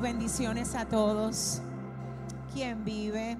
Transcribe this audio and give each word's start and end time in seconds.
bendiciones 0.00 0.74
a 0.74 0.88
todos. 0.88 1.60
Quien 2.52 2.84
vive 2.84 3.36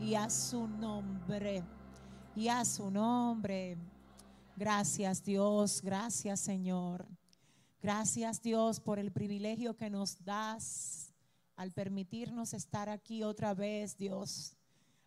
y 0.00 0.14
a 0.14 0.28
su 0.28 0.66
nombre. 0.66 1.62
Y 2.34 2.48
a 2.48 2.64
su 2.64 2.90
nombre. 2.90 3.78
Gracias 4.56 5.22
Dios, 5.22 5.80
gracias 5.82 6.40
Señor. 6.40 7.06
Gracias 7.82 8.42
Dios 8.42 8.80
por 8.80 8.98
el 8.98 9.12
privilegio 9.12 9.76
que 9.76 9.90
nos 9.90 10.22
das 10.24 11.12
al 11.56 11.72
permitirnos 11.72 12.54
estar 12.54 12.88
aquí 12.88 13.22
otra 13.22 13.54
vez, 13.54 13.96
Dios. 13.96 14.56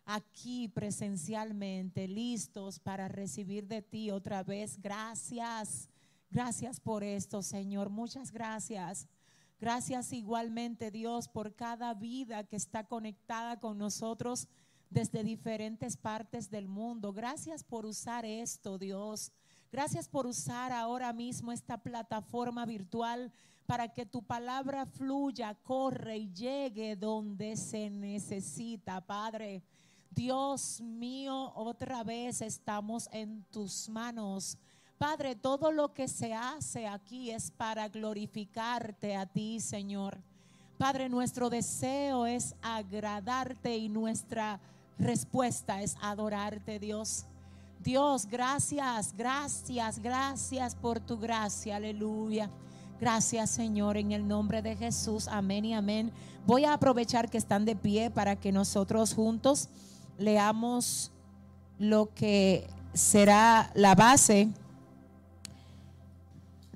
Aquí 0.04 0.68
presencialmente, 0.68 2.06
listos 2.06 2.78
para 2.78 3.08
recibir 3.08 3.66
de 3.66 3.82
ti 3.82 4.10
otra 4.10 4.42
vez. 4.42 4.80
Gracias. 4.80 5.88
Gracias 6.30 6.80
por 6.80 7.02
esto, 7.02 7.42
Señor. 7.42 7.88
Muchas 7.90 8.30
gracias. 8.32 9.08
Gracias 9.58 10.12
igualmente, 10.12 10.90
Dios, 10.90 11.28
por 11.28 11.54
cada 11.54 11.94
vida 11.94 12.44
que 12.44 12.56
está 12.56 12.84
conectada 12.84 13.58
con 13.58 13.78
nosotros 13.78 14.48
desde 14.90 15.24
diferentes 15.24 15.96
partes 15.96 16.50
del 16.50 16.68
mundo. 16.68 17.12
Gracias 17.12 17.64
por 17.64 17.86
usar 17.86 18.24
esto, 18.24 18.78
Dios. 18.78 19.32
Gracias 19.72 20.08
por 20.08 20.26
usar 20.26 20.72
ahora 20.72 21.12
mismo 21.12 21.52
esta 21.52 21.78
plataforma 21.78 22.66
virtual 22.66 23.32
para 23.66 23.92
que 23.92 24.06
tu 24.06 24.22
palabra 24.22 24.86
fluya, 24.86 25.54
corre 25.62 26.18
y 26.18 26.32
llegue 26.32 26.94
donde 26.94 27.56
se 27.56 27.90
necesita, 27.90 29.00
Padre. 29.00 29.62
Dios 30.10 30.80
mío, 30.80 31.52
otra 31.56 32.04
vez 32.04 32.40
estamos 32.40 33.08
en 33.12 33.42
tus 33.50 33.88
manos. 33.88 34.56
Padre, 34.98 35.36
todo 35.36 35.72
lo 35.72 35.92
que 35.92 36.08
se 36.08 36.32
hace 36.32 36.86
aquí 36.86 37.30
es 37.30 37.50
para 37.50 37.88
glorificarte 37.88 39.14
a 39.14 39.26
ti, 39.26 39.60
Señor. 39.60 40.16
Padre, 40.78 41.10
nuestro 41.10 41.50
deseo 41.50 42.24
es 42.24 42.54
agradarte 42.62 43.76
y 43.76 43.90
nuestra 43.90 44.58
respuesta 44.98 45.82
es 45.82 45.96
adorarte, 46.00 46.78
Dios. 46.78 47.26
Dios, 47.84 48.24
gracias, 48.24 49.14
gracias, 49.14 49.98
gracias 49.98 50.74
por 50.74 50.98
tu 50.98 51.18
gracia, 51.18 51.76
aleluya. 51.76 52.50
Gracias, 52.98 53.50
Señor, 53.50 53.98
en 53.98 54.12
el 54.12 54.26
nombre 54.26 54.62
de 54.62 54.76
Jesús. 54.76 55.28
Amén 55.28 55.66
y 55.66 55.74
amén. 55.74 56.10
Voy 56.46 56.64
a 56.64 56.72
aprovechar 56.72 57.28
que 57.28 57.36
están 57.36 57.66
de 57.66 57.76
pie 57.76 58.10
para 58.10 58.36
que 58.36 58.50
nosotros 58.50 59.12
juntos 59.12 59.68
leamos 60.16 61.12
lo 61.78 62.14
que 62.14 62.66
será 62.94 63.70
la 63.74 63.94
base 63.94 64.48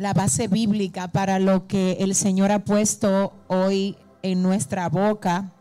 la 0.00 0.14
base 0.14 0.48
bíblica 0.48 1.08
para 1.08 1.38
lo 1.38 1.66
que 1.66 1.98
el 2.00 2.14
Señor 2.14 2.52
ha 2.52 2.64
puesto 2.64 3.34
hoy 3.48 3.98
en 4.22 4.42
nuestra 4.42 4.88
boca 4.88 5.52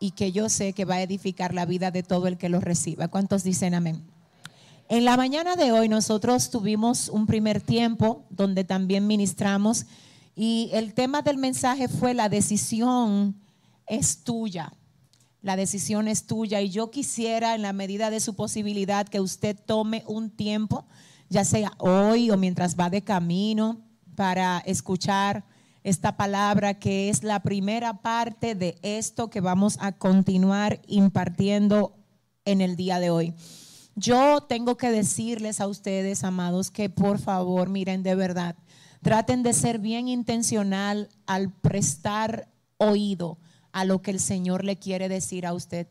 y 0.00 0.12
que 0.12 0.32
yo 0.32 0.48
sé 0.48 0.72
que 0.72 0.86
va 0.86 0.94
a 0.94 1.02
edificar 1.02 1.52
la 1.52 1.66
vida 1.66 1.90
de 1.90 2.02
todo 2.02 2.28
el 2.28 2.38
que 2.38 2.48
lo 2.48 2.60
reciba. 2.60 3.08
¿Cuántos 3.08 3.44
dicen 3.44 3.74
amén? 3.74 4.10
En 4.88 5.04
la 5.04 5.18
mañana 5.18 5.54
de 5.54 5.70
hoy 5.70 5.90
nosotros 5.90 6.48
tuvimos 6.48 7.10
un 7.10 7.26
primer 7.26 7.60
tiempo 7.60 8.24
donde 8.30 8.64
también 8.64 9.06
ministramos 9.06 9.84
y 10.34 10.70
el 10.72 10.94
tema 10.94 11.20
del 11.20 11.36
mensaje 11.36 11.88
fue 11.88 12.14
la 12.14 12.30
decisión 12.30 13.38
es 13.86 14.24
tuya. 14.24 14.72
La 15.46 15.54
decisión 15.54 16.08
es 16.08 16.26
tuya 16.26 16.60
y 16.60 16.70
yo 16.70 16.90
quisiera 16.90 17.54
en 17.54 17.62
la 17.62 17.72
medida 17.72 18.10
de 18.10 18.18
su 18.18 18.34
posibilidad 18.34 19.06
que 19.06 19.20
usted 19.20 19.56
tome 19.56 20.02
un 20.08 20.28
tiempo, 20.28 20.88
ya 21.28 21.44
sea 21.44 21.70
hoy 21.78 22.32
o 22.32 22.36
mientras 22.36 22.74
va 22.74 22.90
de 22.90 23.02
camino, 23.02 23.80
para 24.16 24.58
escuchar 24.66 25.44
esta 25.84 26.16
palabra 26.16 26.80
que 26.80 27.10
es 27.10 27.22
la 27.22 27.44
primera 27.44 28.02
parte 28.02 28.56
de 28.56 28.76
esto 28.82 29.30
que 29.30 29.40
vamos 29.40 29.78
a 29.80 29.92
continuar 29.92 30.80
impartiendo 30.88 31.94
en 32.44 32.60
el 32.60 32.74
día 32.74 32.98
de 32.98 33.10
hoy. 33.10 33.32
Yo 33.94 34.40
tengo 34.48 34.76
que 34.76 34.90
decirles 34.90 35.60
a 35.60 35.68
ustedes, 35.68 36.24
amados, 36.24 36.72
que 36.72 36.90
por 36.90 37.20
favor, 37.20 37.68
miren 37.68 38.02
de 38.02 38.16
verdad, 38.16 38.56
traten 39.00 39.44
de 39.44 39.52
ser 39.52 39.78
bien 39.78 40.08
intencional 40.08 41.08
al 41.24 41.52
prestar 41.52 42.48
oído 42.78 43.38
a 43.76 43.84
lo 43.84 44.00
que 44.00 44.10
el 44.10 44.20
Señor 44.20 44.64
le 44.64 44.78
quiere 44.78 45.06
decir 45.06 45.44
a 45.44 45.52
usted. 45.52 45.86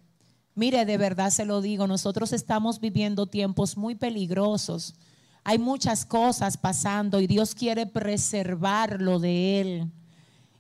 Mire, 0.56 0.86
de 0.86 0.98
verdad 0.98 1.30
se 1.30 1.46
lo 1.46 1.62
digo, 1.62 1.86
nosotros 1.86 2.34
estamos 2.34 2.80
viviendo 2.80 3.28
tiempos 3.28 3.78
muy 3.78 3.94
peligrosos. 3.94 4.96
Hay 5.44 5.60
muchas 5.60 6.04
cosas 6.04 6.58
pasando 6.58 7.22
y 7.22 7.28
Dios 7.28 7.54
quiere 7.54 7.86
preservarlo 7.86 9.20
de 9.20 9.62
Él. 9.62 9.92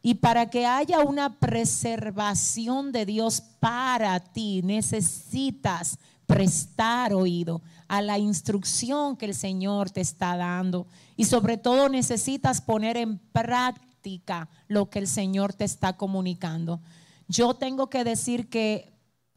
Y 0.03 0.14
para 0.14 0.52
que 0.52 0.68
haya 0.68 1.00
una 1.00 1.40
preservación 1.40 2.91
de 2.91 3.08
Dios 3.08 3.41
para 3.59 4.19
ti, 4.19 4.62
necesitas 4.64 5.97
prestar 6.28 7.12
oído 7.12 7.64
a 7.88 8.03
la 8.03 8.19
instrucción 8.19 9.18
que 9.18 9.25
el 9.25 9.34
Señor 9.34 9.90
te 9.90 10.02
está 10.02 10.38
dando. 10.38 10.85
Y 11.18 11.25
sobre 11.25 11.58
todo 11.58 11.90
necesitas 11.90 12.62
poner 12.62 12.97
en 12.97 13.18
práctica 13.18 14.47
lo 14.68 14.91
que 14.91 15.00
el 15.00 15.08
Señor 15.08 15.53
te 15.53 15.64
está 15.64 15.97
comunicando 15.97 16.81
yo 17.28 17.53
tengo 17.53 17.90
que 17.90 18.03
decir 18.03 18.50
que, 18.50 18.94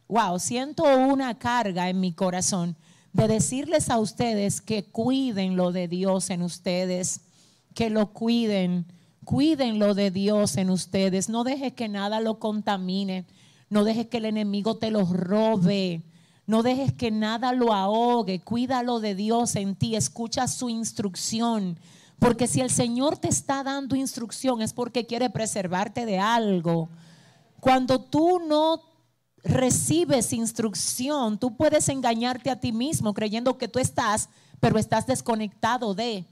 wow, 0.08 0.38
siento 0.38 0.84
una 0.84 1.38
carga 1.38 1.88
en 1.88 2.00
mi 2.00 2.12
corazón 2.12 2.76
de 3.12 3.28
decirles 3.28 3.90
a 3.90 3.98
ustedes 3.98 4.60
que 4.60 4.84
cuiden 4.84 5.56
lo 5.56 5.72
de 5.72 5.88
Dios 5.88 6.30
en 6.30 6.42
ustedes, 6.42 7.22
que 7.74 7.90
lo 7.90 8.12
cuiden, 8.12 8.86
cuiden 9.24 9.78
lo 9.78 9.94
de 9.94 10.10
Dios 10.10 10.56
en 10.56 10.70
ustedes, 10.70 11.28
no 11.28 11.44
deje 11.44 11.74
que 11.74 11.88
nada 11.88 12.20
lo 12.20 12.38
contamine, 12.38 13.26
no 13.70 13.84
dejes 13.84 14.06
que 14.06 14.18
el 14.18 14.26
enemigo 14.26 14.76
te 14.76 14.90
lo 14.90 15.04
robe. 15.04 16.02
No 16.48 16.62
dejes 16.62 16.94
que 16.94 17.10
nada 17.10 17.52
lo 17.52 17.74
ahogue, 17.74 18.40
cuídalo 18.40 19.00
de 19.00 19.14
Dios 19.14 19.54
en 19.54 19.76
ti, 19.76 19.96
escucha 19.96 20.48
su 20.48 20.70
instrucción, 20.70 21.78
porque 22.18 22.46
si 22.46 22.62
el 22.62 22.70
Señor 22.70 23.18
te 23.18 23.28
está 23.28 23.62
dando 23.62 23.94
instrucción 23.94 24.62
es 24.62 24.72
porque 24.72 25.04
quiere 25.04 25.28
preservarte 25.28 26.06
de 26.06 26.18
algo. 26.18 26.88
Cuando 27.60 28.00
tú 28.00 28.40
no 28.40 28.80
recibes 29.42 30.32
instrucción, 30.32 31.38
tú 31.38 31.56
puedes 31.56 31.88
engañarte 31.88 32.50
a 32.50 32.60
ti 32.60 32.72
mismo 32.72 33.14
creyendo 33.14 33.58
que 33.58 33.68
tú 33.68 33.78
estás, 33.78 34.28
pero 34.60 34.78
estás 34.78 35.06
desconectado 35.06 35.94
de. 35.94 36.24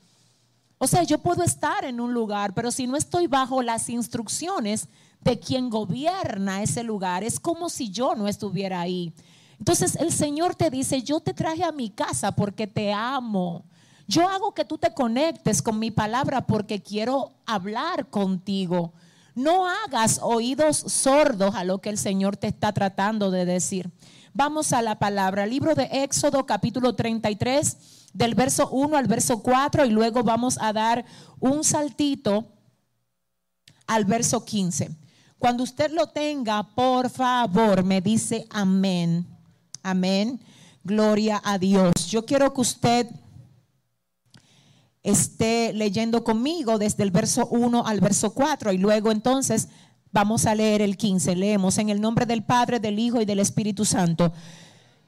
O 0.78 0.86
sea, 0.86 1.02
yo 1.04 1.18
puedo 1.18 1.42
estar 1.42 1.84
en 1.84 2.00
un 2.00 2.12
lugar, 2.12 2.52
pero 2.54 2.70
si 2.70 2.86
no 2.86 2.96
estoy 2.96 3.26
bajo 3.26 3.62
las 3.62 3.88
instrucciones 3.88 4.88
de 5.22 5.38
quien 5.38 5.70
gobierna 5.70 6.62
ese 6.62 6.82
lugar, 6.82 7.24
es 7.24 7.40
como 7.40 7.70
si 7.70 7.90
yo 7.90 8.14
no 8.14 8.28
estuviera 8.28 8.80
ahí. 8.80 9.12
Entonces 9.58 9.96
el 9.96 10.12
Señor 10.12 10.54
te 10.54 10.70
dice, 10.70 11.02
yo 11.02 11.20
te 11.20 11.32
traje 11.32 11.64
a 11.64 11.72
mi 11.72 11.90
casa 11.90 12.32
porque 12.32 12.66
te 12.66 12.92
amo. 12.92 13.64
Yo 14.06 14.28
hago 14.28 14.54
que 14.54 14.64
tú 14.64 14.78
te 14.78 14.92
conectes 14.92 15.62
con 15.62 15.78
mi 15.78 15.90
palabra 15.90 16.46
porque 16.46 16.82
quiero 16.82 17.32
hablar 17.46 18.08
contigo. 18.08 18.92
No 19.36 19.68
hagas 19.68 20.18
oídos 20.22 20.78
sordos 20.78 21.54
a 21.54 21.62
lo 21.62 21.82
que 21.82 21.90
el 21.90 21.98
Señor 21.98 22.38
te 22.38 22.46
está 22.46 22.72
tratando 22.72 23.30
de 23.30 23.44
decir. 23.44 23.90
Vamos 24.32 24.72
a 24.72 24.80
la 24.80 24.98
palabra. 24.98 25.44
Libro 25.44 25.74
de 25.74 25.90
Éxodo 25.92 26.46
capítulo 26.46 26.94
33 26.94 27.76
del 28.14 28.34
verso 28.34 28.70
1 28.70 28.96
al 28.96 29.06
verso 29.06 29.42
4 29.42 29.84
y 29.84 29.90
luego 29.90 30.24
vamos 30.24 30.56
a 30.58 30.72
dar 30.72 31.04
un 31.38 31.64
saltito 31.64 32.46
al 33.86 34.06
verso 34.06 34.42
15. 34.42 34.96
Cuando 35.38 35.64
usted 35.64 35.90
lo 35.90 36.06
tenga, 36.06 36.62
por 36.74 37.10
favor, 37.10 37.84
me 37.84 38.00
dice 38.00 38.46
amén. 38.48 39.26
Amén. 39.82 40.40
Gloria 40.82 41.42
a 41.44 41.58
Dios. 41.58 41.92
Yo 42.08 42.24
quiero 42.24 42.54
que 42.54 42.62
usted 42.62 43.10
esté 45.06 45.72
leyendo 45.72 46.24
conmigo 46.24 46.78
desde 46.78 47.04
el 47.04 47.12
verso 47.12 47.46
1 47.46 47.86
al 47.86 48.00
verso 48.00 48.34
4 48.34 48.72
y 48.72 48.78
luego 48.78 49.12
entonces 49.12 49.68
vamos 50.10 50.46
a 50.46 50.54
leer 50.56 50.82
el 50.82 50.96
15. 50.96 51.36
Leemos 51.36 51.78
en 51.78 51.90
el 51.90 52.00
nombre 52.00 52.26
del 52.26 52.42
Padre, 52.42 52.80
del 52.80 52.98
Hijo 52.98 53.20
y 53.20 53.24
del 53.24 53.38
Espíritu 53.38 53.84
Santo. 53.84 54.32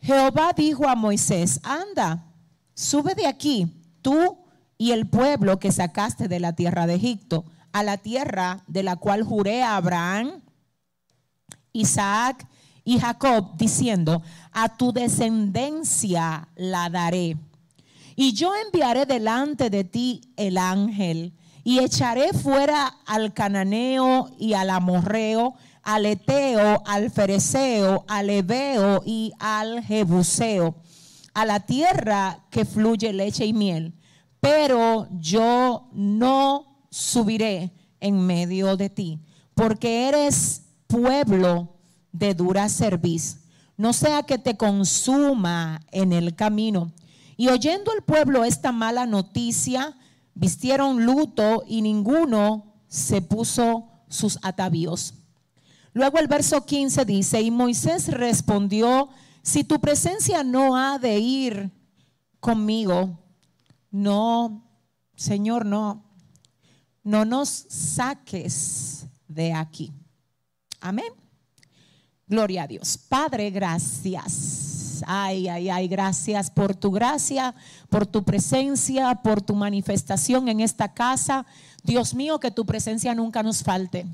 Jehová 0.01 0.53
dijo 0.57 0.89
a 0.89 0.95
Moisés, 0.95 1.61
anda, 1.65 2.33
sube 2.75 3.17
de 3.17 3.27
aquí, 3.27 3.83
tú 4.01 4.39
y 4.79 4.93
el 4.93 5.09
pueblo 5.09 5.59
que 5.59 5.73
sacaste 5.73 6.29
de 6.29 6.39
la 6.39 6.53
tierra 6.53 6.87
de 6.87 6.95
Egipto, 6.95 7.45
a 7.73 7.83
la 7.83 7.97
tierra 7.97 8.63
de 8.69 8.85
la 8.85 8.95
cual 8.95 9.25
juré 9.25 9.65
a 9.65 9.77
Abraham, 9.77 10.43
Isaac 11.73 12.47
y 12.85 13.01
Jacob, 13.01 13.57
diciendo, 13.57 14.23
a 14.53 14.77
tu 14.77 14.93
descendencia 14.93 16.49
la 16.55 16.89
daré 16.89 17.37
y 18.21 18.33
yo 18.33 18.51
enviaré 18.67 19.07
delante 19.07 19.71
de 19.71 19.85
ti 19.85 20.23
el 20.37 20.59
ángel 20.59 21.35
y 21.63 21.79
echaré 21.79 22.33
fuera 22.33 22.89
al 23.07 23.33
cananeo 23.33 24.29
y 24.41 24.55
al 24.55 24.71
amorreo, 24.71 25.55
al 25.85 26.05
eteo, 26.05 26.83
al 26.85 27.13
fereceo, 27.13 28.05
al 28.09 28.29
ebeo 28.29 29.05
y 29.07 29.31
al 29.39 29.85
jebuseo, 29.85 30.75
a 31.33 31.47
la 31.47 31.61
tierra 31.61 32.45
que 32.51 32.65
fluye 32.65 33.13
leche 33.13 33.47
y 33.47 33.53
miel. 33.53 33.95
Pero 34.41 35.07
yo 35.13 35.89
no 35.93 36.89
subiré 36.91 37.71
en 38.01 38.19
medio 38.27 38.77
de 38.77 38.91
ti, 38.91 39.21
porque 39.55 40.09
eres 40.09 40.63
pueblo 40.89 41.77
de 42.11 42.35
dura 42.35 42.69
cerviz, 42.69 43.43
no 43.77 43.93
sea 43.93 44.25
que 44.25 44.39
te 44.39 44.57
consuma 44.57 45.83
en 45.93 46.13
el 46.13 46.35
camino. 46.35 46.91
Y 47.39 47.49
oyendo 47.49 47.93
el 47.95 48.03
pueblo 48.03 48.45
esta 48.45 48.73
mala 48.73 49.07
noticia, 49.07 49.97
vistieron 50.35 51.07
luto 51.07 51.63
y 51.69 51.83
ninguno 51.83 52.75
se 52.89 53.23
puso 53.23 53.89
sus 54.09 54.41
atavíos. 54.43 55.15
Luego 55.93 56.19
el 56.19 56.27
verso 56.27 56.67
15 56.67 57.05
dice, 57.05 57.41
y 57.41 57.53
Moisés 57.53 58.09
respondió, 58.09 59.09
si 59.41 59.63
tu 59.63 59.81
presencia 59.81 60.43
no 60.43 60.77
ha 60.77 60.99
de 60.99 61.21
ir 61.21 61.71
conmigo, 62.41 63.17
no, 63.93 64.69
Señor, 65.15 65.65
no, 65.65 66.05
no 67.05 67.25
nos 67.25 67.49
saques 67.49 69.07
de 69.29 69.53
aquí. 69.53 69.93
Amén. 70.81 71.13
Gloria 72.27 72.65
a 72.65 72.67
Dios. 72.67 72.99
Padre, 72.99 73.49
gracias. 73.51 74.78
Ay, 75.07 75.49
ay, 75.49 75.71
ay, 75.71 75.89
gracias 75.89 76.51
por 76.51 76.75
tu 76.75 76.91
gracia, 76.91 77.55
por 77.89 78.07
tu 78.07 78.25
presencia, 78.25 79.15
por 79.23 79.43
tu 79.43 79.55
manifestación 79.55 80.49
en 80.49 80.61
esta 80.61 80.93
casa. 80.93 81.47
Dios 81.83 82.15
mío, 82.15 82.41
que 82.41 82.51
tu 82.51 82.67
presencia 82.67 83.15
nunca 83.15 83.43
nos 83.43 83.63
falte. 83.63 84.07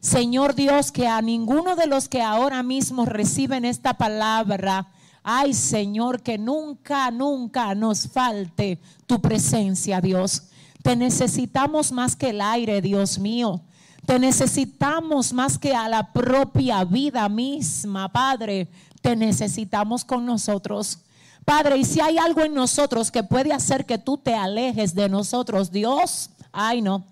Señor 0.00 0.54
Dios, 0.54 0.92
que 0.92 1.06
a 1.06 1.20
ninguno 1.20 1.76
de 1.76 1.86
los 1.86 2.08
que 2.08 2.22
ahora 2.22 2.62
mismo 2.62 3.04
reciben 3.04 3.66
esta 3.66 3.94
palabra, 3.94 4.88
ay 5.22 5.52
Señor, 5.52 6.22
que 6.22 6.38
nunca, 6.38 7.10
nunca 7.10 7.74
nos 7.74 8.08
falte 8.08 8.80
tu 9.06 9.20
presencia, 9.20 10.00
Dios. 10.00 10.44
Te 10.82 10.96
necesitamos 10.96 11.92
más 11.92 12.16
que 12.16 12.30
el 12.30 12.40
aire, 12.40 12.80
Dios 12.80 13.18
mío. 13.18 13.60
Te 14.06 14.18
necesitamos 14.18 15.32
más 15.32 15.58
que 15.58 15.74
a 15.74 15.88
la 15.88 16.12
propia 16.12 16.84
vida 16.84 17.28
misma, 17.28 18.10
Padre. 18.10 18.68
Te 19.00 19.16
necesitamos 19.16 20.04
con 20.04 20.26
nosotros. 20.26 20.98
Padre, 21.44 21.78
y 21.78 21.84
si 21.84 22.00
hay 22.00 22.18
algo 22.18 22.42
en 22.42 22.54
nosotros 22.54 23.10
que 23.10 23.22
puede 23.22 23.52
hacer 23.52 23.86
que 23.86 23.98
tú 23.98 24.18
te 24.18 24.34
alejes 24.34 24.94
de 24.94 25.08
nosotros, 25.08 25.70
Dios, 25.70 26.30
ay 26.52 26.82
no, 26.82 27.04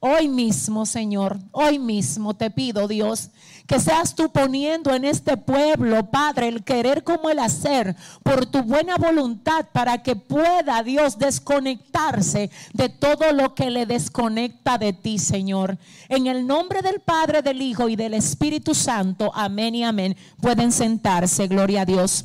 Hoy 0.00 0.28
mismo, 0.28 0.84
Señor, 0.84 1.38
hoy 1.52 1.78
mismo 1.78 2.34
te 2.34 2.50
pido, 2.50 2.86
Dios, 2.86 3.30
que 3.66 3.80
seas 3.80 4.14
tú 4.14 4.30
poniendo 4.30 4.94
en 4.94 5.04
este 5.04 5.36
pueblo, 5.36 6.10
Padre, 6.10 6.48
el 6.48 6.64
querer 6.64 7.02
como 7.02 7.30
el 7.30 7.38
hacer, 7.38 7.96
por 8.22 8.46
tu 8.46 8.62
buena 8.62 8.96
voluntad, 8.96 9.66
para 9.72 10.02
que 10.02 10.14
pueda, 10.14 10.82
Dios, 10.82 11.18
desconectarse 11.18 12.50
de 12.74 12.88
todo 12.88 13.32
lo 13.32 13.54
que 13.54 13.70
le 13.70 13.86
desconecta 13.86 14.78
de 14.78 14.92
ti, 14.92 15.18
Señor. 15.18 15.78
En 16.08 16.26
el 16.26 16.46
nombre 16.46 16.82
del 16.82 17.00
Padre, 17.00 17.42
del 17.42 17.62
Hijo 17.62 17.88
y 17.88 17.96
del 17.96 18.14
Espíritu 18.14 18.74
Santo, 18.74 19.32
amén 19.34 19.74
y 19.74 19.84
amén. 19.84 20.16
Pueden 20.40 20.72
sentarse, 20.72 21.48
gloria 21.48 21.82
a 21.82 21.86
Dios. 21.86 22.24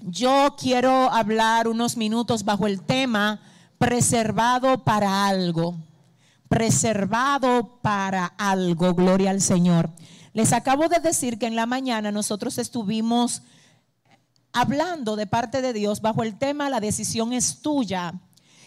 Yo 0.00 0.54
quiero 0.58 1.10
hablar 1.10 1.66
unos 1.68 1.96
minutos 1.96 2.44
bajo 2.44 2.66
el 2.66 2.82
tema 2.82 3.40
preservado 3.84 4.82
para 4.82 5.26
algo, 5.26 5.76
preservado 6.48 7.80
para 7.82 8.24
algo, 8.24 8.94
gloria 8.94 9.28
al 9.28 9.42
Señor. 9.42 9.90
Les 10.32 10.54
acabo 10.54 10.88
de 10.88 11.00
decir 11.00 11.38
que 11.38 11.44
en 11.44 11.54
la 11.54 11.66
mañana 11.66 12.10
nosotros 12.10 12.56
estuvimos 12.56 13.42
hablando 14.54 15.16
de 15.16 15.26
parte 15.26 15.60
de 15.60 15.74
Dios 15.74 16.00
bajo 16.00 16.22
el 16.22 16.38
tema 16.38 16.70
la 16.70 16.80
decisión 16.80 17.34
es 17.34 17.60
tuya. 17.60 18.14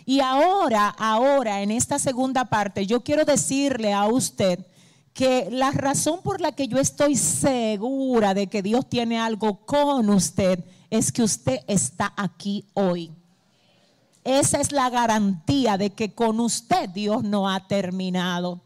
Y 0.06 0.20
ahora, 0.20 0.88
ahora, 0.90 1.64
en 1.64 1.72
esta 1.72 1.98
segunda 1.98 2.46
parte, 2.46 2.86
yo 2.86 3.04
quiero 3.04 3.26
decirle 3.26 3.94
a 3.94 4.06
usted 4.06 4.68
que 5.14 5.50
la 5.50 5.72
razón 5.72 6.22
por 6.22 6.42
la 6.42 6.52
que 6.52 6.68
yo 6.68 6.78
estoy 6.78 7.16
segura 7.16 8.36
de 8.36 8.46
que 8.46 8.62
Dios 8.62 8.88
tiene 8.88 9.18
algo 9.18 9.66
con 9.66 10.12
usted 10.12 10.64
es 10.92 11.12
que 11.12 11.24
usted 11.24 11.62
está 11.66 12.14
aquí 12.16 12.68
hoy. 12.76 13.17
Esa 14.28 14.60
es 14.60 14.74
la 14.74 14.90
garantía 14.90 15.78
de 15.78 15.92
que 15.92 16.14
con 16.14 16.42
usted 16.42 16.90
Dios 16.90 17.24
no 17.24 17.50
ha 17.50 17.66
terminado. 17.66 18.60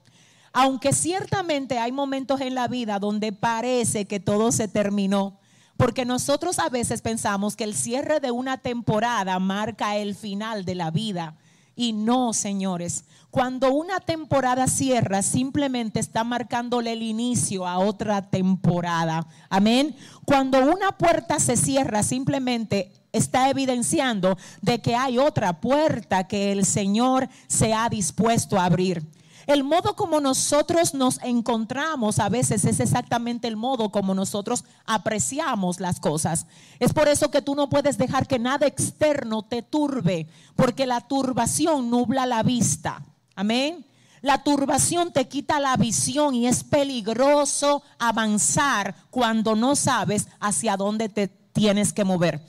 Aunque 0.54 0.92
ciertamente 0.92 1.78
hay 1.78 1.92
momentos 1.92 2.42
en 2.42 2.56
la 2.56 2.68
vida 2.68 2.98
donde 2.98 3.32
parece 3.32 4.06
que 4.06 4.20
todo 4.20 4.52
se 4.52 4.68
terminó, 4.68 5.38
porque 5.78 6.04
nosotros 6.04 6.58
a 6.58 6.70
veces 6.70 7.04
pensamos 7.04 7.56
que 7.56 7.64
el 7.64 7.76
cierre 7.76 8.20
de 8.20 8.32
una 8.32 8.58
temporada 8.58 9.38
marca 9.38 9.98
el 9.98 10.16
final 10.16 10.66
de 10.66 10.74
la 10.74 10.90
vida. 10.90 11.38
Y 11.76 11.94
no, 11.94 12.34
señores, 12.34 13.06
cuando 13.30 13.72
una 13.72 14.00
temporada 14.00 14.66
cierra, 14.66 15.22
simplemente 15.22 16.00
está 16.00 16.24
marcándole 16.24 16.94
el 16.94 17.04
inicio 17.04 17.68
a 17.68 17.78
otra 17.78 18.32
temporada. 18.32 19.28
Amén. 19.48 19.96
Cuando 20.26 20.60
una 20.60 20.98
puerta 20.98 21.40
se 21.40 21.56
cierra, 21.56 22.02
simplemente 22.02 22.92
está 23.12 23.50
evidenciando 23.50 24.38
de 24.62 24.82
que 24.82 24.96
hay 24.96 25.18
otra 25.18 25.60
puerta 25.60 26.28
que 26.28 26.52
el 26.52 26.66
Señor 26.66 27.30
se 27.48 27.74
ha 27.74 27.90
dispuesto 27.90 28.60
a 28.60 28.66
abrir. 28.66 29.06
El 29.48 29.64
modo 29.64 29.96
como 29.96 30.22
nosotros 30.22 30.94
nos 30.94 31.20
encontramos 31.24 32.20
a 32.20 32.30
veces 32.30 32.64
es 32.64 32.80
exactamente 32.80 33.48
el 33.48 33.58
modo 33.58 33.92
como 33.92 34.14
nosotros 34.14 34.64
apreciamos 34.86 35.80
las 35.80 36.00
cosas. 36.00 36.46
Es 36.80 36.94
por 36.94 37.08
eso 37.08 37.32
que 37.32 37.42
tú 37.42 37.56
no 37.56 37.68
puedes 37.68 37.98
dejar 37.98 38.28
que 38.28 38.40
nada 38.40 38.68
externo 38.68 39.44
te 39.44 39.62
turbe, 39.62 40.28
porque 40.56 40.86
la 40.86 41.02
turbación 41.02 41.90
nubla 41.90 42.26
la 42.26 42.44
vista. 42.44 43.04
Amén. 43.36 43.86
La 44.22 44.44
turbación 44.44 45.12
te 45.12 45.28
quita 45.28 45.60
la 45.60 45.76
visión 45.76 46.36
y 46.36 46.46
es 46.46 46.64
peligroso 46.64 47.82
avanzar 47.98 48.96
cuando 49.10 49.56
no 49.56 49.76
sabes 49.76 50.28
hacia 50.40 50.78
dónde 50.78 51.10
te 51.10 51.28
tienes 51.28 51.92
que 51.92 52.04
mover. 52.04 52.42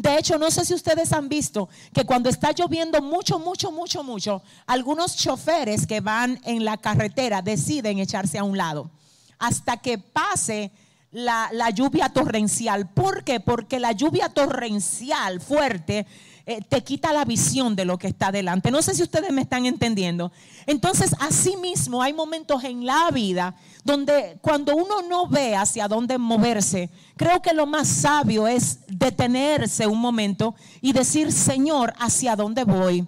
De 0.00 0.16
hecho, 0.16 0.38
no 0.38 0.50
sé 0.50 0.64
si 0.64 0.72
ustedes 0.72 1.12
han 1.12 1.28
visto 1.28 1.68
que 1.92 2.06
cuando 2.06 2.30
está 2.30 2.52
lloviendo 2.52 3.02
mucho, 3.02 3.38
mucho, 3.38 3.70
mucho, 3.70 4.02
mucho, 4.02 4.42
algunos 4.66 5.14
choferes 5.14 5.86
que 5.86 6.00
van 6.00 6.40
en 6.44 6.64
la 6.64 6.78
carretera 6.78 7.42
deciden 7.42 7.98
echarse 7.98 8.38
a 8.38 8.44
un 8.44 8.56
lado 8.56 8.90
hasta 9.38 9.76
que 9.76 9.98
pase 9.98 10.72
la, 11.12 11.50
lluvia 11.74 12.08
torrencial. 12.08 12.88
¿Por 12.88 13.24
qué? 13.24 13.40
Porque 13.40 13.78
la 13.78 13.92
lluvia 13.92 14.30
torrencial 14.30 15.38
fuerte 15.42 16.06
eh, 16.50 16.62
te 16.68 16.82
quita 16.82 17.12
la 17.12 17.24
visión 17.24 17.76
de 17.76 17.84
lo 17.84 17.96
que 17.96 18.08
está 18.08 18.32
delante. 18.32 18.72
No 18.72 18.82
sé 18.82 18.92
si 18.92 19.04
ustedes 19.04 19.30
me 19.30 19.42
están 19.42 19.66
entendiendo. 19.66 20.32
Entonces, 20.66 21.14
así 21.20 21.56
mismo 21.56 22.02
hay 22.02 22.12
momentos 22.12 22.64
en 22.64 22.84
la 22.84 23.08
vida 23.12 23.54
donde 23.84 24.36
cuando 24.42 24.74
uno 24.74 25.00
no 25.08 25.28
ve 25.28 25.54
hacia 25.54 25.86
dónde 25.86 26.18
moverse, 26.18 26.90
creo 27.16 27.40
que 27.40 27.54
lo 27.54 27.66
más 27.66 27.86
sabio 27.86 28.48
es 28.48 28.80
detenerse 28.88 29.86
un 29.86 30.00
momento 30.00 30.56
y 30.80 30.92
decir, 30.92 31.30
Señor, 31.30 31.94
¿hacia 32.00 32.34
dónde 32.34 32.64
voy? 32.64 33.06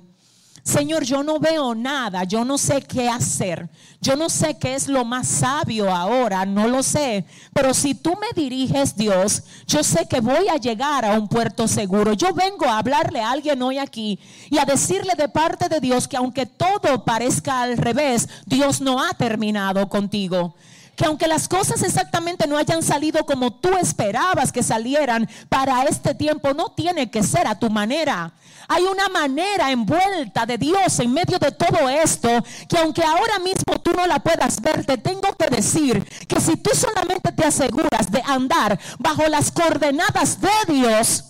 Señor, 0.64 1.02
yo 1.02 1.25
no 1.25 1.40
veo 1.40 1.75
nada, 1.75 2.23
yo 2.23 2.45
no 2.45 2.57
sé 2.57 2.83
qué 2.83 3.09
hacer, 3.09 3.69
yo 4.00 4.14
no 4.14 4.28
sé 4.28 4.57
qué 4.59 4.76
es 4.76 4.87
lo 4.87 5.04
más 5.04 5.26
sabio 5.26 5.92
ahora, 5.92 6.47
no 6.47 6.69
lo 6.69 6.85
sé, 6.85 7.25
pero 7.52 7.75
si 7.75 7.97
tú 7.97 8.12
me 8.12 8.40
diriges, 8.40 8.95
Dios, 8.97 9.42
yo 9.66 9.83
sé 9.83 10.07
que 10.07 10.21
voy 10.21 10.49
a 10.49 10.59
llegar 10.59 11.04
a 11.04 11.19
un 11.19 11.26
puerto 11.26 11.66
seguro. 11.66 12.12
Yo 12.12 12.33
vengo 12.33 12.66
a 12.66 12.78
hablarle 12.78 13.21
a 13.21 13.33
alguien 13.33 13.61
hoy 13.61 13.78
aquí 13.78 14.21
y 14.50 14.59
a 14.59 14.64
decirle 14.64 15.14
de 15.19 15.28
parte 15.28 15.69
de 15.69 15.81
Dios 15.81 16.07
que 16.07 16.16
aunque 16.16 16.47
todo 16.47 17.04
parezca 17.04 17.62
al 17.62 17.76
revés, 17.76 18.28
Dios 18.47 18.81
no 18.81 19.02
ha 19.02 19.11
terminado 19.14 19.88
contigo 19.88 20.54
que 20.97 21.05
aunque 21.07 21.27
las 21.27 21.49
cosas 21.49 21.83
exactamente 21.83 22.47
no 22.47 22.57
hayan 22.59 22.83
salido 22.83 23.25
como 23.25 23.53
tú 23.53 23.71
esperabas 23.77 24.53
que 24.53 24.63
salieran 24.63 25.29
para 25.49 25.85
este 25.85 26.15
tiempo, 26.15 26.53
no 26.55 26.71
tiene 26.71 27.11
que 27.11 27.23
ser 27.23 27.47
a 27.47 27.59
tu 27.59 27.71
manera. 27.71 28.33
Hay 28.69 28.85
una 28.85 29.09
manera 29.09 29.71
envuelta 29.71 30.47
de 30.47 30.59
Dios 30.59 30.99
en 31.01 31.13
medio 31.13 31.39
de 31.39 31.53
todo 31.53 31.89
esto 31.89 32.29
que 32.69 32.79
aunque 32.79 33.03
ahora 33.03 33.39
mismo 33.39 33.81
tú 33.83 33.93
no 33.93 34.07
la 34.07 34.21
puedas 34.21 34.61
ver, 34.61 34.85
te 34.85 34.99
tengo 34.99 35.35
que 35.37 35.49
decir 35.49 36.05
que 36.27 36.41
si 36.41 36.57
tú 36.57 36.71
solamente 36.75 37.33
te 37.33 37.45
aseguras 37.45 38.11
de 38.11 38.23
andar 38.25 38.79
bajo 38.99 39.27
las 39.29 39.51
coordenadas 39.51 40.41
de 40.41 40.73
Dios, 40.73 41.25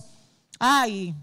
ay, 0.58 1.14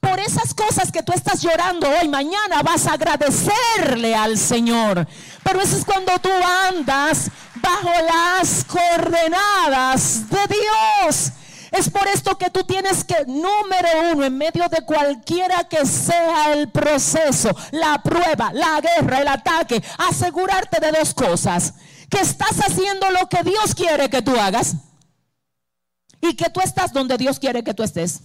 por 0.00 0.18
esas 0.18 0.54
cosas 0.54 0.90
que 0.90 1.02
tú 1.02 1.12
estás 1.12 1.42
llorando 1.42 1.86
hoy, 1.88 2.08
mañana 2.08 2.62
vas 2.62 2.86
a 2.86 2.94
agradecerle 2.94 4.14
al 4.14 4.38
Señor. 4.38 5.06
Pero 5.44 5.60
eso 5.60 5.76
es 5.76 5.84
cuando 5.84 6.18
tú 6.20 6.30
andas 6.68 7.30
bajo 7.60 7.90
las 7.90 8.64
coordenadas 8.64 10.28
de 10.28 10.40
Dios. 10.48 11.32
Es 11.70 11.88
por 11.88 12.06
esto 12.08 12.36
que 12.36 12.50
tú 12.50 12.64
tienes 12.64 13.04
que, 13.04 13.24
número 13.26 14.12
uno, 14.12 14.24
en 14.24 14.36
medio 14.36 14.68
de 14.68 14.84
cualquiera 14.84 15.64
que 15.64 15.86
sea 15.86 16.52
el 16.52 16.68
proceso, 16.70 17.50
la 17.70 18.02
prueba, 18.02 18.52
la 18.52 18.80
guerra, 18.80 19.20
el 19.20 19.28
ataque, 19.28 19.82
asegurarte 19.98 20.80
de 20.80 20.90
dos 20.98 21.14
cosas. 21.14 21.74
Que 22.08 22.20
estás 22.20 22.58
haciendo 22.58 23.08
lo 23.10 23.28
que 23.28 23.44
Dios 23.44 23.74
quiere 23.76 24.10
que 24.10 24.20
tú 24.20 24.34
hagas 24.36 24.74
y 26.20 26.34
que 26.34 26.50
tú 26.50 26.60
estás 26.60 26.92
donde 26.92 27.16
Dios 27.16 27.38
quiere 27.38 27.62
que 27.62 27.72
tú 27.72 27.84
estés. 27.84 28.20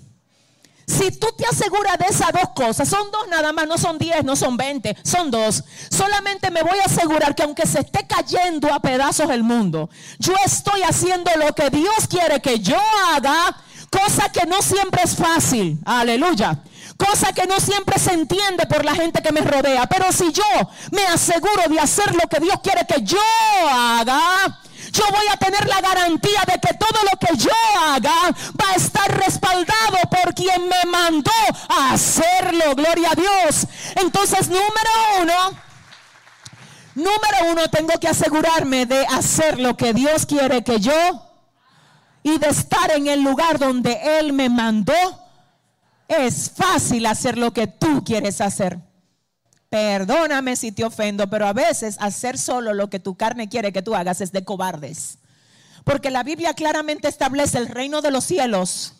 Si 0.88 1.12
tú 1.12 1.28
te 1.36 1.46
aseguras 1.46 1.98
de 1.98 2.06
esas 2.06 2.32
dos 2.32 2.50
cosas, 2.56 2.88
son 2.88 3.10
dos 3.12 3.28
nada 3.28 3.52
más, 3.54 3.68
no 3.68 3.78
son 3.78 3.98
diez, 3.98 4.24
no 4.24 4.36
son 4.36 4.56
veinte, 4.56 4.96
son 5.04 5.32
dos. 5.32 5.64
Solamente 5.90 6.52
me 6.52 6.62
voy 6.62 6.78
a 6.80 6.86
asegurar 6.86 7.34
que 7.34 7.44
aunque 7.44 7.66
se 7.66 7.80
esté 7.80 8.06
cayendo 8.06 8.72
a 8.72 8.80
pedazos 8.80 9.30
el 9.32 9.44
mundo, 9.44 9.90
yo 10.20 10.34
estoy 10.46 10.84
haciendo 10.84 11.32
lo 11.38 11.54
que 11.56 11.70
Dios 11.72 12.08
quiere 12.08 12.40
que 12.40 12.60
yo 12.60 12.78
haga, 13.14 13.58
cosa 13.90 14.32
que 14.32 14.46
no 14.46 14.62
siempre 14.62 15.02
es 15.04 15.16
fácil. 15.16 15.80
Aleluya. 15.86 16.62
Cosa 16.98 17.34
que 17.34 17.46
no 17.46 17.60
siempre 17.60 18.00
se 18.00 18.14
entiende 18.14 18.66
por 18.68 18.86
la 18.86 18.96
gente 18.96 19.22
que 19.22 19.32
me 19.32 19.42
rodea. 19.42 19.86
Pero 19.88 20.12
si 20.14 20.32
yo 20.32 20.44
me 20.92 21.06
aseguro 21.08 21.64
de 21.68 21.80
hacer 21.80 22.14
lo 22.14 22.30
que 22.30 22.40
Dios 22.40 22.58
quiere 22.64 22.86
que 22.86 23.02
yo 23.02 23.20
haga, 23.70 24.60
yo 24.96 25.04
voy 25.12 25.28
a 25.30 25.38
tener 25.38 25.68
la 25.68 25.82
garantía 25.82 26.42
de 26.48 26.60
que 26.60 26.74
todo 26.76 26.98
lo 27.12 27.20
que 27.20 27.36
yo 27.36 27.52
haga 27.86 28.16
va 28.62 28.70
a 28.72 28.76
estar 28.76 29.12
respaldado 29.18 29.76
mandó 30.88 31.32
a 31.70 31.94
hacerlo. 31.94 32.76
Gloria 32.76 33.12
a 33.12 33.16
Dios. 33.16 33.68
Entonces, 33.96 34.48
número 34.48 34.90
uno, 35.22 35.60
número 36.96 37.52
uno, 37.52 37.68
tengo 37.70 37.94
que 38.00 38.08
asegurarme 38.08 38.86
de 38.86 39.06
hacer 39.06 39.60
lo 39.60 39.76
que 39.78 39.94
Dios 39.94 40.26
quiere 40.26 40.64
que 40.64 40.80
yo 40.80 41.22
y 42.24 42.38
de 42.38 42.48
estar 42.48 42.92
en 42.92 43.08
el 43.08 43.22
lugar 43.22 43.60
donde 43.60 44.20
Él 44.20 44.34
me 44.34 44.50
mandó. 44.50 44.94
Es 46.08 46.52
fácil 46.56 47.06
hacer 47.06 47.38
lo 47.38 47.54
que 47.54 47.68
tú 47.68 48.04
quieres 48.04 48.42
hacer. 48.42 48.80
Perdóname 49.70 50.56
si 50.56 50.72
te 50.72 50.86
ofendo, 50.86 51.30
pero 51.30 51.48
a 51.48 51.54
veces 51.54 51.98
hacer 52.00 52.38
solo 52.38 52.74
lo 52.74 52.90
que 52.90 53.00
tu 53.00 53.16
carne 53.16 53.50
quiere 53.50 53.74
que 53.74 53.82
tú 53.82 53.96
hagas 53.96 54.22
es 54.22 54.32
de 54.32 54.46
cobardes. 54.46 55.18
Porque 55.84 56.10
la 56.10 56.24
Biblia 56.24 56.54
claramente 56.54 57.08
establece 57.08 57.58
el 57.58 57.68
reino 57.68 58.02
de 58.02 58.12
los 58.12 58.24
cielos 58.24 58.94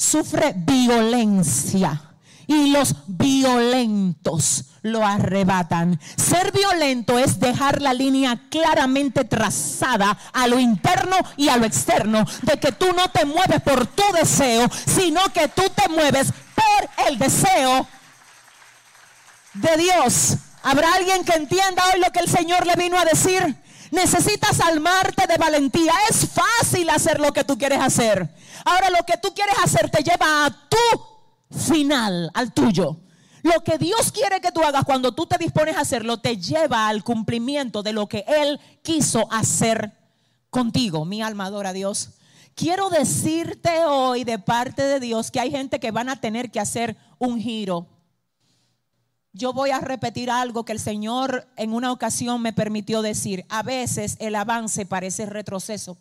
sufre 0.00 0.54
violencia 0.56 2.00
y 2.46 2.70
los 2.70 2.94
violentos 3.06 4.64
lo 4.82 5.06
arrebatan. 5.06 6.00
Ser 6.16 6.52
violento 6.52 7.18
es 7.18 7.38
dejar 7.38 7.82
la 7.82 7.92
línea 7.92 8.40
claramente 8.50 9.24
trazada 9.24 10.16
a 10.32 10.46
lo 10.46 10.58
interno 10.58 11.16
y 11.36 11.48
a 11.48 11.58
lo 11.58 11.66
externo, 11.66 12.24
de 12.42 12.58
que 12.58 12.72
tú 12.72 12.86
no 12.96 13.10
te 13.10 13.26
mueves 13.26 13.60
por 13.60 13.86
tu 13.86 14.02
deseo, 14.14 14.68
sino 14.86 15.20
que 15.34 15.48
tú 15.48 15.62
te 15.74 15.88
mueves 15.90 16.32
por 16.54 17.06
el 17.06 17.18
deseo 17.18 17.86
de 19.52 19.76
Dios. 19.76 20.36
¿Habrá 20.62 20.94
alguien 20.94 21.24
que 21.24 21.34
entienda 21.34 21.84
hoy 21.92 22.00
lo 22.00 22.10
que 22.10 22.20
el 22.20 22.28
Señor 22.28 22.66
le 22.66 22.74
vino 22.74 22.98
a 22.98 23.04
decir? 23.04 23.56
Necesitas 23.90 24.60
armarte 24.60 25.26
de 25.26 25.36
valentía. 25.36 25.92
Es 26.08 26.28
fácil 26.28 26.88
hacer 26.90 27.20
lo 27.20 27.32
que 27.32 27.44
tú 27.44 27.58
quieres 27.58 27.80
hacer. 27.80 28.28
Ahora 28.64 28.90
lo 28.90 29.04
que 29.06 29.18
tú 29.18 29.34
quieres 29.34 29.56
hacer 29.62 29.90
te 29.90 30.02
lleva 30.02 30.46
a 30.46 30.50
tu 30.50 31.56
final, 31.58 32.30
al 32.34 32.52
tuyo. 32.52 32.96
Lo 33.42 33.64
que 33.64 33.78
Dios 33.78 34.12
quiere 34.12 34.40
que 34.40 34.52
tú 34.52 34.62
hagas 34.62 34.84
cuando 34.84 35.12
tú 35.12 35.26
te 35.26 35.38
dispones 35.38 35.76
a 35.76 35.80
hacerlo 35.80 36.18
te 36.18 36.36
lleva 36.36 36.88
al 36.88 37.02
cumplimiento 37.02 37.82
de 37.82 37.92
lo 37.92 38.06
que 38.06 38.24
Él 38.28 38.60
quiso 38.82 39.32
hacer 39.32 39.92
contigo. 40.50 41.04
Mi 41.04 41.22
alma 41.22 41.46
adora 41.46 41.70
a 41.70 41.72
Dios. 41.72 42.10
Quiero 42.54 42.90
decirte 42.90 43.84
hoy 43.86 44.24
de 44.24 44.38
parte 44.38 44.82
de 44.82 45.00
Dios 45.00 45.30
que 45.30 45.40
hay 45.40 45.50
gente 45.50 45.80
que 45.80 45.90
van 45.90 46.10
a 46.10 46.20
tener 46.20 46.50
que 46.50 46.60
hacer 46.60 46.96
un 47.18 47.40
giro 47.40 47.86
yo 49.32 49.52
voy 49.52 49.70
a 49.70 49.80
repetir 49.80 50.30
algo 50.30 50.64
que 50.64 50.72
el 50.72 50.80
Señor 50.80 51.46
en 51.56 51.72
una 51.72 51.92
ocasión 51.92 52.42
me 52.42 52.52
permitió 52.52 53.02
decir. 53.02 53.44
A 53.48 53.62
veces 53.62 54.16
el 54.18 54.34
avance 54.34 54.86
parece 54.86 55.26
retroceso. 55.26 55.96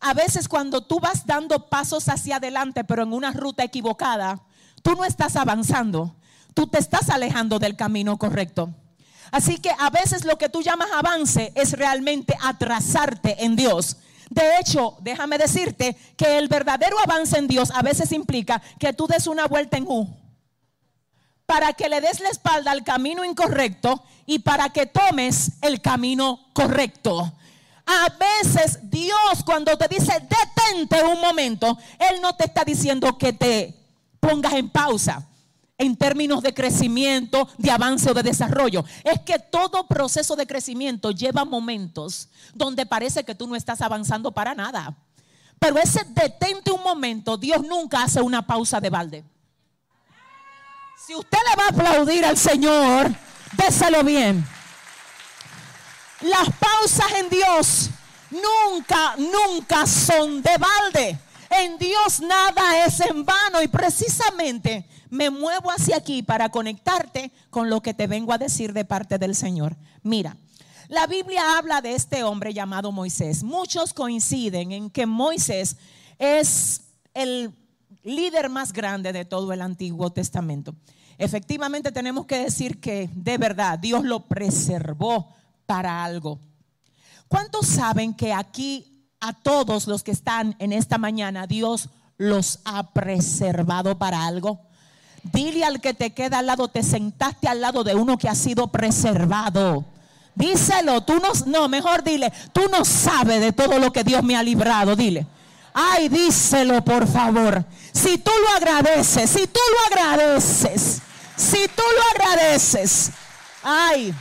A 0.00 0.14
veces 0.14 0.48
cuando 0.48 0.82
tú 0.82 1.00
vas 1.00 1.26
dando 1.26 1.68
pasos 1.68 2.08
hacia 2.08 2.36
adelante, 2.36 2.84
pero 2.84 3.02
en 3.02 3.12
una 3.12 3.32
ruta 3.32 3.64
equivocada, 3.64 4.40
tú 4.82 4.94
no 4.94 5.04
estás 5.04 5.34
avanzando, 5.34 6.14
tú 6.54 6.68
te 6.68 6.78
estás 6.78 7.10
alejando 7.10 7.58
del 7.58 7.74
camino 7.74 8.16
correcto. 8.16 8.72
Así 9.32 9.58
que 9.58 9.70
a 9.76 9.90
veces 9.90 10.24
lo 10.24 10.38
que 10.38 10.48
tú 10.48 10.62
llamas 10.62 10.88
avance 10.94 11.52
es 11.56 11.72
realmente 11.72 12.36
atrasarte 12.40 13.44
en 13.44 13.56
Dios. 13.56 13.96
De 14.30 14.58
hecho, 14.60 14.96
déjame 15.00 15.36
decirte 15.36 15.96
que 16.16 16.38
el 16.38 16.46
verdadero 16.46 16.96
avance 17.00 17.36
en 17.36 17.48
Dios 17.48 17.72
a 17.74 17.82
veces 17.82 18.12
implica 18.12 18.62
que 18.78 18.92
tú 18.92 19.08
des 19.08 19.26
una 19.26 19.46
vuelta 19.46 19.76
en 19.76 19.86
U 19.88 20.08
para 21.48 21.72
que 21.72 21.88
le 21.88 22.02
des 22.02 22.20
la 22.20 22.28
espalda 22.28 22.72
al 22.72 22.84
camino 22.84 23.24
incorrecto 23.24 24.04
y 24.26 24.40
para 24.40 24.68
que 24.68 24.84
tomes 24.84 25.52
el 25.62 25.80
camino 25.80 26.50
correcto. 26.52 27.32
A 27.86 28.08
veces 28.10 28.80
Dios 28.82 29.42
cuando 29.46 29.74
te 29.78 29.88
dice 29.88 30.12
detente 30.12 31.02
un 31.02 31.18
momento, 31.22 31.78
Él 31.98 32.20
no 32.20 32.36
te 32.36 32.44
está 32.44 32.66
diciendo 32.66 33.16
que 33.16 33.32
te 33.32 33.74
pongas 34.20 34.52
en 34.52 34.68
pausa 34.68 35.26
en 35.78 35.96
términos 35.96 36.42
de 36.42 36.52
crecimiento, 36.52 37.48
de 37.56 37.70
avance 37.70 38.10
o 38.10 38.14
de 38.14 38.24
desarrollo. 38.24 38.84
Es 39.02 39.20
que 39.20 39.38
todo 39.38 39.86
proceso 39.86 40.36
de 40.36 40.46
crecimiento 40.46 41.12
lleva 41.12 41.46
momentos 41.46 42.28
donde 42.52 42.84
parece 42.84 43.24
que 43.24 43.34
tú 43.34 43.46
no 43.46 43.56
estás 43.56 43.80
avanzando 43.80 44.32
para 44.32 44.54
nada. 44.54 44.98
Pero 45.58 45.78
ese 45.78 46.04
detente 46.10 46.72
un 46.72 46.82
momento, 46.82 47.38
Dios 47.38 47.62
nunca 47.62 48.02
hace 48.02 48.20
una 48.20 48.46
pausa 48.46 48.82
de 48.82 48.90
balde. 48.90 49.24
Si 51.06 51.14
usted 51.14 51.38
le 51.48 51.56
va 51.56 51.66
a 51.66 51.68
aplaudir 51.68 52.24
al 52.24 52.36
Señor, 52.36 53.10
déselo 53.56 54.02
bien. 54.02 54.44
Las 56.22 56.50
pausas 56.58 57.12
en 57.18 57.30
Dios 57.30 57.90
nunca, 58.30 59.14
nunca 59.16 59.86
son 59.86 60.42
de 60.42 60.56
balde. 60.58 61.18
En 61.50 61.78
Dios 61.78 62.20
nada 62.20 62.84
es 62.84 63.00
en 63.00 63.24
vano 63.24 63.62
y 63.62 63.68
precisamente 63.68 64.86
me 65.08 65.30
muevo 65.30 65.70
hacia 65.70 65.96
aquí 65.96 66.22
para 66.22 66.50
conectarte 66.50 67.30
con 67.48 67.70
lo 67.70 67.80
que 67.80 67.94
te 67.94 68.06
vengo 68.06 68.32
a 68.32 68.38
decir 68.38 68.72
de 68.72 68.84
parte 68.84 69.18
del 69.18 69.34
Señor. 69.34 69.76
Mira, 70.02 70.36
la 70.88 71.06
Biblia 71.06 71.56
habla 71.56 71.80
de 71.80 71.94
este 71.94 72.22
hombre 72.24 72.52
llamado 72.52 72.92
Moisés. 72.92 73.44
Muchos 73.44 73.94
coinciden 73.94 74.72
en 74.72 74.90
que 74.90 75.06
Moisés 75.06 75.76
es 76.18 76.82
el 77.14 77.54
líder 78.02 78.48
más 78.48 78.72
grande 78.72 79.12
de 79.12 79.24
todo 79.24 79.52
el 79.52 79.62
Antiguo 79.62 80.10
Testamento 80.10 80.74
efectivamente 81.18 81.90
tenemos 81.90 82.26
que 82.26 82.38
decir 82.44 82.80
que 82.80 83.10
de 83.12 83.36
verdad 83.36 83.78
Dios 83.78 84.04
lo 84.04 84.20
preservó 84.20 85.28
para 85.66 86.04
algo. 86.04 86.38
¿Cuántos 87.26 87.66
saben 87.66 88.14
que 88.14 88.32
aquí 88.32 89.04
a 89.20 89.32
todos 89.32 89.88
los 89.88 90.02
que 90.02 90.12
están 90.12 90.54
en 90.60 90.72
esta 90.72 90.96
mañana 90.96 91.46
Dios 91.46 91.90
los 92.16 92.60
ha 92.64 92.92
preservado 92.92 93.98
para 93.98 94.24
algo? 94.26 94.60
Dile 95.24 95.64
al 95.64 95.80
que 95.80 95.92
te 95.92 96.14
queda 96.14 96.38
al 96.38 96.46
lado, 96.46 96.68
te 96.68 96.84
sentaste 96.84 97.48
al 97.48 97.60
lado 97.60 97.82
de 97.84 97.96
uno 97.96 98.16
que 98.16 98.28
ha 98.28 98.34
sido 98.36 98.68
preservado. 98.68 99.84
Díselo, 100.36 101.02
tú 101.02 101.14
no, 101.14 101.32
no, 101.46 101.68
mejor 101.68 102.04
dile, 102.04 102.32
tú 102.52 102.62
no 102.70 102.84
sabes 102.84 103.40
de 103.40 103.52
todo 103.52 103.80
lo 103.80 103.92
que 103.92 104.04
Dios 104.04 104.22
me 104.22 104.36
ha 104.36 104.42
librado, 104.44 104.94
dile. 104.94 105.26
Ay, 105.80 106.08
díselo 106.08 106.82
por 106.82 107.06
favor. 107.06 107.64
Si 107.92 108.18
tú 108.18 108.32
lo 108.42 108.56
agradeces, 108.56 109.30
si 109.30 109.46
tú 109.46 109.60
lo 109.72 109.96
agradeces, 109.96 111.00
si 111.36 111.68
tú 111.68 111.82
lo 111.96 112.02
agradeces, 112.16 113.12
ay, 113.62 114.12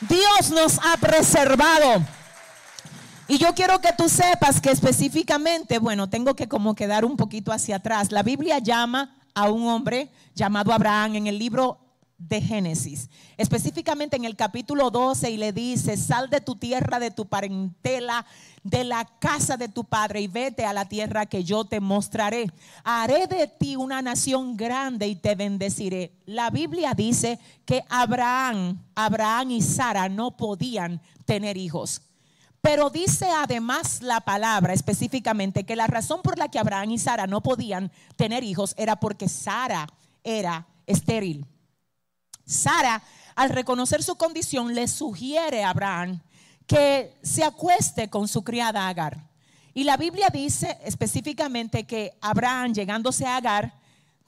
Dios 0.00 0.50
nos 0.50 0.80
ha 0.84 0.96
preservado. 0.96 2.04
Y 3.28 3.38
yo 3.38 3.54
quiero 3.54 3.80
que 3.80 3.92
tú 3.92 4.08
sepas 4.08 4.60
que 4.60 4.72
específicamente, 4.72 5.78
bueno, 5.78 6.10
tengo 6.10 6.34
que 6.34 6.48
como 6.48 6.74
quedar 6.74 7.04
un 7.04 7.16
poquito 7.16 7.52
hacia 7.52 7.76
atrás. 7.76 8.10
La 8.10 8.24
Biblia 8.24 8.58
llama 8.58 9.14
a 9.34 9.48
un 9.48 9.68
hombre 9.68 10.10
llamado 10.34 10.72
Abraham 10.72 11.14
en 11.14 11.26
el 11.28 11.38
libro 11.38 11.78
de 12.18 12.40
Génesis, 12.40 13.10
específicamente 13.36 14.16
en 14.16 14.24
el 14.24 14.36
capítulo 14.36 14.90
12 14.90 15.30
y 15.30 15.36
le 15.36 15.52
dice, 15.52 15.96
sal 15.96 16.30
de 16.30 16.40
tu 16.40 16.56
tierra, 16.56 16.98
de 16.98 17.10
tu 17.10 17.26
parentela, 17.26 18.24
de 18.62 18.84
la 18.84 19.04
casa 19.18 19.56
de 19.56 19.68
tu 19.68 19.84
padre 19.84 20.22
y 20.22 20.26
vete 20.26 20.64
a 20.64 20.72
la 20.72 20.88
tierra 20.88 21.26
que 21.26 21.44
yo 21.44 21.64
te 21.64 21.78
mostraré. 21.78 22.50
Haré 22.84 23.26
de 23.26 23.46
ti 23.46 23.76
una 23.76 24.00
nación 24.00 24.56
grande 24.56 25.06
y 25.06 25.16
te 25.16 25.34
bendeciré. 25.34 26.12
La 26.24 26.50
Biblia 26.50 26.94
dice 26.94 27.38
que 27.64 27.84
Abraham, 27.88 28.82
Abraham 28.94 29.50
y 29.52 29.62
Sara 29.62 30.08
no 30.08 30.36
podían 30.36 31.00
tener 31.26 31.56
hijos. 31.56 32.00
Pero 32.62 32.90
dice 32.90 33.28
además 33.30 34.02
la 34.02 34.20
palabra 34.20 34.72
específicamente 34.72 35.64
que 35.64 35.76
la 35.76 35.86
razón 35.86 36.22
por 36.22 36.38
la 36.38 36.48
que 36.48 36.58
Abraham 36.58 36.92
y 36.92 36.98
Sara 36.98 37.26
no 37.26 37.42
podían 37.42 37.92
tener 38.16 38.42
hijos 38.42 38.74
era 38.76 38.96
porque 38.96 39.28
Sara 39.28 39.86
era 40.24 40.66
estéril. 40.86 41.46
Sara, 42.46 43.02
al 43.34 43.50
reconocer 43.50 44.02
su 44.02 44.16
condición, 44.16 44.74
le 44.74 44.88
sugiere 44.88 45.64
a 45.64 45.70
Abraham 45.70 46.20
que 46.66 47.14
se 47.22 47.44
acueste 47.44 48.08
con 48.08 48.28
su 48.28 48.42
criada 48.42 48.88
Agar. 48.88 49.28
Y 49.74 49.84
la 49.84 49.96
Biblia 49.96 50.28
dice 50.32 50.78
específicamente 50.84 51.84
que 51.84 52.16
Abraham, 52.20 52.72
llegándose 52.72 53.26
a 53.26 53.36
Agar, 53.36 53.74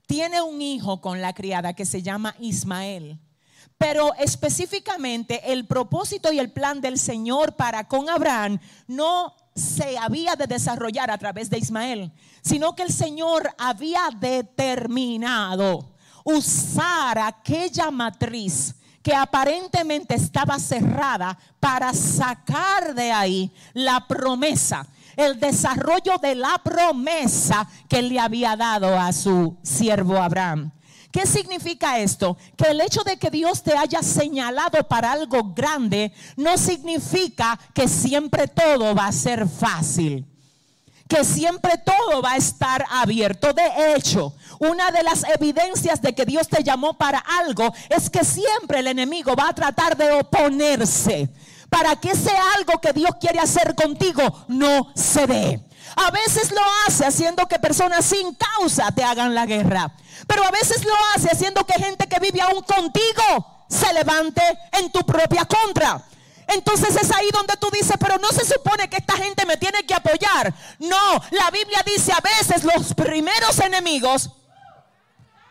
tiene 0.07 0.43
un 0.43 0.61
hijo 0.61 1.01
con 1.01 1.21
la 1.21 1.33
criada 1.33 1.73
que 1.73 1.85
se 1.85 2.03
llama 2.03 2.35
Ismael. 2.39 3.19
Pero 3.79 4.13
específicamente 4.15 5.53
el 5.53 5.67
propósito 5.67 6.33
y 6.33 6.39
el 6.39 6.51
plan 6.51 6.81
del 6.81 6.99
Señor 6.99 7.55
para 7.55 7.87
con 7.87 8.11
Abraham 8.11 8.59
no 8.89 9.35
se 9.55 9.97
había 9.97 10.35
de 10.35 10.47
desarrollar 10.47 11.11
a 11.11 11.19
través 11.19 11.49
de 11.51 11.59
Ismael, 11.59 12.13
sino 12.43 12.75
que 12.75 12.83
el 12.83 12.93
Señor 12.93 13.55
había 13.57 14.11
determinado 14.19 15.95
usar 16.29 17.19
aquella 17.19 17.91
matriz 17.91 18.75
que 19.03 19.15
aparentemente 19.15 20.15
estaba 20.15 20.59
cerrada 20.59 21.39
para 21.59 21.95
sacar 21.95 22.95
de 22.95 23.11
ahí 23.11 23.51
la 23.73 24.07
promesa, 24.07 24.87
el 25.17 25.41
desarrollo 25.41 26.19
de 26.21 26.35
la 26.35 26.61
promesa 26.63 27.67
que 27.89 28.03
le 28.03 28.21
había 28.21 28.57
dado 28.57 28.99
a 28.99 29.13
su 29.13 29.57
siervo 29.63 30.19
Abraham. 30.19 30.71
¿Qué 31.11 31.25
significa 31.25 31.99
esto? 31.99 32.37
Que 32.57 32.73
el 32.73 32.83
hecho 32.83 33.03
de 33.03 33.17
que 33.17 33.31
Dios 33.31 33.63
te 33.63 33.75
haya 33.75 34.03
señalado 34.03 34.87
para 34.87 35.13
algo 35.13 35.55
grande 35.55 36.13
no 36.37 36.59
significa 36.59 37.59
que 37.73 37.89
siempre 37.89 38.47
todo 38.47 38.95
va 38.95 39.07
a 39.07 39.13
ser 39.13 39.49
fácil 39.49 40.27
que 41.09 41.25
siempre 41.25 41.73
todo 41.79 42.23
va 42.23 42.33
a 42.33 42.37
estar 42.37 42.85
abierto. 42.91 43.53
De 43.53 43.95
hecho, 43.95 44.35
una 44.59 44.91
de 44.91 45.03
las 45.03 45.25
evidencias 45.25 46.03
de 46.03 46.15
que 46.15 46.27
Dios 46.27 46.49
te 46.49 46.63
llamó 46.63 46.97
para 46.99 47.19
algo 47.19 47.73
es 47.89 48.11
que 48.11 48.25
siempre 48.25 48.81
el 48.81 48.89
enemigo 48.89 49.35
va 49.35 49.49
a 49.49 49.55
tratar 49.55 49.97
de 49.97 50.13
oponerse 50.13 51.31
para 51.71 51.97
que 51.97 52.11
ese 52.11 52.33
algo 52.57 52.81
que 52.81 52.93
Dios 52.93 53.13
quiere 53.21 53.41
hacer 53.41 53.75
contigo 53.75 54.23
no 54.49 54.93
se 54.95 55.27
dé. 55.27 55.65
A 55.97 56.11
veces 56.11 56.51
lo 56.51 56.61
hace 56.87 57.07
haciendo 57.07 57.47
que 57.47 57.59
personas 57.59 58.05
sin 58.05 58.35
causa 58.35 58.91
te 58.93 59.03
hagan 59.03 59.35
la 59.35 59.47
guerra. 59.47 59.93
Pero 60.27 60.45
a 60.45 60.51
veces 60.51 60.85
lo 60.85 60.93
hace 61.15 61.29
haciendo 61.31 61.65
que 61.65 61.83
gente 61.83 62.07
que 62.07 62.21
vive 62.21 62.41
aún 62.41 62.63
contigo 62.63 63.65
se 63.69 63.93
levante 63.95 64.43
en 64.73 64.91
tu 64.91 65.01
propia 65.01 65.45
contra. 65.45 66.03
Entonces 66.49 66.97
es 66.97 67.11
ahí 67.11 67.29
donde 67.31 67.57
tú 67.59 67.69
dices, 67.71 67.97
pero 68.01 68.17
no 68.19 68.29
se 68.29 68.45
supone 68.45 68.89
que 68.89 68.97
esta 68.97 69.17
gente 69.17 69.45
me 69.45 69.59
tiene 69.59 69.85
que 69.85 69.95
apoyar. 69.95 70.53
No, 70.79 71.23
la 71.31 71.51
Biblia 71.51 71.83
dice 71.85 72.13
a 72.13 72.21
veces 72.21 72.65
los 72.65 72.95
primeros 72.95 73.59
enemigos 73.61 74.31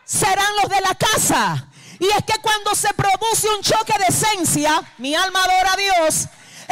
serán 0.04 0.56
los 0.60 0.68
de 0.68 0.80
la 0.80 0.94
casa. 0.96 1.68
Y 2.00 2.06
es 2.06 2.24
que 2.26 2.40
cuando 2.42 2.74
se 2.74 2.92
produce 2.94 3.48
un 3.48 3.62
choque 3.62 3.94
de 3.98 4.06
esencia, 4.08 4.82
mi 4.98 5.14
alma 5.14 5.44
adora 5.44 5.72
a 5.72 5.76
Dios, 5.76 6.26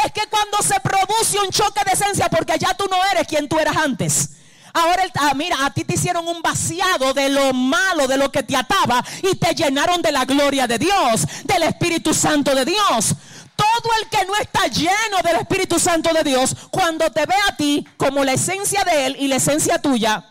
es 0.05 0.13
que 0.13 0.27
cuando 0.29 0.59
se 0.61 0.79
produce 0.81 1.39
un 1.39 1.51
choque 1.51 1.83
de 1.85 1.93
esencia, 1.93 2.29
porque 2.29 2.59
ya 2.59 2.75
tú 2.75 2.87
no 2.91 2.97
eres 3.13 3.29
quien 3.29 3.49
tú 3.49 3.59
eras 3.59 3.77
antes. 3.77 4.31
Ahora, 4.73 5.05
ah, 5.21 5.33
mira, 5.35 5.65
a 5.65 5.73
ti 5.73 5.85
te 5.85 5.95
hicieron 5.95 6.29
un 6.29 6.43
vaciado 6.43 7.15
de 7.15 7.31
lo 7.31 7.55
malo, 7.55 8.07
de 8.07 8.19
lo 8.19 8.31
que 8.31 8.43
te 8.43 8.55
ataba, 8.55 9.03
y 9.23 9.35
te 9.37 9.55
llenaron 9.55 10.03
de 10.03 10.13
la 10.13 10.27
gloria 10.27 10.67
de 10.67 10.79
Dios, 10.79 11.23
del 11.45 11.63
Espíritu 11.63 12.13
Santo 12.13 12.55
de 12.55 12.67
Dios. 12.67 13.15
Todo 13.57 13.91
el 14.01 14.09
que 14.09 14.25
no 14.27 14.37
está 14.37 14.67
lleno 14.67 15.23
del 15.25 15.37
Espíritu 15.37 15.79
Santo 15.79 16.13
de 16.13 16.23
Dios, 16.23 16.55
cuando 16.71 17.11
te 17.11 17.27
ve 17.27 17.35
a 17.49 17.57
ti 17.57 17.87
como 17.97 18.23
la 18.23 18.33
esencia 18.33 18.85
de 18.85 19.07
Él 19.07 19.17
y 19.19 19.29
la 19.29 19.37
esencia 19.37 19.81
tuya, 19.81 20.25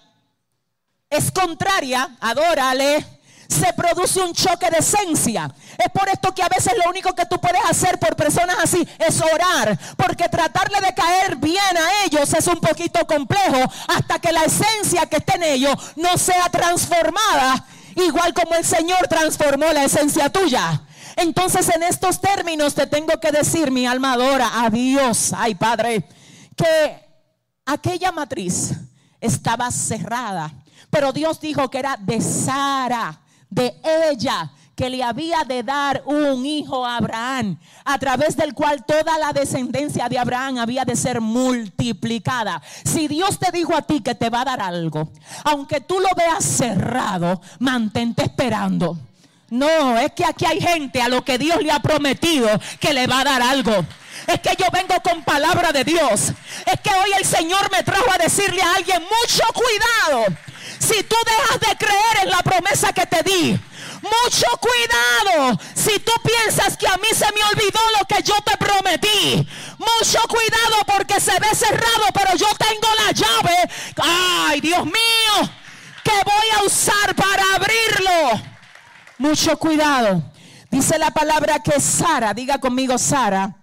es 1.10 1.32
contraria, 1.32 2.16
adórale, 2.20 3.06
se 3.48 3.74
produce 3.74 4.20
un 4.20 4.34
choque 4.34 4.70
de 4.70 4.78
esencia. 4.78 5.54
Es 5.78 5.92
por 5.92 6.08
esto 6.10 6.34
que 6.34 6.44
a 6.44 6.50
veces 6.50 6.74
lo 6.84 6.90
único 6.90 7.14
que 7.14 7.26
tú 7.26 7.40
puedes 7.40 7.64
hacer 7.66 8.00
por 8.00 8.16
personas 8.16 8.58
así 8.62 8.88
es 9.00 9.22
orar, 9.22 9.78
porque 9.98 10.30
tratarle 10.30 10.80
de 10.82 10.94
caer 10.94 11.36
bien 11.38 11.78
a 11.78 12.06
ellos 12.06 12.34
es 12.34 12.48
un 12.48 12.60
poquito 12.60 13.06
complejo 13.06 13.72
hasta 13.88 14.20
que 14.20 14.32
la 14.32 14.44
esencia 14.44 15.06
que 15.08 15.18
está 15.18 15.36
en 15.36 15.44
ellos 15.44 15.76
no 15.96 16.18
sea 16.18 16.50
transformada, 16.50 17.66
igual 17.96 18.34
como 18.34 18.56
el 18.56 18.66
Señor 18.66 19.08
transformó 19.08 19.72
la 19.72 19.84
esencia 19.84 20.30
tuya. 20.30 20.82
Entonces 21.16 21.70
en 21.70 21.84
estos 21.84 22.20
términos 22.20 22.76
te 22.76 22.88
tengo 22.88 23.20
que 23.20 23.32
decir, 23.32 23.72
mi 23.72 23.86
alma 23.86 24.14
adora 24.14 24.64
a 24.64 24.70
Dios, 24.70 25.34
ay 25.36 25.56
Padre, 25.56 26.08
que 26.56 27.00
aquella 27.66 28.12
matriz 28.12 28.74
estaba 29.20 29.72
cerrada, 29.72 30.54
pero 30.90 31.12
Dios 31.14 31.40
dijo 31.40 31.70
que 31.70 31.80
era 31.80 31.98
de 31.98 32.22
Sara, 32.22 33.22
de 33.50 33.80
ella 34.12 34.52
que 34.76 34.90
le 34.90 35.02
había 35.04 35.44
de 35.46 35.64
dar 35.64 36.04
un 36.06 36.46
hijo 36.46 36.86
a 36.86 36.98
Abraham, 36.98 37.58
a 37.86 37.98
través 37.98 38.36
del 38.36 38.54
cual 38.54 38.86
toda 38.86 39.18
la 39.18 39.32
descendencia 39.32 40.10
de 40.10 40.20
Abraham 40.20 40.58
había 40.58 40.84
de 40.84 40.96
ser 40.96 41.22
multiplicada. 41.22 42.62
Si 42.84 43.08
Dios 43.08 43.40
te 43.40 43.52
dijo 43.52 43.76
a 43.76 43.84
ti 43.84 44.02
que 44.02 44.16
te 44.16 44.30
va 44.30 44.42
a 44.42 44.46
dar 44.46 44.62
algo, 44.62 45.10
aunque 45.46 45.80
tú 45.80 46.00
lo 46.00 46.10
veas 46.16 46.44
cerrado, 46.44 47.42
mantente 47.60 48.24
esperando. 48.24 48.98
No, 49.50 50.00
es 50.00 50.12
que 50.14 50.26
aquí 50.26 50.46
hay 50.46 50.60
gente 50.60 51.02
a 51.02 51.08
lo 51.08 51.24
que 51.24 51.38
Dios 51.38 51.62
le 51.62 51.72
ha 51.72 51.80
prometido 51.80 52.50
que 52.80 52.94
le 52.94 53.08
va 53.08 53.22
a 53.22 53.24
dar 53.24 53.42
algo. 53.42 53.86
Es 54.28 54.40
que 54.40 54.56
yo 54.58 54.66
vengo 54.72 54.96
con 55.04 55.24
palabra 55.24 55.72
de 55.72 55.84
Dios. 55.84 56.32
Es 56.66 56.80
que 56.82 56.90
hoy 56.90 57.12
el 57.18 57.26
Señor 57.26 57.70
me 57.72 57.84
trajo 57.84 58.12
a 58.12 58.18
decirle 58.18 58.62
a 58.62 58.76
alguien, 58.76 59.02
mucho 59.04 59.44
cuidado. 59.54 60.26
Si 60.80 61.04
tú 61.04 61.16
dejas 61.26 61.60
de 61.60 61.78
creer 61.78 62.24
en 62.24 62.30
la 62.30 62.40
promesa 62.40 62.92
que 62.92 63.06
te 63.06 63.22
di, 63.24 63.60
mucho 64.02 64.48
cuidado 64.60 65.60
si 65.74 66.00
tú 66.00 66.12
piensas 66.24 66.78
que 66.78 66.88
a 66.88 66.98
mí 66.98 67.08
se 67.14 67.26
me 67.32 67.44
olvidó 67.44 67.80
lo 68.00 68.06
que 68.06 68.24
yo 68.24 68.36
te 68.44 68.58
prometí. 68.58 69.48
Mucho 69.78 70.20
cuidado 70.28 70.84
porque 70.88 71.20
se 71.20 71.40
ve 71.40 71.54
cerrado, 71.54 72.08
pero 72.14 72.36
yo 72.36 72.48
tengo 72.58 72.88
la 73.06 73.12
llave. 73.12 73.56
Ay, 73.98 74.62
Dios 74.62 74.86
mío, 74.86 75.50
que 76.04 76.12
voy 76.24 76.60
a 76.60 76.64
usar 76.64 77.16
para 77.16 77.44
abrirlo. 77.56 78.55
Mucho 79.18 79.58
cuidado. 79.58 80.22
Dice 80.70 80.98
la 80.98 81.10
palabra 81.12 81.60
que 81.60 81.80
Sara, 81.80 82.34
diga 82.34 82.58
conmigo 82.58 82.98
Sara, 82.98 83.56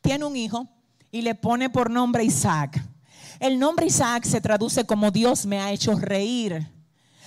tiene 0.00 0.24
un 0.24 0.34
hijo 0.34 0.66
y 1.10 1.20
le 1.20 1.34
pone 1.34 1.68
por 1.68 1.90
nombre 1.90 2.24
Isaac. 2.24 2.82
El 3.38 3.58
nombre 3.58 3.86
Isaac 3.86 4.24
se 4.24 4.40
traduce 4.40 4.86
como 4.86 5.10
Dios 5.10 5.44
me 5.44 5.60
ha 5.60 5.70
hecho 5.70 5.94
reír. 5.94 6.72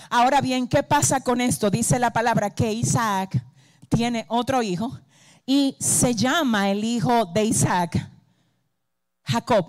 Ahora 0.09 0.41
bien, 0.41 0.67
¿qué 0.67 0.81
pasa 0.81 1.21
con 1.21 1.39
esto? 1.39 1.69
Dice 1.69 1.99
la 1.99 2.11
palabra 2.11 2.49
que 2.49 2.73
Isaac 2.73 3.43
tiene 3.87 4.25
otro 4.27 4.63
hijo 4.63 4.99
y 5.45 5.75
se 5.79 6.15
llama 6.15 6.71
el 6.71 6.83
hijo 6.83 7.25
de 7.25 7.45
Isaac 7.45 8.09
Jacob. 9.23 9.67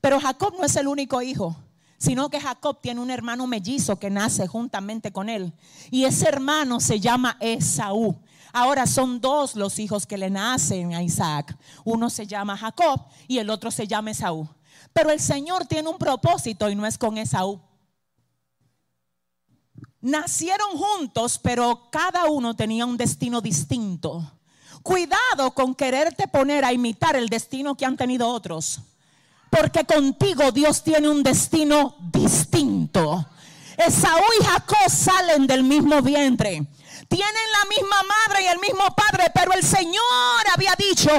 Pero 0.00 0.18
Jacob 0.20 0.54
no 0.58 0.64
es 0.64 0.74
el 0.76 0.88
único 0.88 1.20
hijo 1.20 1.54
sino 1.98 2.28
que 2.28 2.40
Jacob 2.40 2.80
tiene 2.80 3.00
un 3.00 3.10
hermano 3.10 3.46
mellizo 3.46 3.98
que 3.98 4.10
nace 4.10 4.46
juntamente 4.46 5.12
con 5.12 5.28
él. 5.28 5.52
Y 5.90 6.04
ese 6.04 6.28
hermano 6.28 6.80
se 6.80 7.00
llama 7.00 7.36
Esaú. 7.40 8.16
Ahora 8.52 8.86
son 8.86 9.20
dos 9.20 9.54
los 9.54 9.78
hijos 9.78 10.06
que 10.06 10.18
le 10.18 10.30
nacen 10.30 10.94
a 10.94 11.02
Isaac. 11.02 11.56
Uno 11.84 12.10
se 12.10 12.26
llama 12.26 12.56
Jacob 12.56 13.02
y 13.28 13.38
el 13.38 13.50
otro 13.50 13.70
se 13.70 13.86
llama 13.86 14.10
Esaú. 14.10 14.48
Pero 14.92 15.10
el 15.10 15.20
Señor 15.20 15.66
tiene 15.66 15.88
un 15.88 15.98
propósito 15.98 16.70
y 16.70 16.74
no 16.74 16.86
es 16.86 16.96
con 16.96 17.18
Esaú. 17.18 17.60
Nacieron 20.00 20.76
juntos, 20.76 21.38
pero 21.42 21.88
cada 21.90 22.26
uno 22.26 22.54
tenía 22.54 22.86
un 22.86 22.96
destino 22.96 23.40
distinto. 23.40 24.32
Cuidado 24.82 25.52
con 25.52 25.74
quererte 25.74 26.28
poner 26.28 26.64
a 26.64 26.72
imitar 26.72 27.16
el 27.16 27.28
destino 27.28 27.74
que 27.74 27.84
han 27.84 27.96
tenido 27.96 28.28
otros 28.28 28.80
porque 29.58 29.84
contigo 29.84 30.52
Dios 30.52 30.82
tiene 30.82 31.08
un 31.08 31.22
destino 31.22 31.96
distinto. 32.12 33.26
Esaú 33.76 34.22
y 34.40 34.44
Jacob 34.44 34.90
salen 34.90 35.46
del 35.46 35.64
mismo 35.64 36.02
vientre. 36.02 36.66
Tienen 37.08 37.52
la 37.52 37.68
misma 37.68 37.96
madre 38.02 38.42
y 38.42 38.46
el 38.48 38.58
mismo 38.58 38.84
padre, 38.94 39.30
pero 39.32 39.52
el 39.52 39.62
Señor 39.62 40.02
había 40.54 40.74
dicho 40.76 41.10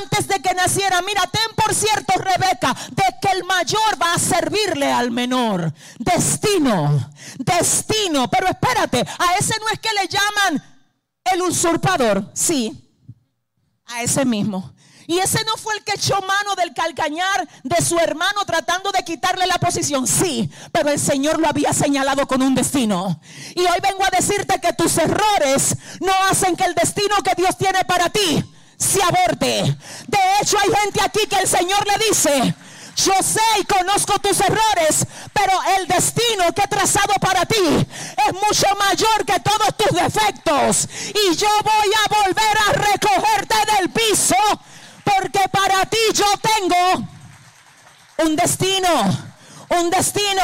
antes 0.00 0.26
de 0.26 0.40
que 0.40 0.54
naciera, 0.54 1.00
mira, 1.02 1.22
ten 1.30 1.54
por 1.54 1.74
cierto, 1.74 2.14
Rebeca, 2.18 2.76
de 2.90 3.04
que 3.22 3.28
el 3.28 3.44
mayor 3.44 4.02
va 4.02 4.14
a 4.14 4.18
servirle 4.18 4.92
al 4.92 5.10
menor. 5.10 5.72
Destino, 5.98 7.10
destino. 7.38 8.28
Pero 8.28 8.48
espérate, 8.48 9.00
a 9.00 9.34
ese 9.38 9.54
no 9.60 9.68
es 9.72 9.78
que 9.78 9.92
le 9.92 10.08
llaman 10.08 10.64
el 11.24 11.42
usurpador, 11.42 12.30
sí, 12.34 12.72
a 13.86 14.02
ese 14.02 14.24
mismo. 14.24 14.74
Y 15.06 15.18
ese 15.18 15.44
no 15.44 15.56
fue 15.56 15.74
el 15.76 15.84
que 15.84 15.94
echó 15.94 16.20
mano 16.22 16.54
del 16.56 16.74
calcañar 16.74 17.48
de 17.62 17.82
su 17.82 17.98
hermano 17.98 18.44
tratando 18.44 18.90
de 18.92 19.04
quitarle 19.04 19.46
la 19.46 19.58
posición. 19.58 20.06
Sí, 20.06 20.50
pero 20.72 20.90
el 20.90 20.98
Señor 20.98 21.38
lo 21.38 21.48
había 21.48 21.72
señalado 21.72 22.26
con 22.26 22.42
un 22.42 22.54
destino. 22.54 23.20
Y 23.54 23.60
hoy 23.60 23.78
vengo 23.82 24.04
a 24.04 24.10
decirte 24.10 24.60
que 24.60 24.72
tus 24.72 24.98
errores 24.98 25.76
no 26.00 26.12
hacen 26.30 26.56
que 26.56 26.64
el 26.64 26.74
destino 26.74 27.16
que 27.22 27.34
Dios 27.36 27.56
tiene 27.56 27.84
para 27.84 28.10
ti 28.10 28.44
se 28.76 29.02
aborte. 29.02 29.76
De 30.06 30.18
hecho, 30.40 30.58
hay 30.58 30.70
gente 30.82 31.00
aquí 31.02 31.20
que 31.28 31.36
el 31.36 31.48
Señor 31.48 31.86
le 31.86 32.06
dice, 32.08 32.54
yo 32.96 33.12
sé 33.22 33.40
y 33.60 33.64
conozco 33.64 34.18
tus 34.18 34.40
errores, 34.40 35.06
pero 35.32 35.52
el 35.78 35.86
destino 35.86 36.52
que 36.54 36.62
he 36.62 36.68
trazado 36.68 37.14
para 37.20 37.44
ti 37.44 37.56
es 37.56 38.32
mucho 38.32 38.66
mayor 38.78 39.24
que 39.26 39.38
todos 39.40 39.76
tus 39.76 39.98
defectos. 39.98 40.88
Y 41.10 41.36
yo 41.36 41.48
voy 41.62 41.90
a 41.94 42.24
volver 42.24 42.58
a 42.68 42.72
recogerte 42.72 43.54
del 43.76 43.90
piso 43.90 44.36
porque 45.06 45.48
para 45.50 45.86
ti 45.86 45.98
yo 46.12 46.24
tengo 46.42 47.08
un 48.26 48.36
destino, 48.36 48.88
un 49.78 49.90
destino. 49.90 50.42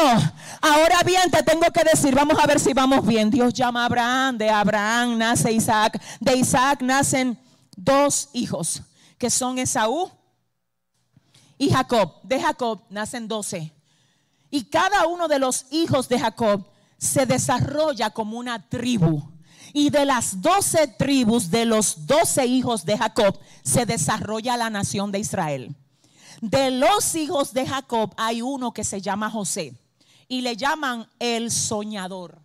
Ahora 0.60 1.02
bien, 1.02 1.30
te 1.30 1.42
tengo 1.42 1.66
que 1.72 1.82
decir, 1.82 2.14
vamos 2.14 2.38
a 2.38 2.46
ver 2.46 2.60
si 2.60 2.72
vamos 2.72 3.04
bien. 3.04 3.30
Dios 3.30 3.52
llama 3.52 3.82
a 3.82 3.86
Abraham, 3.86 4.38
de 4.38 4.48
Abraham 4.48 5.18
nace 5.18 5.52
Isaac, 5.52 6.00
de 6.20 6.36
Isaac 6.36 6.80
nacen 6.82 7.36
dos 7.76 8.28
hijos, 8.32 8.82
que 9.18 9.28
son 9.28 9.58
Esaú 9.58 10.10
y 11.58 11.70
Jacob. 11.70 12.14
De 12.22 12.40
Jacob 12.40 12.82
nacen 12.90 13.26
doce. 13.26 13.72
Y 14.50 14.64
cada 14.64 15.06
uno 15.06 15.26
de 15.28 15.38
los 15.38 15.66
hijos 15.70 16.08
de 16.08 16.20
Jacob 16.20 16.64
se 16.98 17.26
desarrolla 17.26 18.10
como 18.10 18.38
una 18.38 18.68
tribu. 18.68 19.31
Y 19.72 19.90
de 19.90 20.04
las 20.04 20.42
doce 20.42 20.86
tribus 20.86 21.50
de 21.50 21.64
los 21.64 22.06
doce 22.06 22.46
hijos 22.46 22.84
de 22.84 22.98
Jacob 22.98 23.38
se 23.62 23.86
desarrolla 23.86 24.56
la 24.56 24.70
nación 24.70 25.12
de 25.12 25.18
Israel. 25.18 25.74
De 26.40 26.70
los 26.70 27.14
hijos 27.14 27.52
de 27.52 27.66
Jacob 27.66 28.12
hay 28.16 28.42
uno 28.42 28.72
que 28.72 28.84
se 28.84 29.00
llama 29.00 29.30
José 29.30 29.74
y 30.28 30.40
le 30.40 30.56
llaman 30.56 31.08
el 31.18 31.50
soñador. 31.50 32.40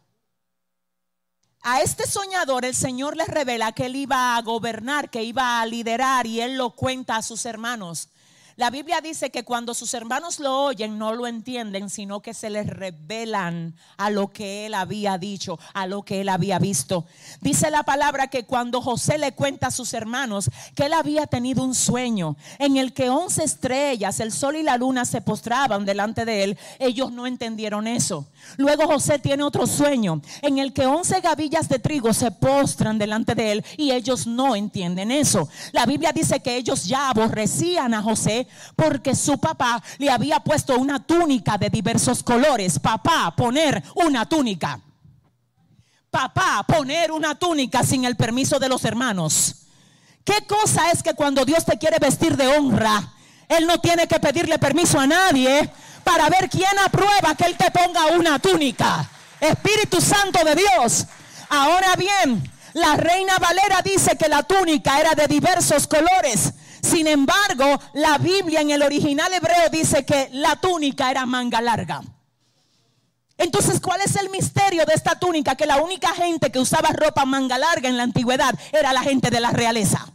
A 1.61 1.81
este 1.81 2.05
soñador 2.05 2.63
el 2.63 2.75
Señor 2.75 3.17
le 3.17 3.25
revela 3.25 3.71
que 3.71 3.87
él 3.87 3.95
iba 3.95 4.37
a 4.37 4.41
gobernar, 4.41 5.09
que 5.09 5.23
iba 5.23 5.59
a 5.59 5.65
liderar 5.65 6.27
y 6.27 6.39
él 6.39 6.57
lo 6.57 6.69
cuenta 6.71 7.17
a 7.17 7.21
sus 7.21 7.45
hermanos. 7.45 8.09
La 8.57 8.71
Biblia 8.71 9.01
dice 9.01 9.29
que 9.29 9.43
cuando 9.43 9.75
sus 9.75 9.93
hermanos 9.93 10.39
lo 10.39 10.63
oyen 10.63 10.97
no 10.97 11.13
lo 11.13 11.27
entienden, 11.27 11.91
sino 11.91 12.21
que 12.21 12.33
se 12.33 12.49
les 12.49 12.65
revelan 12.65 13.75
a 13.97 14.09
lo 14.09 14.29
que 14.29 14.65
él 14.65 14.73
había 14.73 15.19
dicho, 15.19 15.59
a 15.75 15.85
lo 15.85 16.01
que 16.01 16.21
él 16.21 16.29
había 16.29 16.57
visto. 16.57 17.05
Dice 17.39 17.69
la 17.69 17.83
palabra 17.83 18.29
que 18.29 18.45
cuando 18.45 18.81
José 18.81 19.19
le 19.19 19.33
cuenta 19.33 19.67
a 19.67 19.71
sus 19.71 19.93
hermanos 19.93 20.49
que 20.75 20.87
él 20.87 20.93
había 20.93 21.27
tenido 21.27 21.63
un 21.63 21.75
sueño 21.75 22.35
en 22.57 22.77
el 22.77 22.93
que 22.93 23.11
once 23.11 23.43
estrellas, 23.43 24.19
el 24.19 24.31
sol 24.31 24.55
y 24.55 24.63
la 24.63 24.77
luna 24.77 25.05
se 25.05 25.21
postraban 25.21 25.85
delante 25.85 26.25
de 26.25 26.43
él, 26.43 26.57
ellos 26.79 27.11
no 27.11 27.27
entendieron 27.27 27.85
eso. 27.85 28.25
Luego 28.55 28.88
José 28.88 29.19
tiene 29.19 29.43
otro 29.43 29.67
sueño 29.67 30.21
en 30.41 30.57
el 30.57 30.73
que 30.73 30.86
once 30.86 31.19
gavillas 31.19 31.67
de 31.67 31.79
trigo 31.79 32.13
se 32.13 32.31
postran 32.31 32.97
delante 32.97 33.36
de 33.36 33.51
él 33.51 33.65
y 33.75 33.91
ellos 33.91 34.25
no 34.25 34.55
entienden 34.55 35.12
eso. 35.12 35.49
La 35.73 35.86
Biblia 35.86 36.12
dice 36.12 36.39
que 36.39 36.55
ellos 36.55 36.86
ya 36.86 37.10
aborrecían 37.10 37.93
a 37.93 38.01
José 38.01 38.47
porque 38.75 39.15
su 39.15 39.38
papá 39.38 39.83
le 39.97 40.10
había 40.10 40.39
puesto 40.39 40.77
una 40.77 41.05
túnica 41.05 41.57
de 41.57 41.69
diversos 41.69 42.23
colores. 42.23 42.79
Papá, 42.79 43.33
poner 43.36 43.83
una 43.95 44.27
túnica. 44.27 44.79
Papá, 46.10 46.63
poner 46.67 47.12
una 47.12 47.36
túnica 47.36 47.83
sin 47.83 48.05
el 48.05 48.15
permiso 48.15 48.60
de 48.60 48.69
los 48.69 48.86
hermanos. 48.86 49.67
¿Qué 50.23 50.45
cosa 50.47 50.89
es 50.91 51.03
que 51.03 51.13
cuando 51.13 51.45
Dios 51.45 51.63
te 51.65 51.77
quiere 51.77 51.97
vestir 51.99 52.36
de 52.36 52.47
honra, 52.47 53.13
Él 53.47 53.67
no 53.67 53.79
tiene 53.79 54.07
que 54.07 54.19
pedirle 54.19 54.57
permiso 54.57 54.99
a 54.99 55.07
nadie 55.07 55.71
para 56.07 56.29
ver 56.29 56.49
quién 56.49 56.79
aprueba 56.85 57.35
que 57.35 57.45
Él 57.45 57.57
te 57.57 57.69
ponga 57.69 58.05
una 58.17 58.39
túnica? 58.39 59.09
Espíritu 59.41 59.99
Santo 59.99 60.41
de 60.45 60.55
Dios. 60.55 61.05
Ahora 61.49 61.95
bien, 61.97 62.49
la 62.73 62.95
reina 62.95 63.37
Valera 63.39 63.81
dice 63.83 64.15
que 64.17 64.29
la 64.29 64.43
túnica 64.43 65.01
era 65.01 65.15
de 65.15 65.27
diversos 65.27 65.85
colores. 65.85 66.53
Sin 66.81 67.07
embargo, 67.07 67.77
la 67.93 68.17
Biblia 68.19 68.61
en 68.61 68.71
el 68.71 68.83
original 68.83 69.33
hebreo 69.33 69.69
dice 69.69 70.05
que 70.05 70.29
la 70.31 70.55
túnica 70.55 71.11
era 71.11 71.25
manga 71.25 71.59
larga. 71.59 72.01
Entonces, 73.37 73.81
¿cuál 73.81 73.99
es 73.99 74.15
el 74.15 74.29
misterio 74.29 74.85
de 74.85 74.93
esta 74.93 75.19
túnica? 75.19 75.55
Que 75.55 75.65
la 75.65 75.77
única 75.77 76.13
gente 76.15 76.51
que 76.51 76.59
usaba 76.59 76.89
ropa 76.89 77.25
manga 77.25 77.57
larga 77.57 77.89
en 77.89 77.97
la 77.97 78.03
antigüedad 78.03 78.57
era 78.71 78.93
la 78.93 79.01
gente 79.01 79.29
de 79.29 79.41
la 79.41 79.51
realeza. 79.51 80.07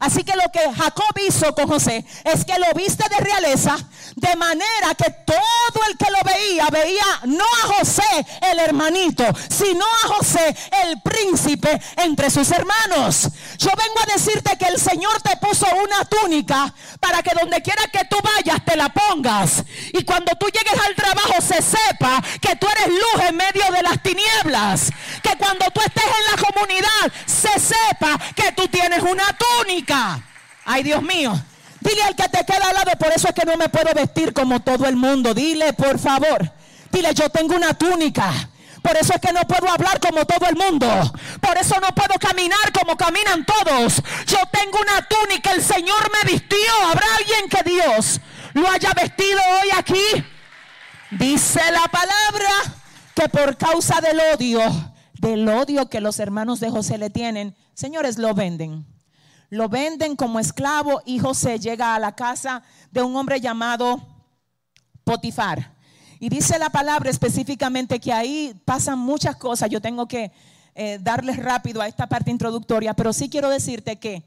Así 0.00 0.22
que 0.22 0.36
lo 0.36 0.50
que 0.52 0.60
Jacob 0.74 1.12
hizo 1.26 1.54
con 1.54 1.68
José 1.68 2.04
es 2.24 2.44
que 2.44 2.58
lo 2.58 2.66
viste 2.74 3.04
de 3.08 3.16
realeza, 3.16 3.76
de 4.16 4.36
manera 4.36 4.94
que 4.96 5.10
todo 5.26 5.84
el 5.88 5.96
que 5.96 6.10
lo 6.10 6.18
veía 6.24 6.66
veía 6.70 7.04
no 7.24 7.44
a 7.44 7.66
José 7.78 8.26
el 8.50 8.58
hermanito, 8.58 9.24
sino 9.48 9.84
a 9.84 10.08
José 10.08 10.56
el 10.84 11.00
príncipe 11.02 11.80
entre 11.96 12.30
sus 12.30 12.50
hermanos. 12.50 13.28
Yo 13.58 13.70
vengo 13.70 14.00
a 14.02 14.12
decirte 14.12 14.56
que 14.56 14.66
el 14.66 14.78
Señor 14.78 15.20
te 15.22 15.36
puso 15.36 15.66
una 15.84 16.04
túnica 16.04 16.72
para 17.00 17.22
que 17.22 17.34
donde 17.34 17.62
quiera 17.62 17.82
que 17.88 18.04
tú 18.04 18.16
vayas 18.22 18.64
te 18.64 18.76
la 18.76 18.88
pongas. 18.88 19.64
Y 19.92 20.04
cuando 20.04 20.32
tú 20.36 20.46
llegues 20.46 20.80
al 20.86 20.94
trabajo 20.94 21.34
se 21.40 21.60
sepa 21.62 22.22
que 22.40 22.56
tú 22.56 22.66
eres 22.68 22.88
luz 22.88 23.28
en 23.28 23.36
medio 23.36 23.64
de 23.72 23.82
las 23.82 24.02
tinieblas. 24.02 24.90
Que 25.22 25.36
cuando 25.36 25.66
tú 25.72 25.80
estés 25.80 26.04
en 26.04 26.36
la 26.36 26.48
comunidad 26.48 27.12
se 27.26 27.58
sepa 27.58 28.18
que 28.34 28.52
tú 28.52 28.68
tienes 28.68 29.02
una 29.02 29.36
túnica. 29.36 29.87
Ay, 30.64 30.82
Dios 30.82 31.02
mío. 31.02 31.32
Dile 31.80 32.02
al 32.02 32.16
que 32.16 32.28
te 32.28 32.44
queda 32.44 32.68
al 32.68 32.74
lado, 32.74 32.90
por 32.98 33.12
eso 33.12 33.28
es 33.28 33.34
que 33.34 33.46
no 33.46 33.56
me 33.56 33.68
puedo 33.68 33.92
vestir 33.94 34.32
como 34.32 34.60
todo 34.60 34.86
el 34.86 34.96
mundo. 34.96 35.32
Dile, 35.32 35.72
por 35.72 35.98
favor. 35.98 36.50
Dile, 36.90 37.14
yo 37.14 37.28
tengo 37.30 37.54
una 37.54 37.74
túnica. 37.74 38.32
Por 38.82 38.96
eso 38.96 39.12
es 39.14 39.20
que 39.20 39.32
no 39.32 39.40
puedo 39.42 39.70
hablar 39.70 40.00
como 40.00 40.24
todo 40.24 40.46
el 40.48 40.56
mundo. 40.56 40.86
Por 41.40 41.56
eso 41.56 41.76
no 41.80 41.88
puedo 41.94 42.18
caminar 42.18 42.72
como 42.72 42.96
caminan 42.96 43.44
todos. 43.44 44.02
Yo 44.26 44.38
tengo 44.52 44.78
una 44.80 45.06
túnica, 45.06 45.52
el 45.52 45.62
Señor 45.62 46.10
me 46.12 46.30
vistió. 46.30 46.58
¿Habrá 46.90 47.06
alguien 47.16 47.48
que 47.48 47.70
Dios 47.70 48.20
lo 48.54 48.70
haya 48.70 48.92
vestido 48.94 49.40
hoy 49.62 49.68
aquí? 49.76 50.24
Dice 51.10 51.60
la 51.72 51.88
palabra 51.88 52.50
que 53.14 53.28
por 53.28 53.56
causa 53.56 54.00
del 54.00 54.20
odio, 54.34 54.60
del 55.14 55.48
odio 55.48 55.88
que 55.88 56.00
los 56.00 56.18
hermanos 56.18 56.60
de 56.60 56.70
José 56.70 56.98
le 56.98 57.10
tienen, 57.10 57.56
señores, 57.74 58.18
lo 58.18 58.34
venden 58.34 58.86
lo 59.50 59.68
venden 59.68 60.16
como 60.16 60.40
esclavo 60.40 61.02
y 61.04 61.18
José 61.18 61.58
llega 61.58 61.94
a 61.94 61.98
la 61.98 62.14
casa 62.14 62.62
de 62.90 63.02
un 63.02 63.16
hombre 63.16 63.40
llamado 63.40 64.00
Potifar. 65.04 65.76
Y 66.20 66.28
dice 66.28 66.58
la 66.58 66.70
palabra 66.70 67.10
específicamente 67.10 68.00
que 68.00 68.12
ahí 68.12 68.60
pasan 68.64 68.98
muchas 68.98 69.36
cosas. 69.36 69.70
Yo 69.70 69.80
tengo 69.80 70.06
que 70.06 70.32
eh, 70.74 70.98
darles 71.00 71.36
rápido 71.36 71.80
a 71.80 71.88
esta 71.88 72.08
parte 72.08 72.30
introductoria, 72.30 72.94
pero 72.94 73.12
sí 73.12 73.30
quiero 73.30 73.48
decirte 73.48 73.98
que 73.98 74.24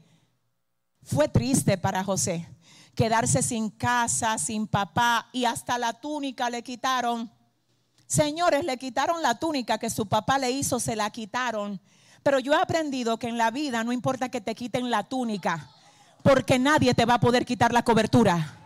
fue 1.02 1.28
triste 1.28 1.78
para 1.78 2.02
José 2.02 2.48
quedarse 2.94 3.42
sin 3.42 3.70
casa, 3.70 4.38
sin 4.38 4.66
papá 4.66 5.28
y 5.32 5.44
hasta 5.44 5.78
la 5.78 5.94
túnica 5.94 6.50
le 6.50 6.62
quitaron. 6.62 7.30
Señores, 8.06 8.64
le 8.64 8.76
quitaron 8.76 9.22
la 9.22 9.38
túnica 9.38 9.78
que 9.78 9.88
su 9.88 10.06
papá 10.06 10.38
le 10.38 10.50
hizo, 10.50 10.78
se 10.78 10.96
la 10.96 11.10
quitaron 11.10 11.80
pero 12.22 12.38
yo 12.38 12.52
he 12.52 12.60
aprendido 12.60 13.18
que 13.18 13.28
en 13.28 13.38
la 13.38 13.50
vida 13.50 13.84
no 13.84 13.92
importa 13.92 14.28
que 14.28 14.40
te 14.40 14.54
quiten 14.54 14.90
la 14.90 15.04
túnica, 15.04 15.68
porque 16.22 16.58
nadie 16.58 16.94
te 16.94 17.04
va 17.04 17.14
a 17.14 17.20
poder 17.20 17.44
quitar 17.44 17.72
la 17.72 17.82
cobertura. 17.82 18.56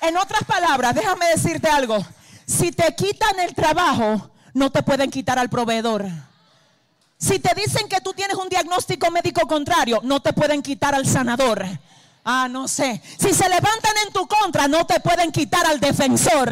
En 0.00 0.16
otras 0.16 0.44
palabras, 0.44 0.94
déjame 0.94 1.26
decirte 1.26 1.68
algo. 1.68 2.04
Si 2.46 2.72
te 2.72 2.94
quitan 2.94 3.38
el 3.40 3.54
trabajo, 3.54 4.30
no 4.54 4.70
te 4.70 4.82
pueden 4.82 5.10
quitar 5.10 5.38
al 5.38 5.50
proveedor. 5.50 6.06
Si 7.18 7.38
te 7.38 7.54
dicen 7.54 7.86
que 7.86 8.00
tú 8.00 8.14
tienes 8.14 8.36
un 8.36 8.48
diagnóstico 8.48 9.10
médico 9.10 9.46
contrario, 9.46 10.00
no 10.02 10.20
te 10.20 10.32
pueden 10.32 10.62
quitar 10.62 10.94
al 10.94 11.06
sanador. 11.06 11.64
Ah, 12.24 12.48
no 12.50 12.66
sé. 12.66 13.02
Si 13.18 13.34
se 13.34 13.48
levantan 13.48 13.92
en 14.06 14.12
tu 14.12 14.26
contra, 14.26 14.68
no 14.68 14.86
te 14.86 15.00
pueden 15.00 15.30
quitar 15.30 15.66
al 15.66 15.80
defensor. 15.80 16.50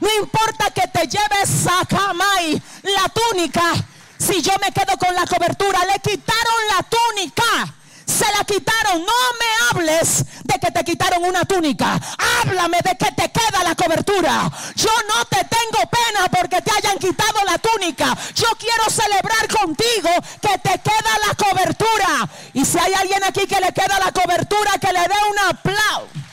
No 0.00 0.08
importa 0.20 0.70
que 0.70 0.86
te 0.88 1.06
lleves 1.06 1.48
Sacamay 1.64 2.60
la 2.82 3.08
túnica. 3.08 3.72
Si 4.18 4.42
yo 4.42 4.52
me 4.60 4.72
quedo 4.72 4.96
con 4.98 5.14
la 5.14 5.26
cobertura, 5.26 5.84
le 5.84 5.98
quitaron 6.00 6.60
la 6.70 6.82
túnica. 6.82 7.74
Se 8.06 8.24
la 8.36 8.44
quitaron. 8.44 9.04
No 9.04 9.12
me 9.38 9.80
hables 9.80 10.24
de 10.44 10.58
que 10.58 10.70
te 10.70 10.84
quitaron 10.84 11.24
una 11.24 11.44
túnica. 11.44 12.00
Háblame 12.42 12.78
de 12.82 12.96
que 12.96 13.12
te 13.12 13.30
queda 13.30 13.62
la 13.62 13.74
cobertura. 13.74 14.50
Yo 14.74 14.90
no 15.08 15.24
te 15.26 15.44
tengo 15.44 15.88
pena 15.90 16.28
porque 16.30 16.60
te 16.62 16.70
hayan 16.70 16.98
quitado 16.98 17.44
la 17.44 17.58
túnica. 17.58 18.16
Yo 18.34 18.48
quiero 18.58 18.90
celebrar 18.90 19.48
contigo 19.48 20.10
que 20.40 20.58
te 20.58 20.80
queda 20.80 21.18
la 21.26 21.34
cobertura. 21.34 22.28
Y 22.54 22.64
si 22.64 22.78
hay 22.78 22.94
alguien 22.94 23.22
aquí 23.24 23.46
que 23.46 23.60
le 23.60 23.72
queda 23.72 23.98
la 23.98 24.12
cobertura, 24.12 24.72
que 24.80 24.92
le 24.92 25.00
dé 25.00 25.16
un 25.30 25.38
aplauso. 25.50 26.27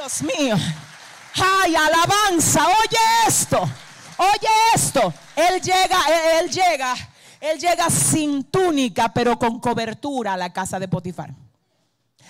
Dios 0.00 0.22
mío. 0.22 0.56
Ay, 1.34 1.76
alabanza. 1.76 2.66
Oye 2.66 2.98
esto. 3.26 3.60
Oye 4.16 4.48
esto. 4.74 5.12
Él 5.36 5.60
llega, 5.60 5.98
él 6.40 6.50
llega, 6.50 6.94
él 7.38 7.58
llega 7.58 7.90
sin 7.90 8.44
túnica, 8.44 9.12
pero 9.12 9.38
con 9.38 9.60
cobertura 9.60 10.32
a 10.32 10.36
la 10.38 10.54
casa 10.54 10.78
de 10.78 10.88
Potifar. 10.88 11.34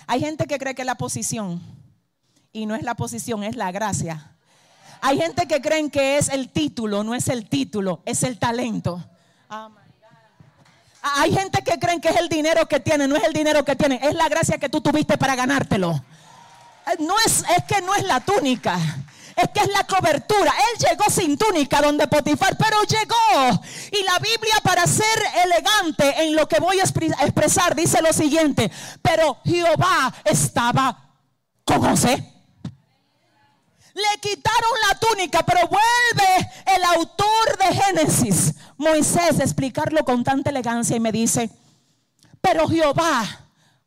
Hay 0.05 0.19
gente 0.19 0.47
que 0.47 0.57
cree 0.57 0.75
que 0.75 0.83
la 0.83 0.95
posición. 0.95 1.61
Y 2.51 2.65
no 2.65 2.75
es 2.75 2.83
la 2.83 2.95
posición, 2.95 3.41
es 3.45 3.55
la 3.55 3.71
gracia. 3.71 4.35
Hay 4.99 5.17
gente 5.17 5.47
que 5.47 5.61
creen 5.61 5.89
que 5.89 6.17
es 6.17 6.27
el 6.27 6.49
título, 6.49 7.05
no 7.05 7.15
es 7.15 7.29
el 7.29 7.47
título, 7.47 8.01
es 8.05 8.23
el 8.23 8.37
talento. 8.37 9.01
Hay 11.01 11.33
gente 11.33 11.63
que 11.63 11.79
creen 11.79 12.01
que 12.01 12.09
es 12.09 12.17
el 12.17 12.27
dinero 12.27 12.67
que 12.67 12.81
tiene, 12.81 13.07
no 13.07 13.15
es 13.15 13.23
el 13.23 13.31
dinero 13.31 13.63
que 13.63 13.77
tiene, 13.77 14.01
es 14.03 14.13
la 14.13 14.27
gracia 14.27 14.57
que 14.57 14.67
tú 14.67 14.81
tuviste 14.81 15.17
para 15.17 15.35
ganártelo. 15.35 16.03
No 16.99 17.15
es, 17.25 17.43
es 17.57 17.63
que 17.67 17.81
no 17.81 17.93
es 17.95 18.03
la 18.03 18.19
túnica. 18.19 18.77
Es 19.35 19.49
que 19.49 19.61
es 19.61 19.69
la 19.69 19.85
cobertura. 19.85 20.51
Él 20.51 20.87
llegó 20.89 21.09
sin 21.09 21.37
túnica 21.37 21.81
donde 21.81 22.07
Potifar, 22.07 22.57
pero 22.57 22.83
llegó. 22.83 23.61
Y 23.91 24.03
la 24.03 24.19
Biblia 24.19 24.55
para 24.63 24.85
ser 24.85 25.05
elegante 25.43 26.23
en 26.23 26.35
lo 26.35 26.47
que 26.47 26.59
voy 26.59 26.79
a 26.79 26.83
expresar 26.83 27.75
dice 27.75 28.01
lo 28.01 28.11
siguiente. 28.13 28.71
Pero 29.01 29.37
Jehová 29.45 30.13
estaba 30.25 31.11
con 31.63 31.81
José. 31.81 32.31
Le 33.93 34.19
quitaron 34.21 34.71
la 34.89 34.99
túnica, 34.99 35.43
pero 35.43 35.67
vuelve 35.67 36.51
el 36.65 36.83
autor 36.83 37.57
de 37.57 37.75
Génesis, 37.75 38.55
Moisés, 38.77 39.39
a 39.39 39.43
explicarlo 39.43 40.05
con 40.05 40.23
tanta 40.23 40.49
elegancia 40.49 40.95
y 40.95 40.99
me 41.01 41.11
dice, 41.11 41.49
Pero 42.39 42.67
Jehová, 42.69 43.23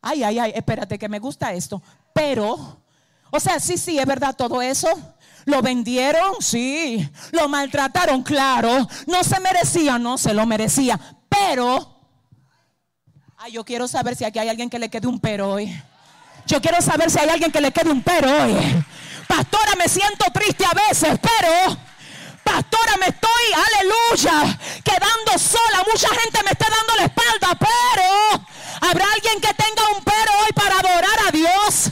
ay, 0.02 0.22
ay, 0.22 0.38
ay, 0.38 0.52
espérate 0.54 0.98
que 0.98 1.08
me 1.08 1.18
gusta 1.18 1.52
esto. 1.52 1.82
Pero, 2.12 2.83
o 3.34 3.40
sea, 3.40 3.58
sí, 3.58 3.76
sí, 3.76 3.98
es 3.98 4.06
verdad 4.06 4.36
todo 4.36 4.62
eso. 4.62 4.88
Lo 5.44 5.60
vendieron, 5.60 6.40
sí. 6.40 7.06
Lo 7.32 7.48
maltrataron, 7.48 8.22
claro. 8.22 8.88
No 9.08 9.24
se 9.24 9.40
merecía, 9.40 9.98
no 9.98 10.16
se 10.16 10.32
lo 10.32 10.46
merecía. 10.46 11.00
Pero, 11.28 11.98
ay, 13.36 13.50
yo 13.50 13.64
quiero 13.64 13.88
saber 13.88 14.14
si 14.14 14.24
aquí 14.24 14.38
hay 14.38 14.48
alguien 14.48 14.70
que 14.70 14.78
le 14.78 14.88
quede 14.88 15.08
un 15.08 15.18
pero 15.18 15.50
hoy. 15.50 15.82
Yo 16.46 16.62
quiero 16.62 16.80
saber 16.80 17.10
si 17.10 17.18
hay 17.18 17.28
alguien 17.28 17.50
que 17.50 17.60
le 17.60 17.72
quede 17.72 17.90
un 17.90 18.02
pero 18.02 18.30
hoy. 18.30 18.54
Pastora, 19.26 19.72
me 19.76 19.88
siento 19.88 20.26
triste 20.32 20.64
a 20.64 20.88
veces, 20.88 21.18
pero 21.20 21.76
pastora, 22.44 22.96
me 23.00 23.06
estoy, 23.06 23.46
aleluya, 23.66 24.58
quedando 24.84 25.38
sola. 25.38 25.82
Mucha 25.90 26.08
gente 26.20 26.40
me 26.44 26.52
está 26.52 26.66
dando 26.70 26.94
la 26.98 27.04
espalda, 27.06 27.58
pero 27.58 28.46
habrá 28.88 29.04
alguien 29.12 29.40
que 29.40 29.52
tenga 29.54 29.82
un 29.96 30.04
pero 30.04 30.30
hoy 30.44 30.52
para 30.54 30.78
adorar 30.78 31.18
a 31.26 31.32
Dios. 31.32 31.90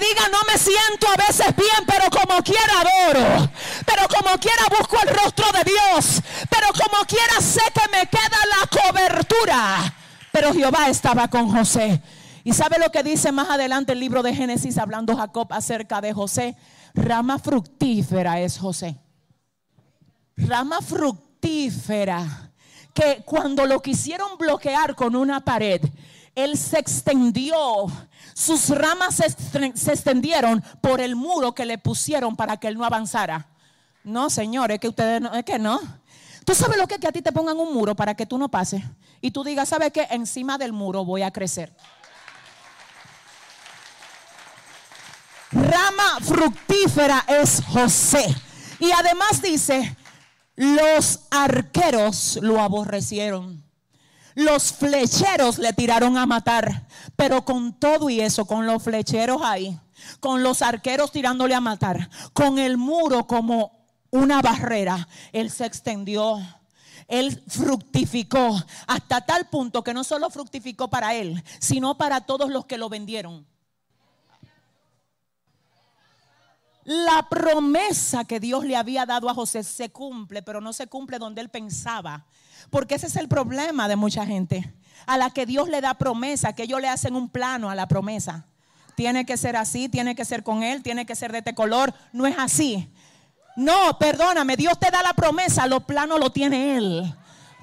Diga, 0.00 0.28
no 0.30 0.38
me 0.50 0.58
siento 0.58 1.06
a 1.08 1.16
veces 1.26 1.54
bien, 1.56 1.86
pero 1.86 2.10
como 2.10 2.42
quiera 2.42 2.80
adoro. 2.80 3.50
Pero 3.86 4.08
como 4.08 4.38
quiera 4.38 4.64
busco 4.76 4.96
el 5.02 5.14
rostro 5.14 5.46
de 5.52 5.64
Dios. 5.64 6.22
Pero 6.50 6.68
como 6.72 7.04
quiera 7.04 7.40
sé 7.40 7.60
que 7.72 7.88
me 7.90 8.06
queda 8.06 8.38
la 8.50 8.66
cobertura. 8.66 9.94
Pero 10.32 10.52
Jehová 10.52 10.88
estaba 10.88 11.28
con 11.28 11.50
José. 11.50 12.02
¿Y 12.44 12.52
sabe 12.52 12.78
lo 12.78 12.90
que 12.90 13.02
dice 13.02 13.30
más 13.30 13.50
adelante 13.50 13.92
el 13.92 14.00
libro 14.00 14.22
de 14.22 14.34
Génesis 14.34 14.78
hablando 14.78 15.16
Jacob 15.16 15.52
acerca 15.52 16.00
de 16.00 16.12
José? 16.12 16.56
Rama 16.94 17.38
fructífera 17.38 18.40
es 18.40 18.58
José. 18.58 18.98
Rama 20.36 20.80
fructífera. 20.80 22.50
Que 22.92 23.22
cuando 23.24 23.64
lo 23.66 23.80
quisieron 23.80 24.36
bloquear 24.38 24.94
con 24.94 25.16
una 25.16 25.40
pared, 25.44 25.80
él 26.34 26.58
se 26.58 26.78
extendió. 26.78 27.86
Sus 28.34 28.68
ramas 28.70 29.16
se, 29.16 29.92
extendieron 29.92 30.62
por 30.80 31.00
el 31.00 31.16
muro 31.16 31.54
que 31.54 31.66
le 31.66 31.78
pusieron 31.78 32.36
para 32.36 32.56
que 32.56 32.68
él 32.68 32.78
no 32.78 32.84
avanzara. 32.84 33.48
No, 34.04 34.30
señor, 34.30 34.72
es 34.72 34.80
que 34.80 34.88
ustedes 34.88 35.20
no, 35.20 35.32
es 35.34 35.44
que 35.44 35.58
no. 35.58 35.80
Tú 36.44 36.54
sabes 36.54 36.76
lo 36.76 36.86
que 36.86 36.94
es 36.94 37.00
que 37.00 37.08
a 37.08 37.12
ti 37.12 37.22
te 37.22 37.32
pongan 37.32 37.58
un 37.58 37.72
muro 37.72 37.94
para 37.94 38.14
que 38.14 38.26
tú 38.26 38.38
no 38.38 38.50
pases. 38.50 38.82
Y 39.20 39.30
tú 39.30 39.44
digas, 39.44 39.68
¿sabes 39.68 39.92
qué? 39.92 40.08
Encima 40.10 40.58
del 40.58 40.72
muro 40.72 41.04
voy 41.04 41.22
a 41.22 41.30
crecer. 41.30 41.72
rama 45.52 46.18
fructífera 46.20 47.24
es 47.28 47.62
José. 47.68 48.34
Y 48.78 48.90
además 48.90 49.40
dice, 49.42 49.96
los 50.56 51.20
arqueros 51.30 52.38
lo 52.42 52.60
aborrecieron. 52.60 53.61
Los 54.34 54.72
flecheros 54.72 55.58
le 55.58 55.72
tiraron 55.72 56.16
a 56.16 56.26
matar. 56.26 56.86
Pero 57.16 57.44
con 57.44 57.78
todo 57.78 58.10
y 58.10 58.20
eso, 58.20 58.46
con 58.46 58.66
los 58.66 58.82
flecheros 58.82 59.42
ahí, 59.42 59.78
con 60.20 60.42
los 60.42 60.62
arqueros 60.62 61.12
tirándole 61.12 61.54
a 61.54 61.60
matar, 61.60 62.08
con 62.32 62.58
el 62.58 62.76
muro 62.76 63.26
como 63.26 63.86
una 64.10 64.42
barrera, 64.42 65.08
él 65.32 65.50
se 65.50 65.66
extendió. 65.66 66.40
Él 67.08 67.42
fructificó 67.48 68.62
hasta 68.86 69.20
tal 69.20 69.48
punto 69.48 69.82
que 69.82 69.92
no 69.92 70.04
solo 70.04 70.30
fructificó 70.30 70.88
para 70.88 71.14
él, 71.14 71.42
sino 71.58 71.98
para 71.98 72.22
todos 72.22 72.50
los 72.50 72.64
que 72.64 72.78
lo 72.78 72.88
vendieron. 72.88 73.46
La 76.84 77.28
promesa 77.28 78.24
que 78.24 78.40
Dios 78.40 78.64
le 78.64 78.76
había 78.76 79.06
dado 79.06 79.28
a 79.28 79.34
José 79.34 79.62
se 79.62 79.90
cumple, 79.90 80.42
pero 80.42 80.60
no 80.60 80.72
se 80.72 80.88
cumple 80.88 81.18
donde 81.18 81.40
él 81.40 81.48
pensaba. 81.48 82.26
Porque 82.70 82.94
ese 82.94 83.06
es 83.06 83.16
el 83.16 83.28
problema 83.28 83.88
de 83.88 83.96
mucha 83.96 84.26
gente. 84.26 84.72
A 85.06 85.16
la 85.16 85.30
que 85.30 85.46
Dios 85.46 85.68
le 85.68 85.80
da 85.80 85.94
promesa, 85.94 86.54
que 86.54 86.64
ellos 86.64 86.80
le 86.80 86.88
hacen 86.88 87.16
un 87.16 87.28
plano 87.28 87.70
a 87.70 87.74
la 87.74 87.88
promesa. 87.88 88.46
Tiene 88.94 89.24
que 89.24 89.36
ser 89.36 89.56
así, 89.56 89.88
tiene 89.88 90.14
que 90.14 90.24
ser 90.24 90.42
con 90.42 90.62
él, 90.62 90.82
tiene 90.82 91.06
que 91.06 91.16
ser 91.16 91.32
de 91.32 91.38
este 91.38 91.54
color. 91.54 91.92
No 92.12 92.26
es 92.26 92.36
así. 92.38 92.90
No, 93.56 93.98
perdóname, 93.98 94.56
Dios 94.56 94.78
te 94.78 94.90
da 94.90 95.02
la 95.02 95.12
promesa, 95.12 95.66
los 95.66 95.84
planos 95.84 96.18
lo 96.18 96.30
tiene 96.30 96.76
él. 96.76 97.14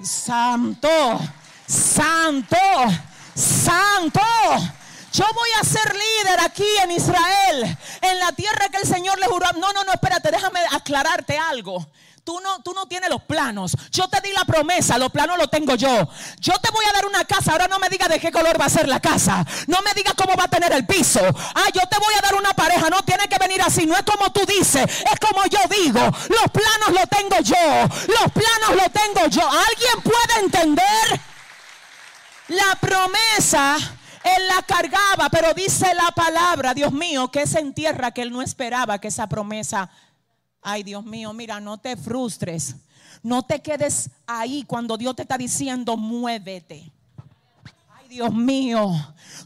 Santo, 0.02 0.88
santo, 1.66 2.58
santo. 3.34 4.20
Yo 5.12 5.24
voy 5.34 5.48
a 5.60 5.64
ser 5.64 5.92
líder 5.92 6.40
aquí 6.44 6.66
en 6.84 6.92
Israel, 6.92 7.78
en 8.00 8.18
la 8.20 8.32
tierra 8.32 8.68
que 8.70 8.78
el 8.78 8.86
Señor 8.86 9.18
le 9.18 9.26
juró. 9.26 9.46
No, 9.58 9.72
no, 9.72 9.82
no, 9.82 9.92
espérate, 9.92 10.30
déjame 10.30 10.60
aclararte 10.70 11.36
algo. 11.36 11.84
Tú 12.24 12.38
no, 12.40 12.62
tú 12.62 12.72
no 12.74 12.86
tienes 12.86 13.08
los 13.10 13.22
planos. 13.22 13.76
Yo 13.90 14.08
te 14.08 14.20
di 14.20 14.32
la 14.32 14.44
promesa, 14.44 14.98
los 14.98 15.10
planos 15.10 15.38
los 15.38 15.50
tengo 15.50 15.74
yo. 15.74 16.08
Yo 16.38 16.52
te 16.58 16.70
voy 16.70 16.84
a 16.88 16.92
dar 16.92 17.06
una 17.06 17.24
casa. 17.24 17.52
Ahora 17.52 17.66
no 17.66 17.78
me 17.78 17.88
digas 17.88 18.08
de 18.08 18.20
qué 18.20 18.30
color 18.30 18.60
va 18.60 18.66
a 18.66 18.70
ser 18.70 18.88
la 18.88 19.00
casa. 19.00 19.44
No 19.66 19.80
me 19.82 19.94
digas 19.94 20.14
cómo 20.14 20.36
va 20.36 20.44
a 20.44 20.48
tener 20.48 20.72
el 20.72 20.86
piso. 20.86 21.20
Ah, 21.54 21.68
yo 21.72 21.80
te 21.88 21.98
voy 21.98 22.14
a 22.18 22.20
dar 22.20 22.34
una 22.34 22.50
pareja. 22.50 22.88
No 22.90 23.02
tiene 23.02 23.26
que 23.28 23.38
venir 23.38 23.62
así. 23.62 23.86
No 23.86 23.96
es 23.96 24.02
como 24.02 24.30
tú 24.32 24.44
dices, 24.46 24.84
es 24.84 25.20
como 25.20 25.44
yo 25.46 25.58
digo. 25.68 26.00
Los 26.00 26.50
planos 26.52 26.92
los 26.92 27.08
tengo 27.08 27.40
yo. 27.40 27.88
Los 28.08 28.32
planos 28.32 28.76
los 28.76 28.92
tengo 28.92 29.26
yo. 29.28 29.48
¿Alguien 29.48 30.02
puede 30.02 30.40
entender? 30.40 31.20
La 32.48 32.76
promesa 32.80 33.78
él 34.22 34.48
la 34.48 34.62
cargaba, 34.62 35.30
pero 35.30 35.54
dice 35.54 35.94
la 35.94 36.10
palabra, 36.12 36.74
Dios 36.74 36.92
mío, 36.92 37.30
que 37.30 37.42
es 37.42 37.54
en 37.54 37.72
tierra 37.72 38.10
que 38.10 38.22
él 38.22 38.30
no 38.30 38.42
esperaba 38.42 38.98
que 38.98 39.08
esa 39.08 39.28
promesa. 39.28 39.88
Ay, 40.62 40.82
Dios 40.82 41.04
mío, 41.04 41.32
mira, 41.32 41.60
no 41.60 41.78
te 41.78 41.96
frustres. 41.96 42.76
No 43.22 43.42
te 43.42 43.60
quedes 43.60 44.10
ahí 44.26 44.64
cuando 44.64 44.96
Dios 44.96 45.16
te 45.16 45.22
está 45.22 45.36
diciendo, 45.36 45.96
muévete. 45.96 46.90
Ay, 47.98 48.08
Dios 48.08 48.32
mío, 48.32 48.90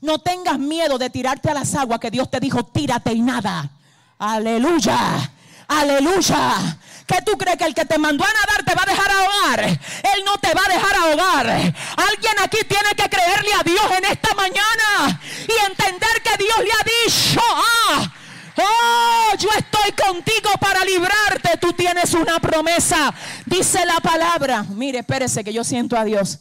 no 0.00 0.18
tengas 0.18 0.58
miedo 0.58 0.98
de 0.98 1.10
tirarte 1.10 1.50
a 1.50 1.54
las 1.54 1.74
aguas 1.74 2.00
que 2.00 2.10
Dios 2.10 2.30
te 2.30 2.40
dijo, 2.40 2.64
tírate 2.64 3.12
y 3.12 3.20
nada. 3.20 3.70
Aleluya. 4.18 5.32
Aleluya. 5.66 6.78
¿Qué 7.06 7.20
tú 7.22 7.36
crees 7.36 7.56
que 7.56 7.64
el 7.64 7.74
que 7.74 7.84
te 7.84 7.98
mandó 7.98 8.24
a 8.24 8.32
nadar 8.32 8.64
te 8.64 8.74
va 8.74 8.82
a 8.82 8.86
dejar 8.86 9.10
ahogar? 9.10 9.64
Él 9.64 10.24
no 10.24 10.38
te 10.38 10.54
va 10.54 10.62
a 10.64 10.72
dejar 10.72 10.96
ahogar. 10.96 11.46
Alguien 11.48 12.34
aquí 12.42 12.58
tiene 12.66 12.94
que 12.96 13.08
creerle 13.08 13.52
a 13.52 13.62
Dios 13.62 13.90
en 13.98 14.04
esta 14.06 14.34
mañana 14.34 15.20
y 15.46 15.70
entender 15.70 16.22
que 16.22 16.42
Dios 16.42 16.58
le 16.60 16.72
ha 16.72 17.06
dicho, 17.06 17.40
ah, 17.42 18.12
oh, 18.58 19.36
yo 19.38 19.48
estoy 19.56 19.92
contigo 19.92 20.50
para 20.60 20.84
librarte. 20.84 21.56
Tú 21.60 21.72
tienes 21.72 22.14
una 22.14 22.38
promesa. 22.38 23.14
Dice 23.46 23.84
la 23.86 24.00
palabra. 24.00 24.62
Mire, 24.62 25.00
espérese 25.00 25.44
que 25.44 25.52
yo 25.52 25.64
siento 25.64 25.96
a 25.96 26.04
Dios. 26.04 26.40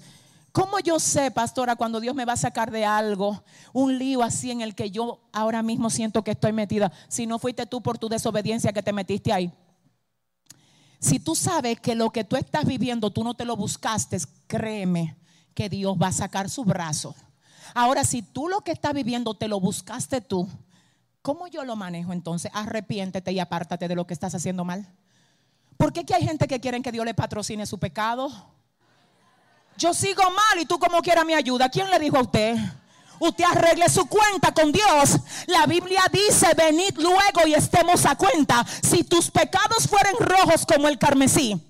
¿Cómo 0.53 0.79
yo 0.79 0.99
sé, 0.99 1.31
pastora, 1.31 1.75
cuando 1.75 1.99
Dios 1.99 2.13
me 2.13 2.25
va 2.25 2.33
a 2.33 2.37
sacar 2.37 2.69
de 2.69 2.85
algo, 2.85 3.43
un 3.73 3.97
lío 3.97 4.21
así 4.21 4.51
en 4.51 4.61
el 4.61 4.75
que 4.75 4.91
yo 4.91 5.19
ahora 5.31 5.63
mismo 5.63 5.89
siento 5.89 6.23
que 6.23 6.29
estoy 6.29 6.53
metida? 6.53 6.91
Si 7.07 7.25
no 7.25 7.39
fuiste 7.39 7.65
tú 7.65 7.81
por 7.81 7.97
tu 7.97 8.07
desobediencia 8.07 8.71
que 8.71 8.83
te 8.83 8.93
metiste 8.93 9.33
ahí. 9.33 9.51
Si 10.99 11.19
tú 11.19 11.35
sabes 11.35 11.79
que 11.79 11.95
lo 11.95 12.11
que 12.11 12.23
tú 12.23 12.35
estás 12.35 12.65
viviendo 12.65 13.09
tú 13.09 13.23
no 13.23 13.33
te 13.33 13.45
lo 13.45 13.57
buscaste, 13.57 14.17
créeme 14.45 15.17
que 15.55 15.69
Dios 15.69 15.97
va 15.99 16.07
a 16.07 16.13
sacar 16.13 16.49
su 16.51 16.63
brazo. 16.63 17.15
Ahora, 17.73 18.03
si 18.03 18.21
tú 18.21 18.47
lo 18.47 18.61
que 18.61 18.71
estás 18.71 18.93
viviendo 18.93 19.33
te 19.33 19.47
lo 19.47 19.59
buscaste 19.59 20.21
tú, 20.21 20.47
¿cómo 21.23 21.47
yo 21.47 21.65
lo 21.65 21.75
manejo 21.75 22.13
entonces? 22.13 22.51
Arrepiéntete 22.53 23.31
y 23.31 23.39
apártate 23.39 23.87
de 23.87 23.95
lo 23.95 24.05
que 24.05 24.13
estás 24.13 24.35
haciendo 24.35 24.63
mal. 24.63 24.87
¿Por 25.77 25.91
qué 25.91 26.05
que 26.05 26.13
hay 26.13 26.23
gente 26.23 26.47
que 26.47 26.59
quiere 26.59 26.79
que 26.83 26.91
Dios 26.91 27.03
le 27.03 27.15
patrocine 27.15 27.65
su 27.65 27.79
pecado? 27.79 28.29
Yo 29.75 29.95
sigo 29.95 30.21
mal 30.29 30.59
y 30.59 30.65
tú 30.65 30.77
como 30.77 31.01
quiera 31.01 31.25
me 31.25 31.33
ayuda. 31.33 31.69
¿Quién 31.69 31.89
le 31.89 31.97
dijo 31.97 32.17
a 32.17 32.21
usted? 32.21 32.55
usted 33.19 33.43
arregle 33.45 33.89
su 33.89 34.05
cuenta 34.07 34.53
con 34.53 34.71
Dios. 34.71 35.17
La 35.47 35.65
Biblia 35.65 36.03
dice, 36.11 36.47
venid 36.55 36.97
luego 36.97 37.47
y 37.47 37.53
estemos 37.53 38.05
a 38.05 38.15
cuenta. 38.15 38.65
Si 38.81 39.03
tus 39.03 39.31
pecados 39.31 39.87
fueren 39.87 40.15
rojos 40.19 40.65
como 40.65 40.87
el 40.87 40.97
carmesí, 40.97 41.61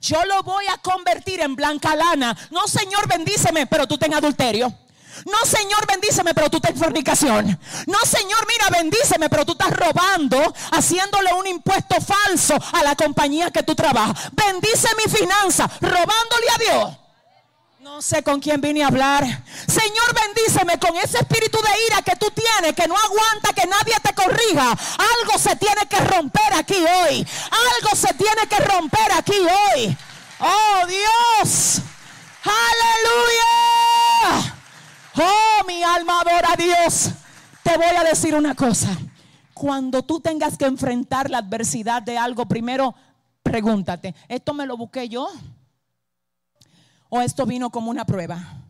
yo 0.00 0.24
lo 0.24 0.42
voy 0.42 0.64
a 0.72 0.78
convertir 0.78 1.40
en 1.40 1.56
blanca 1.56 1.94
lana. 1.94 2.36
No, 2.50 2.66
Señor, 2.66 3.08
bendíceme, 3.08 3.66
pero 3.66 3.86
tú 3.86 3.98
ten 3.98 4.14
adulterio. 4.14 4.72
No, 5.30 5.46
Señor, 5.46 5.86
bendíceme, 5.86 6.34
pero 6.34 6.48
tú 6.48 6.60
ten 6.60 6.76
fornicación. 6.76 7.58
No, 7.86 7.98
Señor, 8.04 8.46
mira, 8.46 8.70
bendíceme, 8.70 9.28
pero 9.28 9.44
tú 9.44 9.52
estás 9.52 9.70
robando, 9.70 10.54
haciéndole 10.72 11.32
un 11.34 11.46
impuesto 11.46 11.96
falso 12.00 12.56
a 12.72 12.82
la 12.82 12.96
compañía 12.96 13.50
que 13.50 13.62
tú 13.62 13.74
trabajas. 13.74 14.30
Bendice 14.32 14.88
mi 14.96 15.12
finanza, 15.12 15.68
robándole 15.80 16.46
a 16.54 16.58
Dios. 16.58 16.96
No 17.80 18.02
sé 18.02 18.22
con 18.22 18.40
quién 18.40 18.60
vine 18.60 18.84
a 18.84 18.88
hablar. 18.88 19.24
Señor, 19.24 20.14
bendíceme 20.14 20.78
con 20.78 20.94
ese 20.96 21.18
espíritu 21.18 21.58
de 21.60 21.70
ira 21.86 22.02
que 22.02 22.16
tú 22.16 22.30
tienes, 22.30 22.74
que 22.74 22.86
no 22.86 22.96
aguanta 22.96 23.52
que 23.54 23.66
nadie 23.66 23.94
te 24.02 24.14
corrija. 24.14 24.70
Algo 24.70 25.38
se 25.38 25.56
tiene 25.56 25.86
que 25.88 25.98
romper 26.00 26.54
aquí 26.54 26.76
hoy. 26.76 27.26
Algo 27.50 27.96
se 27.96 28.12
tiene 28.14 28.46
que 28.48 28.58
romper 28.58 29.12
aquí 29.12 29.38
hoy. 29.38 29.96
Oh 30.40 30.86
Dios. 30.86 31.80
Aleluya. 32.44 34.57
Oh, 35.20 35.64
mi 35.66 35.82
alma 35.82 36.20
adora 36.20 36.52
a 36.52 36.56
Dios. 36.56 37.10
Te 37.64 37.76
voy 37.76 37.86
a 37.86 38.04
decir 38.04 38.36
una 38.36 38.54
cosa. 38.54 38.96
Cuando 39.52 40.02
tú 40.04 40.20
tengas 40.20 40.56
que 40.56 40.64
enfrentar 40.64 41.28
la 41.28 41.38
adversidad 41.38 42.02
de 42.02 42.16
algo, 42.16 42.46
primero 42.46 42.94
pregúntate, 43.42 44.14
¿esto 44.28 44.54
me 44.54 44.66
lo 44.66 44.76
busqué 44.76 45.08
yo? 45.08 45.28
¿O 47.08 47.20
esto 47.20 47.46
vino 47.46 47.70
como 47.70 47.90
una 47.90 48.04
prueba? 48.04 48.62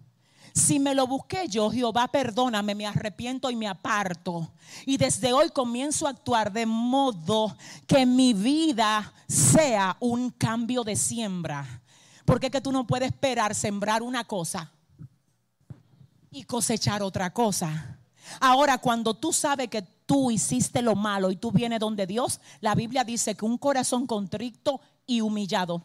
Si 0.55 0.79
me 0.79 0.95
lo 0.95 1.07
busqué 1.07 1.49
yo, 1.49 1.71
Jehová, 1.71 2.09
perdóname, 2.09 2.75
me 2.75 2.87
arrepiento 2.87 3.51
y 3.51 3.57
me 3.57 3.69
aparto. 3.69 4.51
Y 4.87 4.97
desde 4.97 5.35
hoy 5.35 5.51
comienzo 5.51 6.07
a 6.07 6.11
actuar 6.11 6.51
de 6.51 6.65
modo 6.65 7.55
que 7.87 8.07
mi 8.07 8.33
vida 8.33 9.13
sea 9.27 9.97
un 10.01 10.31
cambio 10.31 10.83
de 10.83 10.97
siembra. 10.97 11.83
Porque 12.25 12.47
es 12.47 12.53
que 12.53 12.61
tú 12.63 12.73
no 12.73 12.87
puedes 12.87 13.11
esperar 13.11 13.55
sembrar 13.55 14.03
una 14.03 14.25
cosa 14.25 14.73
y 16.31 16.45
cosechar 16.45 17.03
otra 17.03 17.33
cosa. 17.33 17.99
Ahora, 18.41 18.79
cuando 18.79 19.15
tú 19.15 19.33
sabes 19.33 19.69
que 19.69 19.83
tú 19.83 20.31
hiciste 20.31 20.83
lo 20.83 20.95
malo 20.95 21.31
y 21.31 21.37
tú 21.37 21.51
vienes 21.51 21.81
donde 21.81 22.07
Dios, 22.07 22.41
la 22.61 22.75
Biblia 22.75 23.05
dice 23.05 23.35
que 23.35 23.45
un 23.45 23.59
corazón 23.59 24.07
contrito 24.07 24.81
y 25.07 25.21
humillado 25.21 25.85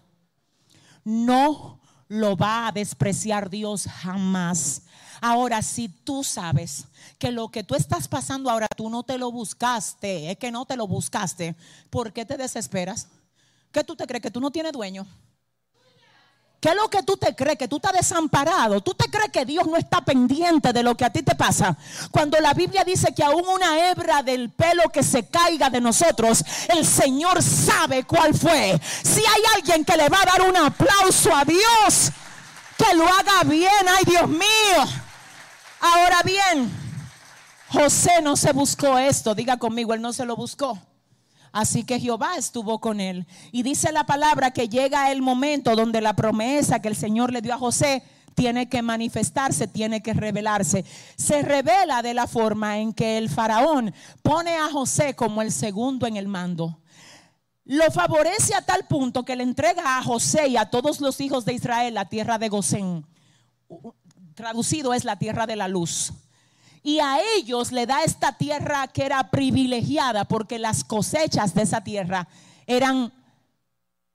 no 1.04 1.80
lo 2.08 2.36
va 2.36 2.68
a 2.68 2.72
despreciar 2.72 3.50
Dios 3.50 3.88
jamás. 3.88 4.84
Ahora, 5.22 5.62
si 5.62 5.88
tú 5.88 6.24
sabes 6.24 6.86
que 7.18 7.32
lo 7.32 7.50
que 7.50 7.64
tú 7.64 7.76
estás 7.76 8.08
pasando 8.08 8.50
ahora, 8.50 8.68
tú 8.76 8.90
no 8.90 9.04
te 9.04 9.18
lo 9.18 9.32
buscaste, 9.32 10.32
es 10.32 10.38
que 10.38 10.52
no 10.52 10.66
te 10.66 10.76
lo 10.76 10.86
buscaste, 10.86 11.56
¿por 11.90 12.12
qué 12.12 12.26
te 12.26 12.38
desesperas? 12.38 13.08
¿Qué 13.72 13.84
tú 13.84 13.96
te 13.96 14.06
crees 14.06 14.22
que 14.22 14.32
tú 14.32 14.40
no 14.40 14.52
tienes 14.52 14.74
dueño? 14.74 15.08
¿Qué 16.64 16.70
es 16.70 16.76
lo 16.76 16.90
que 16.90 17.04
tú 17.04 17.18
te 17.18 17.36
crees? 17.36 17.58
Que 17.58 17.68
tú 17.68 17.76
estás 17.76 17.92
desamparado. 17.92 18.80
¿Tú 18.80 18.94
te 18.94 19.12
crees 19.12 19.30
que 19.34 19.44
Dios 19.44 19.68
no 19.68 19.76
está 19.76 20.00
pendiente 20.00 20.72
de 20.72 20.82
lo 20.82 20.96
que 20.96 21.04
a 21.04 21.10
ti 21.10 21.22
te 21.22 21.36
pasa? 21.36 21.76
Cuando 22.10 22.40
la 22.40 22.54
Biblia 22.54 22.86
dice 22.86 23.14
que 23.14 23.22
aún 23.22 23.44
una 23.46 23.90
hebra 23.90 24.24
del 24.24 24.50
pelo 24.50 24.84
que 24.84 25.04
se 25.04 25.28
caiga 25.28 25.70
de 25.70 25.82
nosotros, 25.82 26.42
el 26.70 26.86
Señor 26.86 27.44
sabe 27.44 28.06
cuál 28.06 28.34
fue. 28.34 28.80
Si 29.04 29.20
hay 29.20 29.42
alguien 29.58 29.84
que 29.84 29.98
le 29.98 30.08
va 30.08 30.22
a 30.22 30.26
dar 30.26 30.42
un 30.50 30.56
aplauso 30.56 31.36
a 31.36 31.44
Dios, 31.44 32.14
que 32.78 32.96
lo 32.96 33.10
haga 33.10 33.44
bien. 33.44 33.86
Ay, 33.98 34.06
Dios 34.06 34.30
mío. 34.30 34.88
Ahora 35.82 36.22
bien, 36.24 36.72
José 37.74 38.22
no 38.22 38.38
se 38.38 38.54
buscó 38.54 38.98
esto. 38.98 39.36
Diga 39.36 39.58
conmigo, 39.58 39.94
él 39.94 40.02
no 40.02 40.14
se 40.14 40.24
lo 40.24 40.38
buscó. 40.38 40.80
Así 41.54 41.84
que 41.84 42.00
Jehová 42.00 42.36
estuvo 42.36 42.80
con 42.80 43.00
él. 43.00 43.28
Y 43.52 43.62
dice 43.62 43.92
la 43.92 44.06
palabra 44.06 44.52
que 44.52 44.68
llega 44.68 45.12
el 45.12 45.22
momento 45.22 45.76
donde 45.76 46.02
la 46.02 46.16
promesa 46.16 46.82
que 46.82 46.88
el 46.88 46.96
Señor 46.96 47.32
le 47.32 47.42
dio 47.42 47.54
a 47.54 47.60
José 47.60 48.04
tiene 48.34 48.68
que 48.68 48.82
manifestarse, 48.82 49.68
tiene 49.68 50.02
que 50.02 50.16
revelarse. 50.16 50.84
Se 51.16 51.44
revela 51.44 52.02
de 52.02 52.16
la 52.16 52.26
forma 52.26 52.80
en 52.80 52.92
que 52.92 53.20
el 53.20 53.30
faraón 53.30 53.94
pone 54.24 54.56
a 54.58 54.72
José 54.72 55.16
como 55.16 55.44
el 55.44 55.52
segundo 55.52 56.08
en 56.08 56.18
el 56.18 56.28
mando. 56.28 56.80
Lo 57.66 57.90
favorece 57.92 58.56
a 58.56 58.66
tal 58.66 58.88
punto 58.88 59.24
que 59.24 59.36
le 59.36 59.44
entrega 59.44 60.00
a 60.00 60.04
José 60.04 60.48
y 60.48 60.58
a 60.58 60.72
todos 60.72 61.02
los 61.02 61.22
hijos 61.22 61.46
de 61.46 61.54
Israel 61.54 61.94
la 61.94 62.10
tierra 62.10 62.40
de 62.40 62.50
Gosén. 62.50 63.06
Traducido 64.34 64.96
es 64.96 65.06
la 65.06 65.20
tierra 65.20 65.46
de 65.46 65.56
la 65.56 65.68
luz. 65.68 66.14
Y 66.84 67.00
a 67.00 67.18
ellos 67.38 67.72
le 67.72 67.86
da 67.86 68.04
esta 68.04 68.34
tierra 68.34 68.88
que 68.88 69.06
era 69.06 69.32
privilegiada 69.32 70.26
porque 70.26 70.60
las 70.60 70.84
cosechas 70.84 71.56
de 71.56 71.64
esa 71.64 71.82
tierra 71.82 72.28
eran 72.68 73.12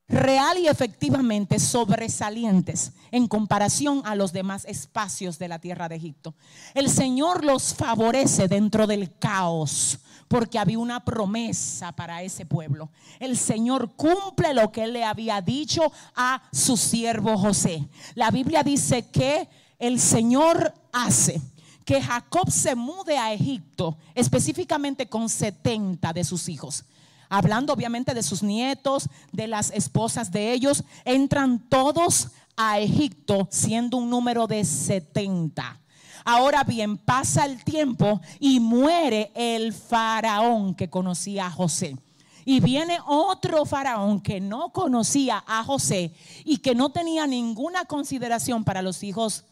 real 0.08 0.58
y 0.58 0.68
efectivamente 0.68 1.58
sobresalientes 1.58 2.92
en 3.10 3.26
comparación 3.26 4.02
a 4.04 4.14
los 4.14 4.32
demás 4.32 4.64
espacios 4.64 5.38
de 5.38 5.48
la 5.48 5.58
tierra 5.58 5.88
de 5.88 5.96
Egipto. 5.96 6.34
El 6.74 6.88
Señor 6.88 7.44
los 7.44 7.74
favorece 7.74 8.48
dentro 8.48 8.86
del 8.86 9.16
caos 9.18 9.98
porque 10.28 10.58
había 10.58 10.78
una 10.78 11.04
promesa 11.04 11.92
para 11.92 12.22
ese 12.22 12.46
pueblo. 12.46 12.90
El 13.18 13.36
Señor 13.36 13.92
cumple 13.96 14.54
lo 14.54 14.70
que 14.72 14.84
él 14.84 14.92
le 14.92 15.04
había 15.04 15.40
dicho 15.40 15.92
a 16.14 16.42
su 16.52 16.76
siervo 16.76 17.36
José. 17.38 17.88
La 18.14 18.30
Biblia 18.30 18.62
dice 18.62 19.08
que 19.10 19.48
el 19.78 20.00
Señor 20.00 20.74
hace 20.92 21.40
que 21.88 22.02
Jacob 22.02 22.50
se 22.50 22.74
mude 22.74 23.16
a 23.16 23.32
Egipto, 23.32 23.96
específicamente 24.14 25.08
con 25.08 25.30
70 25.30 26.12
de 26.12 26.22
sus 26.22 26.50
hijos. 26.50 26.84
Hablando 27.30 27.72
obviamente 27.72 28.12
de 28.12 28.22
sus 28.22 28.42
nietos, 28.42 29.08
de 29.32 29.46
las 29.46 29.70
esposas 29.70 30.30
de 30.30 30.52
ellos, 30.52 30.84
entran 31.06 31.58
todos 31.70 32.28
a 32.58 32.78
Egipto 32.78 33.48
siendo 33.50 33.96
un 33.96 34.10
número 34.10 34.46
de 34.46 34.66
70. 34.66 35.80
Ahora 36.26 36.62
bien, 36.62 36.98
pasa 36.98 37.46
el 37.46 37.64
tiempo 37.64 38.20
y 38.38 38.60
muere 38.60 39.32
el 39.34 39.72
faraón 39.72 40.74
que 40.74 40.90
conocía 40.90 41.46
a 41.46 41.50
José. 41.50 41.96
Y 42.44 42.60
viene 42.60 42.98
otro 43.06 43.64
faraón 43.64 44.20
que 44.20 44.42
no 44.42 44.74
conocía 44.74 45.42
a 45.46 45.64
José 45.64 46.12
y 46.44 46.58
que 46.58 46.74
no 46.74 46.90
tenía 46.90 47.26
ninguna 47.26 47.86
consideración 47.86 48.62
para 48.62 48.82
los 48.82 49.02
hijos 49.02 49.46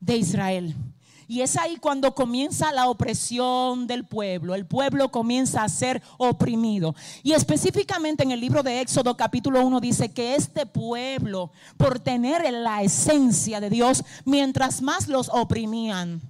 de 0.00 0.16
Israel. 0.16 0.74
Y 1.30 1.42
es 1.42 1.56
ahí 1.56 1.76
cuando 1.76 2.12
comienza 2.12 2.72
la 2.72 2.88
opresión 2.88 3.86
del 3.86 4.02
pueblo. 4.02 4.56
El 4.56 4.66
pueblo 4.66 5.12
comienza 5.12 5.62
a 5.62 5.68
ser 5.68 6.02
oprimido. 6.18 6.96
Y 7.22 7.34
específicamente 7.34 8.24
en 8.24 8.32
el 8.32 8.40
libro 8.40 8.64
de 8.64 8.80
Éxodo 8.80 9.16
capítulo 9.16 9.64
1 9.64 9.78
dice 9.78 10.12
que 10.12 10.34
este 10.34 10.66
pueblo, 10.66 11.52
por 11.76 12.00
tener 12.00 12.52
la 12.52 12.82
esencia 12.82 13.60
de 13.60 13.70
Dios, 13.70 14.02
mientras 14.24 14.82
más 14.82 15.06
los 15.06 15.28
oprimían, 15.28 16.20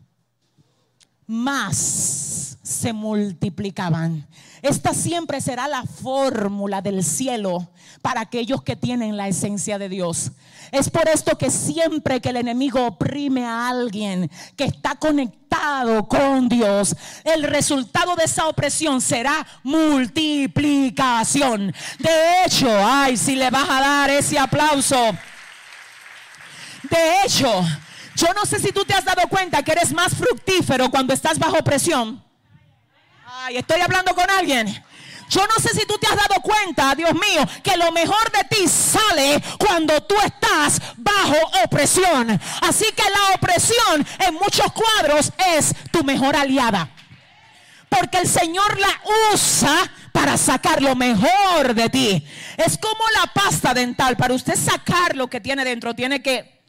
más 1.30 2.58
se 2.62 2.92
multiplicaban. 2.92 4.26
Esta 4.62 4.92
siempre 4.92 5.40
será 5.40 5.68
la 5.68 5.84
fórmula 5.84 6.82
del 6.82 7.04
cielo 7.04 7.70
para 8.02 8.20
aquellos 8.20 8.62
que 8.62 8.76
tienen 8.76 9.16
la 9.16 9.28
esencia 9.28 9.78
de 9.78 9.88
Dios. 9.88 10.32
Es 10.72 10.90
por 10.90 11.08
esto 11.08 11.38
que 11.38 11.50
siempre 11.50 12.20
que 12.20 12.30
el 12.30 12.36
enemigo 12.36 12.84
oprime 12.84 13.46
a 13.46 13.68
alguien 13.68 14.28
que 14.56 14.64
está 14.64 14.96
conectado 14.96 16.08
con 16.08 16.48
Dios, 16.48 16.96
el 17.24 17.44
resultado 17.44 18.16
de 18.16 18.24
esa 18.24 18.48
opresión 18.48 19.00
será 19.00 19.46
multiplicación. 19.62 21.72
De 21.98 22.44
hecho, 22.44 22.68
ay, 22.84 23.16
si 23.16 23.36
le 23.36 23.50
vas 23.50 23.70
a 23.70 23.80
dar 23.80 24.10
ese 24.10 24.36
aplauso. 24.38 24.96
De 26.90 27.22
hecho, 27.24 27.64
yo 28.20 28.34
no 28.34 28.44
sé 28.44 28.58
si 28.58 28.70
tú 28.70 28.84
te 28.84 28.92
has 28.92 29.04
dado 29.04 29.22
cuenta 29.28 29.62
que 29.62 29.72
eres 29.72 29.92
más 29.92 30.14
fructífero 30.14 30.90
cuando 30.90 31.14
estás 31.14 31.38
bajo 31.38 31.64
presión 31.64 32.22
Ay, 33.42 33.56
estoy 33.56 33.80
hablando 33.80 34.14
con 34.14 34.28
alguien. 34.28 34.66
Yo 35.30 35.46
no 35.46 35.62
sé 35.62 35.68
si 35.72 35.86
tú 35.86 35.96
te 35.98 36.06
has 36.08 36.16
dado 36.16 36.42
cuenta, 36.42 36.94
Dios 36.94 37.14
mío, 37.14 37.46
que 37.62 37.76
lo 37.76 37.92
mejor 37.92 38.30
de 38.32 38.44
ti 38.44 38.68
sale 38.68 39.40
cuando 39.58 40.02
tú 40.02 40.16
estás 40.24 40.82
bajo 40.96 41.36
opresión. 41.64 42.38
Así 42.60 42.84
que 42.94 43.04
la 43.04 43.34
opresión 43.36 44.06
en 44.18 44.34
muchos 44.34 44.66
cuadros 44.72 45.32
es 45.56 45.72
tu 45.92 46.02
mejor 46.02 46.36
aliada. 46.36 46.90
Porque 47.88 48.18
el 48.18 48.28
Señor 48.28 48.78
la 48.78 49.00
usa 49.32 49.90
para 50.12 50.36
sacar 50.36 50.82
lo 50.82 50.96
mejor 50.96 51.74
de 51.74 51.88
ti. 51.88 52.26
Es 52.56 52.76
como 52.76 53.04
la 53.14 53.32
pasta 53.32 53.72
dental. 53.72 54.16
Para 54.16 54.34
usted 54.34 54.56
sacar 54.56 55.16
lo 55.16 55.28
que 55.28 55.40
tiene 55.40 55.64
dentro, 55.64 55.94
tiene 55.94 56.20
que 56.20 56.59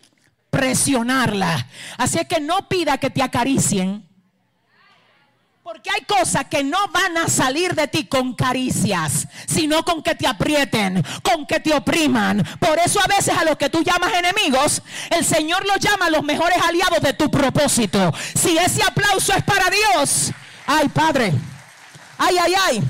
presionarla. 0.51 1.65
Así 1.97 2.23
que 2.25 2.39
no 2.39 2.69
pida 2.69 2.99
que 2.99 3.09
te 3.09 3.23
acaricien. 3.23 4.07
Porque 5.63 5.89
hay 5.89 6.01
cosas 6.01 6.45
que 6.45 6.63
no 6.63 6.87
van 6.89 7.17
a 7.17 7.29
salir 7.29 7.73
de 7.73 7.87
ti 7.87 8.05
con 8.05 8.33
caricias, 8.33 9.27
sino 9.47 9.85
con 9.85 10.03
que 10.03 10.15
te 10.15 10.27
aprieten, 10.27 11.01
con 11.23 11.45
que 11.45 11.59
te 11.59 11.73
opriman. 11.73 12.43
Por 12.59 12.77
eso 12.79 12.99
a 12.99 13.07
veces 13.07 13.37
a 13.37 13.45
los 13.45 13.57
que 13.57 13.69
tú 13.69 13.81
llamas 13.81 14.11
enemigos, 14.13 14.81
el 15.11 15.23
Señor 15.23 15.65
los 15.65 15.79
llama 15.79 16.09
los 16.09 16.23
mejores 16.23 16.57
aliados 16.61 16.99
de 17.01 17.13
tu 17.13 17.31
propósito. 17.31 18.13
Si 18.35 18.57
ese 18.57 18.83
aplauso 18.83 19.33
es 19.33 19.43
para 19.43 19.69
Dios, 19.69 20.31
ay 20.67 20.89
Padre, 20.89 21.31
ay, 22.17 22.35
ay, 22.37 22.53
ay. 22.67 22.83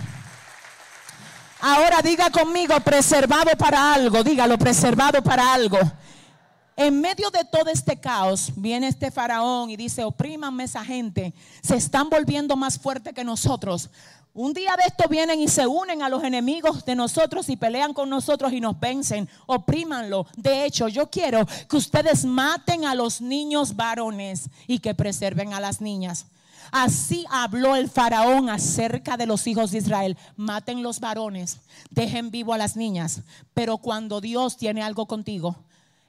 Ahora 1.59 2.01
diga 2.01 2.31
conmigo, 2.31 2.79
preservado 2.79 3.51
para 3.57 3.93
algo, 3.93 4.23
dígalo, 4.23 4.57
preservado 4.57 5.21
para 5.21 5.53
algo. 5.53 5.77
En 6.83 6.99
medio 6.99 7.29
de 7.29 7.45
todo 7.45 7.69
este 7.69 7.99
caos, 7.99 8.51
viene 8.55 8.87
este 8.87 9.11
faraón 9.11 9.69
y 9.69 9.77
dice, 9.77 10.03
oprímanme 10.03 10.63
esa 10.63 10.83
gente, 10.83 11.31
se 11.61 11.75
están 11.75 12.09
volviendo 12.09 12.55
más 12.55 12.79
fuertes 12.79 13.13
que 13.13 13.23
nosotros. 13.23 13.91
Un 14.33 14.51
día 14.51 14.75
de 14.75 14.85
esto 14.87 15.07
vienen 15.07 15.39
y 15.39 15.47
se 15.47 15.67
unen 15.67 16.01
a 16.01 16.09
los 16.09 16.23
enemigos 16.23 16.83
de 16.83 16.95
nosotros 16.95 17.49
y 17.49 17.55
pelean 17.55 17.93
con 17.93 18.09
nosotros 18.09 18.51
y 18.51 18.59
nos 18.61 18.79
vencen. 18.79 19.29
Oprímanlo. 19.45 20.25
De 20.35 20.65
hecho, 20.65 20.87
yo 20.87 21.11
quiero 21.11 21.45
que 21.69 21.77
ustedes 21.77 22.25
maten 22.25 22.85
a 22.85 22.95
los 22.95 23.21
niños 23.21 23.75
varones 23.75 24.49
y 24.65 24.79
que 24.79 24.95
preserven 24.95 25.53
a 25.53 25.59
las 25.59 25.81
niñas. 25.81 26.25
Así 26.71 27.27
habló 27.29 27.75
el 27.75 27.91
faraón 27.91 28.49
acerca 28.49 29.17
de 29.17 29.27
los 29.27 29.45
hijos 29.45 29.69
de 29.69 29.77
Israel. 29.77 30.17
Maten 30.35 30.81
los 30.81 30.99
varones, 30.99 31.59
dejen 31.91 32.31
vivo 32.31 32.55
a 32.55 32.57
las 32.57 32.75
niñas. 32.75 33.21
Pero 33.53 33.77
cuando 33.77 34.19
Dios 34.19 34.57
tiene 34.57 34.81
algo 34.81 35.05
contigo, 35.05 35.57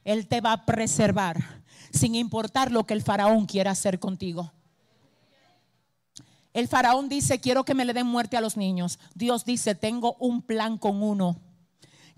él 0.04 0.26
te 0.26 0.40
va 0.40 0.52
a 0.52 0.66
preservar 0.66 1.62
sin 1.92 2.14
importar 2.14 2.72
lo 2.72 2.84
que 2.84 2.94
el 2.94 3.02
faraón 3.02 3.46
quiera 3.46 3.72
hacer 3.72 3.98
contigo. 3.98 4.52
El 6.52 6.68
faraón 6.68 7.08
dice, 7.08 7.40
quiero 7.40 7.64
que 7.64 7.74
me 7.74 7.84
le 7.84 7.94
den 7.94 8.06
muerte 8.06 8.36
a 8.36 8.40
los 8.40 8.56
niños. 8.56 8.98
Dios 9.14 9.44
dice, 9.44 9.74
tengo 9.74 10.16
un 10.18 10.42
plan 10.42 10.76
con 10.76 11.02
uno 11.02 11.40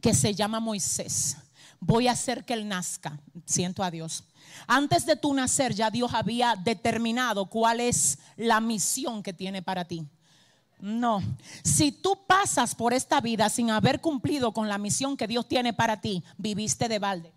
que 0.01 0.15
se 0.15 0.35
llama 0.35 0.61
Moisés. 0.61 1.37
Voy 1.79 2.09
a 2.09 2.13
hacer 2.13 2.45
que 2.45 2.55
él 2.55 2.67
nazca. 2.67 3.21
Siento 3.45 3.85
a 3.85 3.91
Dios. 3.91 4.25
Antes 4.67 5.07
de 5.07 5.17
tu 5.17 5.35
nacer 5.35 5.75
ya 5.75 5.91
Dios 5.91 6.15
había 6.15 6.57
determinado 6.57 7.47
cuál 7.47 7.81
es 7.81 8.19
la 8.37 8.61
misión 8.61 9.23
que 9.23 9.33
tiene 9.33 9.63
para 9.63 9.85
ti. 9.85 10.07
No, 10.81 11.23
si 11.63 11.93
tú 11.93 12.27
pasas 12.27 12.75
por 12.75 12.93
esta 12.93 13.21
vida 13.21 13.49
sin 13.49 13.71
haber 13.71 14.01
cumplido 14.01 14.53
con 14.53 14.69
la 14.69 14.79
misión 14.79 15.17
que 15.17 15.27
Dios 15.27 15.49
tiene 15.49 15.73
para 15.73 16.01
ti, 16.01 16.23
viviste 16.37 16.89
de 16.89 16.99
balde. 16.99 17.34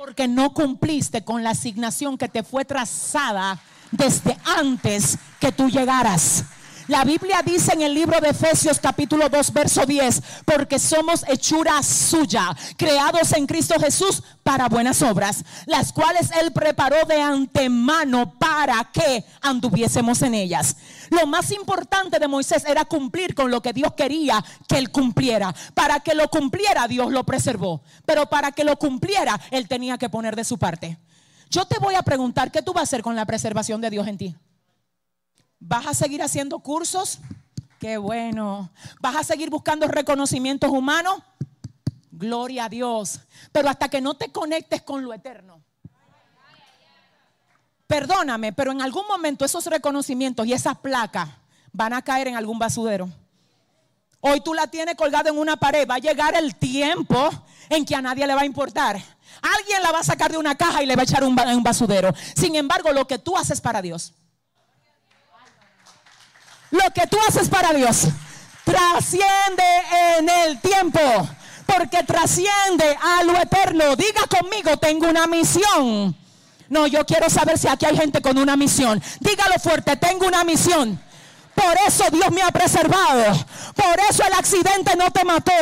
Porque 0.00 0.26
no 0.26 0.54
cumpliste 0.54 1.24
con 1.24 1.44
la 1.44 1.50
asignación 1.50 2.16
que 2.16 2.26
te 2.26 2.42
fue 2.42 2.64
trazada 2.64 3.60
desde 3.90 4.34
antes 4.46 5.18
que 5.38 5.52
tú 5.52 5.68
llegaras. 5.68 6.46
La 6.90 7.04
Biblia 7.04 7.40
dice 7.44 7.72
en 7.72 7.82
el 7.82 7.94
libro 7.94 8.20
de 8.20 8.30
Efesios 8.30 8.80
capítulo 8.80 9.28
2 9.28 9.52
verso 9.52 9.86
10, 9.86 10.22
porque 10.44 10.80
somos 10.80 11.24
hechura 11.28 11.80
suya, 11.84 12.48
creados 12.76 13.32
en 13.34 13.46
Cristo 13.46 13.76
Jesús 13.78 14.24
para 14.42 14.68
buenas 14.68 15.00
obras, 15.00 15.44
las 15.66 15.92
cuales 15.92 16.32
Él 16.42 16.50
preparó 16.50 16.96
de 17.06 17.22
antemano 17.22 18.36
para 18.40 18.90
que 18.92 19.24
anduviésemos 19.40 20.20
en 20.22 20.34
ellas. 20.34 20.78
Lo 21.10 21.28
más 21.28 21.52
importante 21.52 22.18
de 22.18 22.26
Moisés 22.26 22.64
era 22.66 22.84
cumplir 22.84 23.36
con 23.36 23.52
lo 23.52 23.62
que 23.62 23.72
Dios 23.72 23.92
quería 23.96 24.44
que 24.66 24.76
Él 24.76 24.90
cumpliera. 24.90 25.54
Para 25.74 26.00
que 26.00 26.16
lo 26.16 26.26
cumpliera 26.26 26.88
Dios 26.88 27.12
lo 27.12 27.22
preservó, 27.22 27.82
pero 28.04 28.26
para 28.26 28.50
que 28.50 28.64
lo 28.64 28.76
cumpliera 28.80 29.40
Él 29.52 29.68
tenía 29.68 29.96
que 29.96 30.08
poner 30.08 30.34
de 30.34 30.42
su 30.42 30.58
parte. 30.58 30.98
Yo 31.50 31.66
te 31.66 31.78
voy 31.78 31.94
a 31.94 32.02
preguntar, 32.02 32.50
¿qué 32.50 32.62
tú 32.62 32.72
vas 32.72 32.80
a 32.80 32.82
hacer 32.82 33.02
con 33.02 33.14
la 33.14 33.26
preservación 33.26 33.80
de 33.80 33.90
Dios 33.90 34.08
en 34.08 34.18
ti? 34.18 34.36
¿Vas 35.60 35.86
a 35.86 35.94
seguir 35.94 36.22
haciendo 36.22 36.58
cursos? 36.60 37.18
Qué 37.78 37.98
bueno. 37.98 38.70
¿Vas 38.98 39.16
a 39.16 39.24
seguir 39.24 39.50
buscando 39.50 39.86
reconocimientos 39.86 40.70
humanos? 40.70 41.22
Gloria 42.10 42.64
a 42.64 42.68
Dios. 42.70 43.20
Pero 43.52 43.68
hasta 43.68 43.88
que 43.88 44.00
no 44.00 44.14
te 44.14 44.32
conectes 44.32 44.80
con 44.80 45.04
lo 45.04 45.12
eterno. 45.12 45.62
Perdóname, 47.86 48.54
pero 48.54 48.72
en 48.72 48.80
algún 48.80 49.06
momento 49.06 49.44
esos 49.44 49.66
reconocimientos 49.66 50.46
y 50.46 50.54
esas 50.54 50.78
placas 50.78 51.28
van 51.72 51.92
a 51.92 52.02
caer 52.02 52.28
en 52.28 52.36
algún 52.36 52.58
basudero. 52.58 53.10
Hoy 54.20 54.40
tú 54.40 54.54
la 54.54 54.66
tienes 54.66 54.94
colgada 54.94 55.28
en 55.28 55.38
una 55.38 55.58
pared. 55.58 55.86
Va 55.88 55.96
a 55.96 55.98
llegar 55.98 56.34
el 56.36 56.54
tiempo 56.56 57.30
en 57.68 57.84
que 57.84 57.94
a 57.94 58.00
nadie 58.00 58.26
le 58.26 58.34
va 58.34 58.42
a 58.42 58.46
importar. 58.46 58.96
Alguien 59.58 59.82
la 59.82 59.92
va 59.92 59.98
a 59.98 60.04
sacar 60.04 60.32
de 60.32 60.38
una 60.38 60.54
caja 60.54 60.82
y 60.82 60.86
le 60.86 60.96
va 60.96 61.02
a 61.02 61.04
echar 61.04 61.22
un, 61.22 61.38
un 61.38 61.62
basudero. 61.62 62.14
Sin 62.34 62.54
embargo, 62.56 62.92
lo 62.92 63.06
que 63.06 63.18
tú 63.18 63.36
haces 63.36 63.60
para 63.60 63.82
Dios 63.82 64.14
lo 66.70 66.90
que 66.94 67.06
tú 67.06 67.16
haces 67.28 67.48
para 67.48 67.72
Dios 67.72 68.08
trasciende 68.64 69.64
en 70.18 70.28
el 70.28 70.60
tiempo. 70.60 71.00
Porque 71.66 72.02
trasciende 72.02 72.96
a 73.00 73.22
lo 73.22 73.36
eterno. 73.40 73.94
Diga 73.96 74.26
conmigo, 74.26 74.76
tengo 74.78 75.08
una 75.08 75.26
misión. 75.26 76.16
No, 76.68 76.86
yo 76.86 77.04
quiero 77.04 77.30
saber 77.30 77.58
si 77.58 77.68
aquí 77.68 77.86
hay 77.86 77.96
gente 77.96 78.20
con 78.20 78.38
una 78.38 78.56
misión. 78.56 79.00
Dígalo 79.20 79.54
fuerte, 79.60 79.96
tengo 79.96 80.26
una 80.26 80.42
misión. 80.44 81.00
Por 81.54 81.76
eso 81.86 82.04
Dios 82.10 82.30
me 82.30 82.42
ha 82.42 82.50
preservado. 82.50 83.36
Por 83.74 84.00
eso 84.08 84.24
el 84.24 84.32
accidente 84.32 84.96
no 84.96 85.10
te 85.10 85.24
mató. 85.24 85.52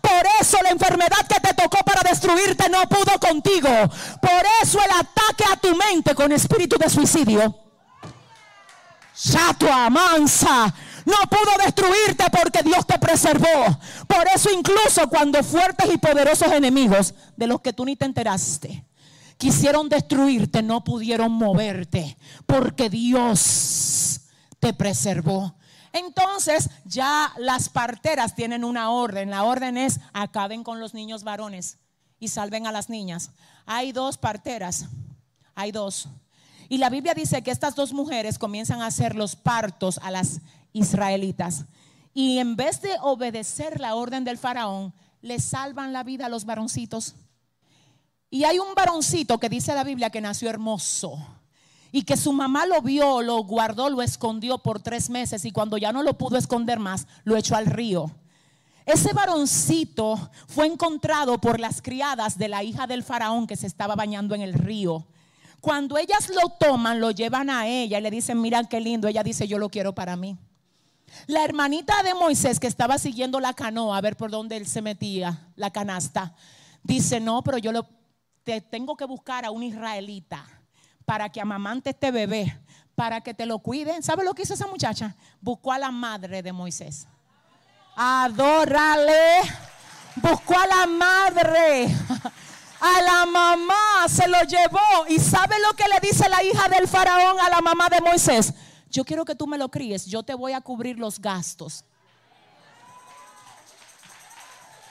Por 0.00 0.26
eso 0.40 0.58
la 0.62 0.70
enfermedad 0.70 1.26
que 1.28 1.40
te 1.40 1.54
tocó 1.54 1.78
para 1.84 2.08
destruirte 2.08 2.68
no 2.68 2.88
pudo 2.88 3.18
contigo. 3.18 3.68
Por 4.20 4.42
eso 4.62 4.78
el 4.82 4.90
ataque 4.90 5.44
a 5.50 5.56
tu 5.56 5.74
mente 5.74 6.14
con 6.14 6.32
espíritu 6.32 6.76
de 6.76 6.90
suicidio 6.90 7.67
Satua, 9.20 9.90
mansa, 9.90 10.72
no 11.04 11.16
pudo 11.28 11.64
destruirte 11.64 12.24
porque 12.30 12.62
Dios 12.62 12.86
te 12.86 13.00
preservó. 13.00 13.80
Por 14.06 14.28
eso 14.32 14.48
incluso 14.52 15.08
cuando 15.08 15.42
fuertes 15.42 15.92
y 15.92 15.98
poderosos 15.98 16.52
enemigos 16.52 17.14
de 17.36 17.48
los 17.48 17.60
que 17.60 17.72
tú 17.72 17.84
ni 17.84 17.96
te 17.96 18.04
enteraste 18.04 18.84
quisieron 19.36 19.88
destruirte, 19.88 20.62
no 20.62 20.84
pudieron 20.84 21.32
moverte 21.32 22.16
porque 22.46 22.88
Dios 22.90 24.20
te 24.60 24.72
preservó. 24.72 25.56
Entonces 25.92 26.70
ya 26.84 27.32
las 27.38 27.68
parteras 27.70 28.36
tienen 28.36 28.62
una 28.62 28.90
orden. 28.90 29.30
La 29.30 29.42
orden 29.42 29.78
es 29.78 29.98
acaben 30.12 30.62
con 30.62 30.78
los 30.78 30.94
niños 30.94 31.24
varones 31.24 31.78
y 32.20 32.28
salven 32.28 32.68
a 32.68 32.72
las 32.72 32.88
niñas. 32.88 33.30
Hay 33.66 33.90
dos 33.90 34.16
parteras, 34.16 34.86
hay 35.56 35.72
dos. 35.72 36.08
Y 36.68 36.78
la 36.78 36.90
Biblia 36.90 37.14
dice 37.14 37.42
que 37.42 37.50
estas 37.50 37.74
dos 37.74 37.92
mujeres 37.92 38.38
comienzan 38.38 38.82
a 38.82 38.86
hacer 38.86 39.14
los 39.14 39.36
partos 39.36 39.98
a 40.02 40.10
las 40.10 40.40
israelitas. 40.72 41.64
Y 42.12 42.38
en 42.38 42.56
vez 42.56 42.82
de 42.82 42.90
obedecer 43.00 43.80
la 43.80 43.94
orden 43.94 44.24
del 44.24 44.38
faraón, 44.38 44.92
le 45.22 45.40
salvan 45.40 45.92
la 45.92 46.04
vida 46.04 46.26
a 46.26 46.28
los 46.28 46.44
varoncitos. 46.44 47.14
Y 48.30 48.44
hay 48.44 48.58
un 48.58 48.74
varoncito 48.74 49.38
que 49.38 49.48
dice 49.48 49.74
la 49.74 49.84
Biblia 49.84 50.10
que 50.10 50.20
nació 50.20 50.50
hermoso 50.50 51.18
y 51.90 52.02
que 52.02 52.16
su 52.16 52.32
mamá 52.32 52.66
lo 52.66 52.82
vio, 52.82 53.22
lo 53.22 53.42
guardó, 53.44 53.88
lo 53.88 54.02
escondió 54.02 54.58
por 54.58 54.80
tres 54.80 55.08
meses 55.08 55.44
y 55.44 55.52
cuando 55.52 55.78
ya 55.78 55.92
no 55.92 56.02
lo 56.02 56.18
pudo 56.18 56.36
esconder 56.36 56.78
más, 56.78 57.06
lo 57.24 57.36
echó 57.36 57.56
al 57.56 57.66
río. 57.66 58.10
Ese 58.84 59.12
varoncito 59.12 60.30
fue 60.46 60.66
encontrado 60.66 61.38
por 61.38 61.60
las 61.60 61.82
criadas 61.82 62.38
de 62.38 62.48
la 62.48 62.62
hija 62.62 62.86
del 62.86 63.02
faraón 63.02 63.46
que 63.46 63.56
se 63.56 63.66
estaba 63.66 63.94
bañando 63.94 64.34
en 64.34 64.42
el 64.42 64.54
río. 64.54 65.06
Cuando 65.60 65.98
ellas 65.98 66.30
lo 66.30 66.50
toman, 66.50 67.00
lo 67.00 67.10
llevan 67.10 67.50
a 67.50 67.66
ella 67.66 67.98
y 67.98 68.02
le 68.02 68.10
dicen, 68.10 68.40
mira 68.40 68.64
qué 68.64 68.80
lindo, 68.80 69.08
ella 69.08 69.22
dice, 69.22 69.48
yo 69.48 69.58
lo 69.58 69.68
quiero 69.68 69.94
para 69.94 70.16
mí. 70.16 70.36
La 71.26 71.44
hermanita 71.44 72.02
de 72.02 72.14
Moisés 72.14 72.60
que 72.60 72.66
estaba 72.66 72.98
siguiendo 72.98 73.40
la 73.40 73.54
canoa 73.54 73.96
a 73.96 74.00
ver 74.00 74.16
por 74.16 74.30
dónde 74.30 74.56
él 74.56 74.66
se 74.66 74.82
metía, 74.82 75.48
la 75.56 75.70
canasta, 75.70 76.34
dice, 76.82 77.18
no, 77.18 77.42
pero 77.42 77.58
yo 77.58 77.72
te 78.44 78.60
tengo 78.60 78.96
que 78.96 79.04
buscar 79.04 79.44
a 79.44 79.50
un 79.50 79.62
israelita 79.62 80.44
para 81.04 81.28
que 81.28 81.40
amamante 81.40 81.90
este 81.90 82.10
bebé, 82.10 82.58
para 82.94 83.20
que 83.20 83.34
te 83.34 83.46
lo 83.46 83.58
cuiden. 83.58 84.02
¿Sabe 84.02 84.24
lo 84.24 84.34
que 84.34 84.42
hizo 84.42 84.54
esa 84.54 84.66
muchacha? 84.66 85.14
Buscó 85.40 85.72
a 85.72 85.78
la 85.78 85.90
madre 85.90 86.42
de 86.42 86.52
Moisés. 86.52 87.06
Adórale. 87.96 89.40
Buscó 90.16 90.58
a 90.58 90.66
la 90.66 90.86
madre. 90.86 91.88
A 92.80 93.02
la 93.02 93.26
mamá 93.26 94.08
se 94.08 94.28
lo 94.28 94.40
llevó. 94.42 95.06
¿Y 95.08 95.18
sabe 95.18 95.56
lo 95.60 95.74
que 95.74 95.84
le 95.88 96.00
dice 96.00 96.28
la 96.28 96.42
hija 96.42 96.68
del 96.68 96.86
faraón 96.86 97.40
a 97.40 97.48
la 97.48 97.60
mamá 97.60 97.88
de 97.88 98.00
Moisés? 98.00 98.54
Yo 98.90 99.04
quiero 99.04 99.24
que 99.24 99.34
tú 99.34 99.46
me 99.46 99.58
lo 99.58 99.68
críes. 99.68 100.06
Yo 100.06 100.22
te 100.22 100.34
voy 100.34 100.52
a 100.52 100.60
cubrir 100.60 100.98
los 100.98 101.20
gastos. 101.20 101.84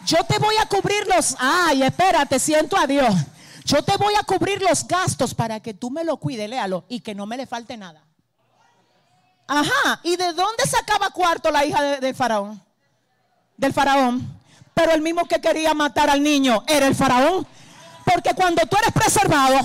Yo 0.05 0.23
te 0.23 0.37
voy 0.39 0.55
a 0.57 0.65
cubrir 0.65 1.07
los... 1.07 1.35
Ay, 1.39 1.83
espérate, 1.83 2.39
siento 2.39 2.77
a 2.77 2.85
Dios. 2.85 3.13
Yo 3.65 3.83
te 3.83 3.97
voy 3.97 4.13
a 4.15 4.23
cubrir 4.23 4.61
los 4.61 4.87
gastos 4.87 5.33
para 5.33 5.59
que 5.59 5.73
tú 5.73 5.89
me 5.89 6.03
lo 6.03 6.17
cuides, 6.17 6.49
léalo, 6.49 6.85
y 6.87 7.01
que 7.01 7.13
no 7.13 7.25
me 7.25 7.35
le 7.35 7.45
falte 7.45 7.75
nada. 7.75 8.01
Ajá, 9.47 9.99
¿y 10.03 10.15
de 10.15 10.33
dónde 10.33 10.65
sacaba 10.65 11.09
cuarto 11.09 11.51
la 11.51 11.65
hija 11.65 11.99
del 11.99 12.15
faraón? 12.15 12.61
Del 13.57 13.73
faraón. 13.73 14.39
Pero 14.73 14.91
el 14.91 15.01
mismo 15.01 15.25
que 15.25 15.41
quería 15.41 15.73
matar 15.73 16.09
al 16.09 16.21
niño 16.21 16.63
era 16.67 16.87
el 16.87 16.95
faraón. 16.95 17.47
Porque 18.11 18.33
cuando 18.33 18.65
tú 18.65 18.77
eres 18.77 18.91
preservado, 18.91 19.59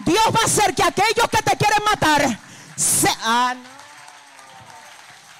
Dios 0.00 0.24
va 0.34 0.40
a 0.42 0.44
hacer 0.44 0.74
que 0.74 0.82
aquellos 0.82 1.28
que 1.30 1.42
te 1.42 1.56
quieren 1.56 1.84
matar 1.84 2.38
se... 2.76 3.08
Ah, 3.22 3.54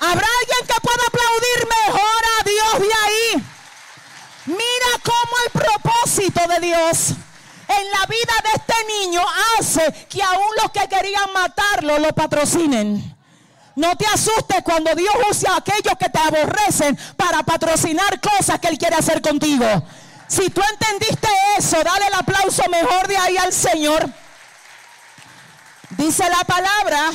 Habrá 0.01 0.27
alguien 0.41 0.67
que 0.67 0.81
pueda 0.81 1.03
aplaudir 1.09 1.69
mejor 1.87 2.23
a 2.39 2.45
Dios 2.45 2.89
de 2.89 2.95
ahí. 3.05 3.45
Mira 4.47 5.03
cómo 5.03 5.37
el 5.45 5.51
propósito 5.51 6.41
de 6.47 6.61
Dios 6.67 7.09
en 7.69 7.91
la 7.91 8.07
vida 8.07 8.35
de 8.45 8.51
este 8.55 8.75
niño 9.01 9.21
hace 9.59 9.93
que 10.09 10.23
aún 10.23 10.55
los 10.63 10.71
que 10.71 10.89
querían 10.89 11.33
matarlo 11.33 11.99
lo 11.99 12.15
patrocinen. 12.15 13.17
No 13.75 13.97
te 13.97 14.07
asustes 14.07 14.63
cuando 14.63 14.95
Dios 14.95 15.13
use 15.31 15.49
a 15.49 15.57
aquellos 15.57 15.95
que 15.99 16.09
te 16.09 16.19
aborrecen 16.19 16.97
para 17.17 17.43
patrocinar 17.43 18.21
cosas 18.21 18.59
que 18.61 18.69
Él 18.69 18.79
quiere 18.79 18.97
hacer 18.97 19.21
contigo. 19.21 19.65
Si 20.29 20.51
tú 20.51 20.61
entendiste 20.73 21.29
eso, 21.57 21.83
dale 21.83 22.07
el 22.07 22.15
aplauso 22.15 22.63
mejor 22.71 23.09
de 23.09 23.17
ahí 23.17 23.37
al 23.39 23.53
Señor. 23.53 24.09
Dice 25.97 26.29
la 26.29 26.45
palabra 26.45 27.11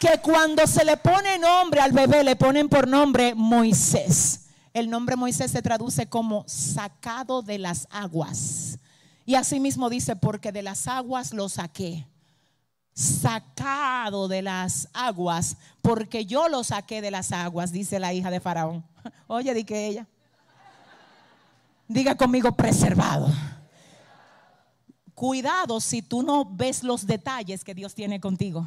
que 0.00 0.20
cuando 0.20 0.66
se 0.66 0.84
le 0.84 0.96
pone 0.96 1.38
nombre 1.38 1.80
al 1.80 1.92
bebé, 1.92 2.24
le 2.24 2.34
ponen 2.34 2.68
por 2.68 2.88
nombre 2.88 3.34
Moisés. 3.36 4.40
El 4.74 4.90
nombre 4.90 5.14
Moisés 5.14 5.52
se 5.52 5.62
traduce 5.62 6.08
como 6.08 6.44
sacado 6.48 7.42
de 7.42 7.58
las 7.58 7.86
aguas. 7.90 8.78
Y 9.24 9.36
así 9.36 9.60
mismo 9.60 9.88
dice, 9.88 10.16
porque 10.16 10.50
de 10.50 10.62
las 10.62 10.88
aguas 10.88 11.32
lo 11.32 11.48
saqué. 11.48 12.06
Sacado 12.94 14.26
de 14.26 14.42
las 14.42 14.88
aguas, 14.92 15.56
porque 15.82 16.26
yo 16.26 16.48
lo 16.48 16.64
saqué 16.64 17.00
de 17.00 17.12
las 17.12 17.30
aguas, 17.30 17.70
dice 17.70 18.00
la 18.00 18.12
hija 18.12 18.30
de 18.30 18.40
Faraón. 18.40 18.84
Oye, 19.28 19.54
di 19.54 19.64
que 19.64 19.86
ella. 19.86 20.06
Diga 21.90 22.14
conmigo, 22.14 22.52
preservado. 22.52 23.28
Cuidado 25.12 25.80
si 25.80 26.02
tú 26.02 26.22
no 26.22 26.44
ves 26.44 26.84
los 26.84 27.04
detalles 27.04 27.64
que 27.64 27.74
Dios 27.74 27.96
tiene 27.96 28.20
contigo. 28.20 28.64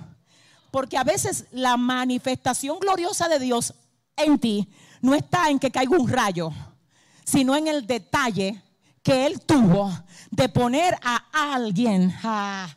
Porque 0.71 0.97
a 0.97 1.05
veces 1.05 1.45
la 1.51 1.77
manifestación 1.77 2.79
gloriosa 2.79 3.29
de 3.29 3.39
Dios 3.39 3.75
en 4.17 4.37
ti 4.39 4.67
no 4.99 5.15
está 5.15 5.49
en 5.49 5.57
que 5.57 5.71
caiga 5.71 5.95
un 5.97 6.09
rayo, 6.09 6.51
sino 7.23 7.55
en 7.55 7.67
el 7.67 7.87
detalle 7.87 8.61
que 9.01 9.25
él 9.25 9.39
tuvo 9.39 9.89
de 10.29 10.49
poner 10.49 10.93
a 11.01 11.53
alguien 11.53 12.13
ah, 12.25 12.67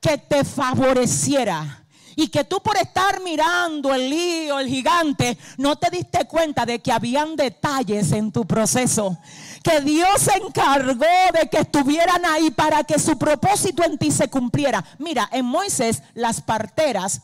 que 0.00 0.18
te 0.18 0.44
favoreciera. 0.44 1.84
Y 2.14 2.28
que 2.28 2.44
tú 2.44 2.60
por 2.60 2.76
estar 2.76 3.20
mirando 3.22 3.92
el 3.92 4.08
lío, 4.08 4.60
el 4.60 4.68
gigante, 4.68 5.36
no 5.56 5.76
te 5.76 5.90
diste 5.90 6.26
cuenta 6.26 6.64
de 6.64 6.78
que 6.78 6.92
habían 6.92 7.34
detalles 7.34 8.12
en 8.12 8.30
tu 8.30 8.46
proceso. 8.46 9.18
Que 9.62 9.80
Dios 9.80 10.20
se 10.20 10.34
encargó 10.36 11.04
de 11.32 11.48
que 11.50 11.58
estuvieran 11.58 12.24
ahí 12.24 12.50
para 12.50 12.82
que 12.84 12.98
su 12.98 13.18
propósito 13.18 13.84
en 13.84 13.98
ti 13.98 14.10
se 14.10 14.28
cumpliera. 14.28 14.84
Mira, 14.98 15.28
en 15.32 15.44
Moisés 15.44 16.02
las 16.14 16.40
parteras, 16.40 17.22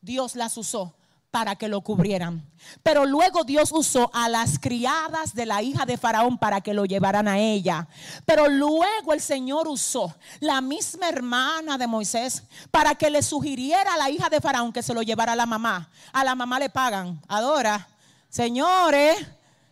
Dios 0.00 0.34
las 0.34 0.56
usó 0.56 0.94
para 1.34 1.56
que 1.56 1.66
lo 1.66 1.80
cubrieran. 1.80 2.48
Pero 2.84 3.06
luego 3.06 3.42
Dios 3.42 3.72
usó 3.72 4.08
a 4.14 4.28
las 4.28 4.60
criadas 4.60 5.34
de 5.34 5.46
la 5.46 5.62
hija 5.62 5.84
de 5.84 5.98
Faraón 5.98 6.38
para 6.38 6.60
que 6.60 6.72
lo 6.72 6.84
llevaran 6.84 7.26
a 7.26 7.40
ella. 7.40 7.88
Pero 8.24 8.48
luego 8.48 9.12
el 9.12 9.20
Señor 9.20 9.66
usó 9.66 10.14
la 10.38 10.60
misma 10.60 11.08
hermana 11.08 11.76
de 11.76 11.88
Moisés 11.88 12.44
para 12.70 12.94
que 12.94 13.10
le 13.10 13.20
sugiriera 13.20 13.94
a 13.94 13.96
la 13.96 14.10
hija 14.10 14.30
de 14.30 14.40
Faraón 14.40 14.72
que 14.72 14.84
se 14.84 14.94
lo 14.94 15.02
llevara 15.02 15.32
a 15.32 15.36
la 15.36 15.44
mamá. 15.44 15.90
A 16.12 16.22
la 16.22 16.36
mamá 16.36 16.60
le 16.60 16.70
pagan. 16.70 17.20
Adora, 17.26 17.88
señores, 18.28 19.16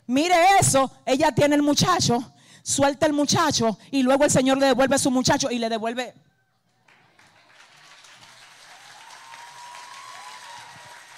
mire 0.07 0.34
eso. 0.61 0.90
Ella 1.07 1.32
tiene 1.32 1.55
el 1.55 1.62
muchacho, 1.62 2.32
suelta 2.62 3.07
el 3.07 3.12
muchacho 3.12 3.78
y 3.90 4.03
luego 4.03 4.24
el 4.24 4.30
Señor 4.30 4.59
le 4.59 4.66
devuelve 4.66 4.96
a 4.96 4.98
su 4.98 5.11
muchacho 5.11 5.50
y 5.50 5.59
le 5.59 5.68
devuelve 5.68 6.14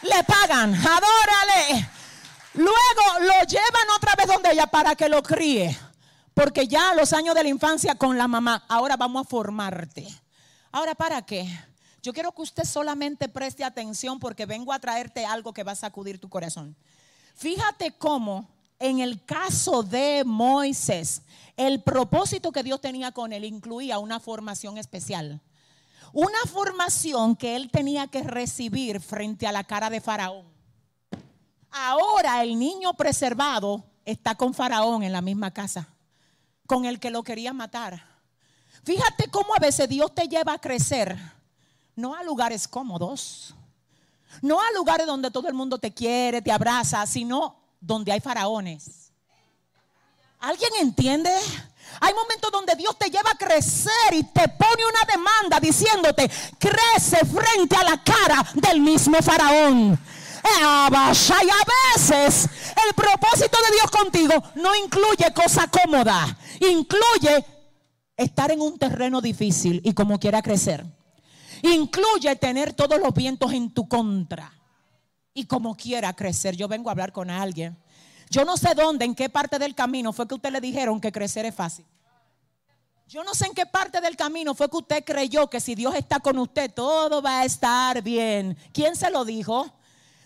le 0.05 0.25
pagan, 0.25 0.75
adórale. 0.75 1.91
Luego 2.55 3.21
lo 3.21 3.47
llevan 3.47 3.91
otra 3.97 4.15
vez 4.17 4.27
donde 4.27 4.53
ella 4.53 4.67
para 4.67 4.95
que 4.95 5.09
lo 5.09 5.23
críe. 5.23 5.77
Porque 6.35 6.67
ya 6.67 6.95
los 6.95 7.13
años 7.13 7.35
de 7.35 7.43
la 7.43 7.49
infancia 7.49 7.95
con 7.95 8.19
la 8.19 8.29
mamá, 8.29 8.65
ahora 8.69 8.97
vamos 8.97 9.25
a 9.25 9.29
formarte. 9.29 10.07
Ahora, 10.73 10.95
¿para 10.95 11.23
qué? 11.23 11.49
Yo 12.03 12.13
quiero 12.13 12.33
que 12.33 12.43
usted 12.43 12.65
solamente 12.65 13.29
preste 13.29 13.65
atención 13.65 14.19
porque 14.19 14.47
vengo 14.47 14.73
a 14.73 14.79
traerte 14.79 15.25
algo 15.25 15.53
que 15.53 15.63
va 15.63 15.73
a 15.73 15.77
sacudir 15.77 16.21
tu 16.21 16.29
corazón. 16.29 16.77
Fíjate 17.35 17.93
cómo 17.97 18.49
en 18.79 19.01
el 19.01 19.25
caso 19.25 19.83
de 19.83 20.23
Moisés, 20.25 21.23
el 21.57 21.83
propósito 21.83 22.53
que 22.53 22.63
Dios 22.63 22.81
tenía 22.81 23.13
con 23.13 23.33
él 23.33 23.45
incluía 23.45 23.99
una 23.99 24.21
formación 24.21 24.79
especial 24.79 25.41
una 26.15 26.39
formación 26.47 27.35
que 27.35 27.57
él 27.57 27.71
tenía 27.71 28.07
que 28.07 28.23
recibir 28.23 29.01
frente 29.01 29.49
a 29.49 29.53
la 29.53 29.65
cara 29.65 29.91
de 29.91 30.01
Faraón. 30.01 30.47
Ahora 31.73 32.41
el 32.45 32.57
niño 32.57 32.95
preservado 32.95 33.85
está 34.05 34.37
con 34.37 34.55
Faraón 34.55 35.03
en 35.03 35.13
la 35.13 35.21
misma 35.21 35.51
casa, 35.51 35.89
con 36.67 36.85
el 36.85 37.01
que 37.01 37.11
lo 37.11 37.25
quería 37.25 37.53
matar. 37.53 38.07
Fíjate 38.85 39.29
cómo 39.29 39.57
a 39.57 39.59
veces 39.59 39.89
Dios 39.89 40.15
te 40.15 40.29
lleva 40.29 40.53
a 40.53 40.61
crecer, 40.61 41.19
no 41.97 42.15
a 42.15 42.23
lugares 42.23 42.69
cómodos, 42.69 43.53
no 44.41 44.61
a 44.61 44.71
lugares 44.73 45.09
donde 45.09 45.33
todo 45.33 45.49
el 45.49 45.55
mundo 45.55 45.79
te 45.79 45.93
quiere, 45.93 46.41
te 46.41 46.53
abraza, 46.53 47.05
sino 47.07 47.57
donde 47.85 48.13
hay 48.13 48.21
faraones. 48.21 49.13
¿Alguien 50.41 50.73
entiende? 50.81 51.31
Hay 52.01 52.13
momentos 52.15 52.51
donde 52.51 52.75
Dios 52.75 52.99
te 52.99 53.11
lleva 53.11 53.31
a 53.31 53.39
crecer 53.39 54.13
y 54.13 54.25
te 54.25 54.49
pone 54.49 54.85
una 54.85 55.05
demanda 55.11 55.61
diciéndote, 55.61 56.31
crece 56.59 57.25
frente 57.25 57.77
a 57.77 57.85
la 57.85 58.03
cara 58.03 58.45
del 58.55 58.81
mismo 58.81 59.19
faraón. 59.23 59.99
Y 60.45 60.63
a 60.63 60.91
veces 61.95 62.49
el 62.87 62.95
propósito 62.95 63.57
de 63.69 63.77
Dios 63.77 63.91
contigo 63.91 64.35
no 64.57 64.75
incluye 64.75 65.33
cosa 65.35 65.69
cómoda, 65.69 66.37
incluye 66.61 67.45
estar 68.17 68.51
en 68.51 68.61
un 68.61 68.79
terreno 68.79 69.21
difícil 69.21 69.81
y 69.85 69.95
como 69.95 70.19
quiera 70.19 70.43
crecer. 70.43 70.85
Incluye 71.63 72.37
tener 72.37 72.75
todos 72.75 73.01
los 73.01 73.15
vientos 73.15 73.53
en 73.53 73.73
tu 73.73 73.89
contra 73.89 74.54
y 75.35 75.45
como 75.47 75.77
quiera 75.77 76.15
crecer. 76.15 76.57
Yo 76.57 76.69
vengo 76.69 76.89
a 76.89 76.93
hablar 76.93 77.13
con 77.13 77.29
alguien 77.29 77.77
yo 78.35 78.45
no 78.45 78.57
sé 78.57 78.75
dónde, 78.75 79.05
en 79.05 79.15
qué 79.15 79.29
parte 79.29 79.61
del 79.61 79.75
camino 79.75 80.13
fue 80.13 80.27
que 80.27 80.35
usted 80.35 80.51
le 80.51 80.61
dijeron 80.61 81.01
que 81.01 81.13
crecer 81.13 81.47
es 81.47 81.55
fácil. 81.55 81.85
Yo 83.07 83.23
no 83.23 83.35
sé 83.35 83.47
en 83.47 83.55
qué 83.55 83.65
parte 83.65 84.01
del 84.01 84.17
camino 84.17 84.55
fue 84.57 84.69
que 84.69 84.79
usted 84.79 85.05
creyó 85.05 85.49
que 85.49 85.61
si 85.61 85.75
Dios 85.75 85.95
está 85.95 86.19
con 86.19 86.39
usted, 86.39 86.73
todo 86.73 87.23
va 87.23 87.41
a 87.41 87.45
estar 87.45 88.03
bien. 88.03 88.57
¿Quién 88.73 88.97
se 88.97 89.11
lo 89.11 89.25
dijo? 89.25 89.73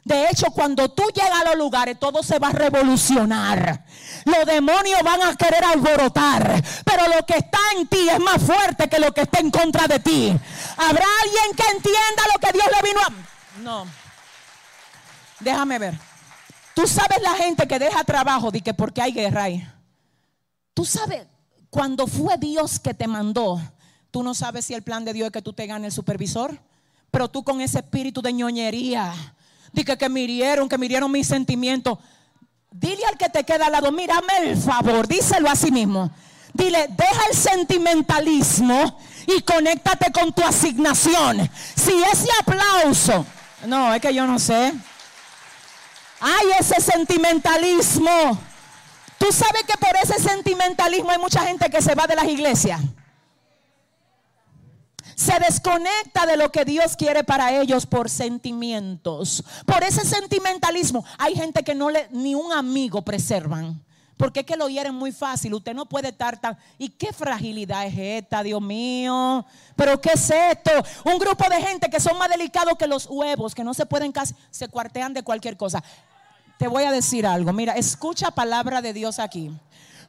De 0.04 0.26
hecho, 0.30 0.46
cuando 0.52 0.88
tú 0.90 1.02
llegas 1.12 1.42
a 1.42 1.44
los 1.50 1.56
lugares, 1.56 1.98
todo 1.98 2.22
se 2.22 2.38
va 2.38 2.48
a 2.48 2.52
revolucionar. 2.52 3.84
Los 4.24 4.46
demonios 4.46 5.02
van 5.02 5.20
a 5.22 5.36
querer 5.36 5.62
alborotar. 5.64 6.64
Pero 6.84 7.08
lo 7.14 7.26
que 7.26 7.36
está 7.36 7.58
en 7.76 7.88
ti 7.88 8.08
es 8.08 8.20
más 8.20 8.40
fuerte 8.40 8.88
que 8.88 9.00
lo 9.00 9.12
que 9.12 9.22
está 9.22 9.40
en 9.40 9.50
contra 9.50 9.86
de 9.86 9.98
ti. 9.98 10.34
¿Habrá 10.78 11.04
alguien 11.24 11.54
que 11.54 11.76
entienda 11.76 12.22
lo 12.32 12.40
que 12.40 12.52
Dios 12.52 12.66
le 12.74 12.88
vino 12.88 13.00
a... 13.00 13.60
No. 13.60 14.07
Déjame 15.40 15.78
ver. 15.78 15.98
Tú 16.74 16.86
sabes 16.86 17.20
la 17.22 17.34
gente 17.34 17.66
que 17.66 17.78
deja 17.78 18.04
trabajo 18.04 18.50
de 18.50 18.60
que 18.60 18.72
porque 18.72 19.02
hay 19.02 19.12
guerra 19.12 19.44
ahí. 19.44 19.68
Tú 20.74 20.84
sabes, 20.84 21.26
cuando 21.70 22.06
fue 22.06 22.38
Dios 22.38 22.78
que 22.78 22.94
te 22.94 23.06
mandó, 23.06 23.60
tú 24.10 24.22
no 24.22 24.34
sabes 24.34 24.64
si 24.64 24.74
el 24.74 24.82
plan 24.82 25.04
de 25.04 25.12
Dios 25.12 25.26
es 25.26 25.32
que 25.32 25.42
tú 25.42 25.52
te 25.52 25.66
ganes 25.66 25.86
el 25.86 25.92
supervisor, 25.92 26.56
pero 27.10 27.28
tú 27.28 27.42
con 27.42 27.60
ese 27.60 27.78
espíritu 27.78 28.22
de 28.22 28.32
ñoñería, 28.32 29.12
de 29.72 29.84
que, 29.84 29.98
que 29.98 30.08
mirieron, 30.08 30.68
que 30.68 30.78
mirieron 30.78 31.10
mis 31.10 31.26
sentimientos. 31.26 31.98
Dile 32.70 33.04
al 33.06 33.18
que 33.18 33.28
te 33.28 33.44
queda 33.44 33.66
al 33.66 33.72
lado, 33.72 33.90
mírame 33.90 34.32
el 34.42 34.56
favor, 34.56 35.08
díselo 35.08 35.50
a 35.50 35.56
sí 35.56 35.72
mismo. 35.72 36.10
Dile, 36.52 36.88
deja 36.96 37.26
el 37.30 37.36
sentimentalismo 37.36 38.98
y 39.26 39.40
conéctate 39.42 40.10
con 40.12 40.32
tu 40.32 40.42
asignación. 40.42 41.48
Si 41.74 41.92
ese 42.04 42.28
aplauso, 42.40 43.26
no, 43.66 43.92
es 43.92 44.00
que 44.00 44.14
yo 44.14 44.26
no 44.26 44.38
sé. 44.38 44.72
Hay 46.20 46.46
ese 46.58 46.80
sentimentalismo. 46.80 48.38
Tú 49.18 49.32
sabes 49.32 49.64
que 49.64 49.76
por 49.78 49.96
ese 50.02 50.20
sentimentalismo 50.22 51.10
hay 51.10 51.18
mucha 51.18 51.40
gente 51.42 51.68
que 51.70 51.82
se 51.82 51.94
va 51.94 52.06
de 52.06 52.16
las 52.16 52.26
iglesias. 52.26 52.80
Se 55.16 55.36
desconecta 55.40 56.26
de 56.26 56.36
lo 56.36 56.52
que 56.52 56.64
Dios 56.64 56.94
quiere 56.94 57.24
para 57.24 57.52
ellos 57.52 57.86
por 57.86 58.08
sentimientos. 58.08 59.42
Por 59.66 59.82
ese 59.82 60.04
sentimentalismo 60.04 61.04
hay 61.18 61.34
gente 61.34 61.64
que 61.64 61.74
no 61.74 61.90
le 61.90 62.08
ni 62.12 62.36
un 62.36 62.52
amigo 62.52 63.02
preservan. 63.02 63.84
Porque 64.18 64.40
es 64.40 64.46
que 64.46 64.56
lo 64.56 64.68
hieren 64.68 64.94
muy 64.94 65.12
fácil. 65.12 65.54
Usted 65.54 65.74
no 65.74 65.86
puede 65.86 66.08
estar 66.08 66.40
tan. 66.40 66.58
¿Y 66.76 66.88
qué 66.88 67.12
fragilidad 67.12 67.86
es 67.86 67.94
esta, 67.96 68.42
Dios 68.42 68.60
mío? 68.60 69.46
¿Pero 69.76 70.00
qué 70.00 70.10
es 70.14 70.30
esto? 70.30 70.72
Un 71.04 71.18
grupo 71.18 71.48
de 71.48 71.62
gente 71.62 71.88
que 71.88 72.00
son 72.00 72.18
más 72.18 72.28
delicados 72.28 72.76
que 72.76 72.88
los 72.88 73.06
huevos, 73.06 73.54
que 73.54 73.62
no 73.62 73.72
se 73.74 73.86
pueden 73.86 74.10
casi. 74.10 74.34
Se 74.50 74.68
cuartean 74.68 75.14
de 75.14 75.22
cualquier 75.22 75.56
cosa. 75.56 75.82
Te 76.58 76.68
voy 76.68 76.84
a 76.84 76.92
decir 76.92 77.26
algo. 77.26 77.52
Mira, 77.52 77.74
escucha 77.74 78.30
palabra 78.30 78.82
de 78.82 78.92
Dios 78.92 79.18
aquí. 79.18 79.50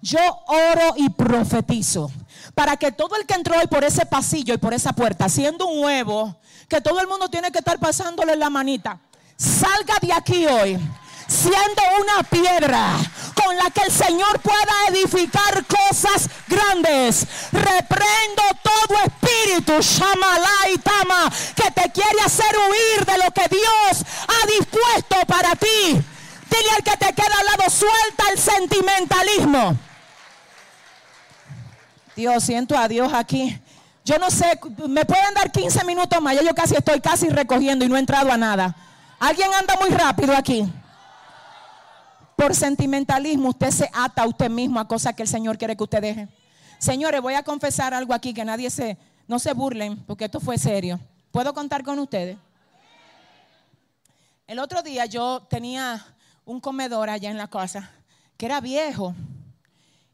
Yo 0.02 0.20
oro 0.47 0.93
y 0.95 1.10
profetizo 1.10 2.12
para 2.56 2.78
que 2.78 2.91
todo 2.91 3.16
el 3.16 3.26
que 3.26 3.36
entró 3.36 3.58
hoy 3.58 3.68
por 3.68 3.84
ese 3.84 4.06
pasillo 4.06 4.54
y 4.54 4.58
por 4.58 4.74
esa 4.74 4.93
puerta, 4.93 5.30
siendo 5.30 5.68
un 5.68 5.84
huevo, 5.84 6.36
que 6.68 6.82
todo 6.82 7.00
el 7.00 7.08
mundo 7.08 7.30
tiene 7.30 7.52
que 7.52 7.60
estar 7.60 7.80
pasándole 7.80 8.36
la 8.36 8.50
manita, 8.50 9.00
salga 9.38 9.95
de 10.02 10.14
aquí 10.14 10.45
hoy 10.47 10.80
siendo 11.30 11.82
una 12.02 12.24
piedra 12.24 12.97
con 13.36 13.56
la 13.56 13.70
que 13.70 13.82
el 13.82 13.91
Señor 13.91 14.39
pueda 14.39 14.74
edificar 14.89 15.64
cosas 15.66 16.28
grandes. 16.47 17.28
Reprendo 17.52 18.41
todo 18.64 18.97
espíritu, 19.06 19.74
Shamalai 19.80 20.78
Tama, 20.80 21.32
que 21.56 21.72
te 21.72 21.91
quiere 21.91 22.22
hacer 22.26 22.52
huir 22.58 23.06
de 23.06 23.18
lo 23.20 23.32
que 23.32 23.47
Dios 23.47 24.06
ha 24.28 24.47
dispuesto 24.47 25.18
para 25.28 25.56
ti. 25.56 26.02
Dile 26.50 26.70
al 26.76 26.84
que 26.84 26.97
te 26.97 27.14
queda 27.14 27.36
al 27.39 27.45
lado, 27.45 27.70
suelta 27.70 28.24
el 28.32 28.39
sentimentalismo. 28.39 29.78
Dios, 32.16 32.43
siento 32.43 32.78
a 32.78 32.88
Dios 32.88 33.14
aquí. 33.14 33.58
Yo 34.04 34.18
no 34.18 34.32
sé, 34.32 34.60
me 34.88 35.06
pueden 35.06 35.34
dar 35.34 35.52
15 35.52 35.86
minutos 35.86 36.22
más. 36.22 36.36
yo 36.41 36.54
casi 36.56 36.76
estoy 36.76 37.00
casi 37.00 37.30
recogiendo 37.30 37.86
y 37.86 37.89
no 37.89 37.95
he 37.95 38.00
entrado 38.00 38.32
a 38.32 38.38
nada. 38.38 38.76
¿Alguien 39.20 39.54
anda 39.54 39.76
muy 39.80 39.89
rápido 39.89 40.36
aquí? 40.36 40.68
Por 42.36 42.56
sentimentalismo 42.56 43.50
usted 43.50 43.70
se 43.70 43.89
ata 43.93 44.24
a 44.24 44.28
usted 44.28 44.50
mismo 44.50 44.80
a 44.80 44.88
cosas 44.88 45.14
que 45.14 45.24
el 45.24 45.28
Señor 45.28 45.58
quiere 45.58 45.76
que 45.76 45.84
usted 45.84 46.02
deje. 46.02 46.28
Señores, 46.78 47.22
voy 47.22 47.34
a 47.34 47.43
confesar 47.43 47.93
algo 47.93 48.14
aquí 48.14 48.34
que 48.34 48.45
nadie 48.45 48.70
se, 48.70 48.97
no 49.28 49.39
se 49.39 49.54
burlen 49.54 49.97
porque 50.06 50.26
esto 50.26 50.39
fue 50.39 50.58
serio. 50.58 51.00
¿Puedo 51.32 51.54
contar 51.54 51.84
con 51.84 52.00
ustedes? 52.00 52.38
El 54.47 54.58
otro 54.58 54.82
día 54.82 55.06
yo 55.06 55.45
tenía 55.50 56.04
un 56.50 56.60
comedor 56.60 57.12
allá 57.12 57.30
en 57.30 57.38
la 57.38 57.47
casa 57.47 57.91
que 58.36 58.47
era 58.47 58.60
viejo 58.60 59.14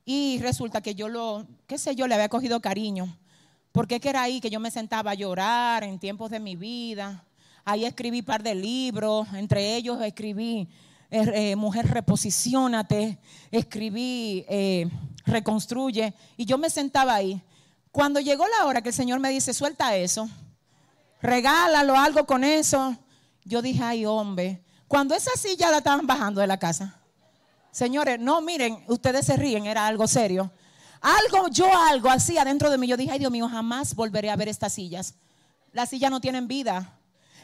y 0.04 0.38
resulta 0.40 0.82
que 0.82 0.94
yo 0.94 1.08
lo, 1.08 1.48
qué 1.66 1.78
sé 1.78 1.96
yo, 1.96 2.08
le 2.08 2.16
había 2.16 2.28
cogido 2.28 2.60
cariño. 2.60 3.18
Porque 3.72 4.02
que 4.02 4.10
era 4.10 4.24
ahí 4.24 4.42
que 4.42 4.50
yo 4.50 4.60
me 4.60 4.70
sentaba 4.70 5.12
a 5.12 5.16
llorar 5.16 5.84
en 5.84 5.98
tiempos 5.98 6.30
de 6.30 6.42
mi 6.42 6.58
vida. 6.58 7.24
Ahí 7.64 7.86
escribí 7.86 8.20
un 8.20 8.26
par 8.26 8.44
de 8.44 8.54
libros, 8.54 9.28
entre 9.34 9.76
ellos 9.76 10.02
escribí 10.02 10.68
eh, 11.10 11.52
eh, 11.52 11.56
Mujer 11.56 11.88
Reposiciónate, 11.88 13.18
escribí 13.50 14.46
eh, 14.50 14.90
reconstruye. 15.26 16.14
Y 16.36 16.46
yo 16.46 16.58
me 16.58 16.70
sentaba 16.70 17.16
ahí. 17.16 17.42
Cuando 17.92 18.20
llegó 18.20 18.46
la 18.60 18.66
hora 18.66 18.82
que 18.82 18.90
el 18.90 18.96
Señor 18.96 19.22
me 19.22 19.30
dice, 19.30 19.54
suelta 19.54 19.96
eso, 19.96 20.30
regálalo 21.22 21.96
algo 21.96 22.26
con 22.26 22.44
eso, 22.44 22.96
yo 23.46 23.62
dije, 23.62 23.82
ay 23.82 24.06
hombre, 24.06 24.65
cuando 24.88 25.16
esa 25.16 25.32
silla 25.32 25.72
la 25.72 25.78
estaban 25.78 26.06
bajando 26.06 26.42
de 26.42 26.48
la 26.48 26.58
casa. 26.58 27.00
Señores, 27.72 28.20
no, 28.20 28.42
miren, 28.42 28.84
ustedes 28.88 29.26
se 29.26 29.36
ríen, 29.36 29.66
era 29.66 29.86
algo 29.86 30.08
serio. 30.08 30.52
Algo, 31.02 31.50
yo 31.50 31.68
algo 31.76 32.10
así 32.10 32.38
adentro 32.38 32.70
de 32.70 32.78
mí. 32.78 32.88
Yo 32.88 32.98
dije, 32.98 33.12
ay 33.12 33.20
Dios 33.20 33.32
mío, 33.32 33.48
jamás 33.50 33.94
volveré 33.96 34.30
a 34.30 34.36
ver 34.36 34.48
estas 34.48 34.74
sillas. 34.74 35.16
Las 35.72 35.90
sillas 35.90 36.10
no 36.10 36.22
tienen 36.22 36.48
vida. 36.48 36.98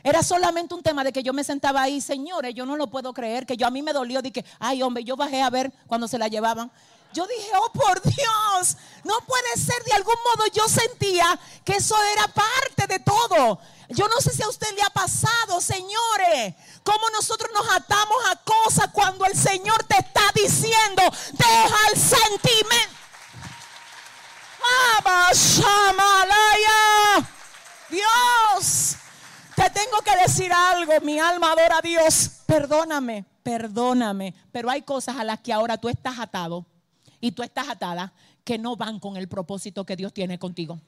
Era 0.04 0.24
solamente 0.24 0.74
un 0.74 0.82
tema 0.82 1.04
de 1.04 1.14
que 1.14 1.22
yo 1.22 1.34
me 1.34 1.44
sentaba 1.44 1.82
ahí, 1.82 2.02
señores, 2.02 2.56
yo 2.56 2.66
no 2.66 2.76
lo 2.76 2.88
puedo 2.88 3.14
creer, 3.14 3.46
que 3.46 3.56
yo 3.56 3.68
a 3.68 3.72
mí 3.72 3.82
me 3.82 3.94
dolió, 3.94 4.22
de 4.22 4.32
que, 4.32 4.44
ay 4.60 4.82
hombre, 4.82 5.04
yo 5.04 5.16
bajé 5.16 5.42
a 5.42 5.50
ver 5.50 5.72
cuando 5.88 6.08
se 6.08 6.18
la 6.18 6.28
llevaban. 6.28 6.72
Yo 7.14 7.28
dije, 7.28 7.52
oh 7.62 7.72
por 7.74 8.02
Dios, 8.02 8.78
no 9.04 9.14
puede 9.28 9.58
ser, 9.58 9.84
de 9.84 9.94
algún 9.94 10.16
modo 10.26 10.48
yo 10.54 10.68
sentía 10.68 11.38
que 11.64 11.74
eso 11.74 11.96
era 12.14 12.28
parte 12.30 12.88
de 12.88 13.00
todo. 13.00 13.60
Yo 13.94 14.08
no 14.08 14.22
sé 14.22 14.32
si 14.32 14.42
a 14.44 14.50
usted 14.50 14.68
le 14.76 14.82
ha 14.82 14.90
pasado, 14.90 15.60
señores, 15.60 16.56
cómo 16.84 17.10
nosotros 17.12 17.50
nos 17.54 17.70
atamos 17.72 18.18
a 18.30 18.36
cosas 18.38 18.88
cuando 18.92 19.26
el 19.26 19.36
Señor 19.36 19.84
te 19.84 19.98
está 19.98 20.22
diciendo, 20.34 21.04
deja 21.34 21.78
el 21.94 22.00
sentimiento. 22.00 23.02
Dios, 27.90 28.96
te 29.56 29.70
tengo 29.70 30.00
que 30.04 30.16
decir 30.18 30.52
algo, 30.54 30.94
mi 31.02 31.20
alma 31.20 31.52
adora 31.52 31.80
a 31.80 31.82
Dios. 31.82 32.30
Perdóname, 32.46 33.26
perdóname, 33.44 34.34
pero 34.52 34.70
hay 34.70 34.84
cosas 34.84 35.18
a 35.18 35.24
las 35.24 35.40
que 35.40 35.52
ahora 35.52 35.78
tú 35.78 35.90
estás 35.90 36.20
atado 36.20 36.66
y 37.20 37.32
tú 37.34 37.44
estás 37.44 37.68
atada 37.70 38.14
que 38.44 38.58
no 38.58 38.76
van 38.76 39.00
con 39.00 39.18
el 39.18 39.28
propósito 39.28 39.86
que 39.86 39.96
Dios 39.96 40.14
tiene 40.14 40.40
contigo. 40.40 40.80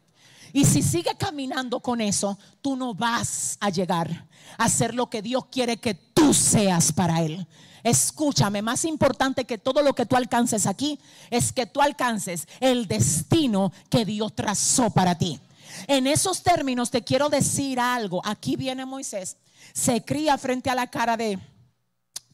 Y 0.52 0.66
si 0.66 0.84
sigues 0.84 1.16
caminando 1.18 1.80
con 1.80 2.02
eso, 2.02 2.38
tú 2.62 2.76
no 2.76 2.94
vas 2.94 3.58
a 3.60 3.70
llegar 3.70 4.28
a 4.58 4.70
ser 4.70 4.94
lo 4.94 5.10
que 5.10 5.22
Dios 5.22 5.46
quiere 5.46 5.78
que 5.78 5.94
tú 5.94 6.34
seas 6.34 6.92
para 6.92 7.22
Él. 7.22 7.48
Escúchame, 7.84 8.62
más 8.62 8.86
importante 8.86 9.46
que 9.46 9.58
todo 9.58 9.82
lo 9.82 9.94
que 9.94 10.06
tú 10.06 10.16
alcances 10.16 10.68
aquí 10.68 11.00
es 11.30 11.52
que 11.52 11.66
tú 11.66 11.82
alcances 11.82 12.48
el 12.62 12.88
destino 12.88 13.74
que 13.90 14.06
Dios 14.06 14.34
trazó 14.34 14.90
para 14.90 15.18
ti. 15.18 15.40
En 15.88 16.08
esos 16.08 16.44
términos 16.44 16.92
te 16.92 17.04
quiero 17.04 17.30
decir 17.30 17.80
algo. 17.80 18.22
Aquí 18.24 18.56
viene 18.56 18.86
Moisés, 18.86 19.38
se 19.74 20.04
cría 20.04 20.38
frente 20.38 20.70
a 20.70 20.76
la 20.76 20.88
cara 20.88 21.18
de 21.18 21.40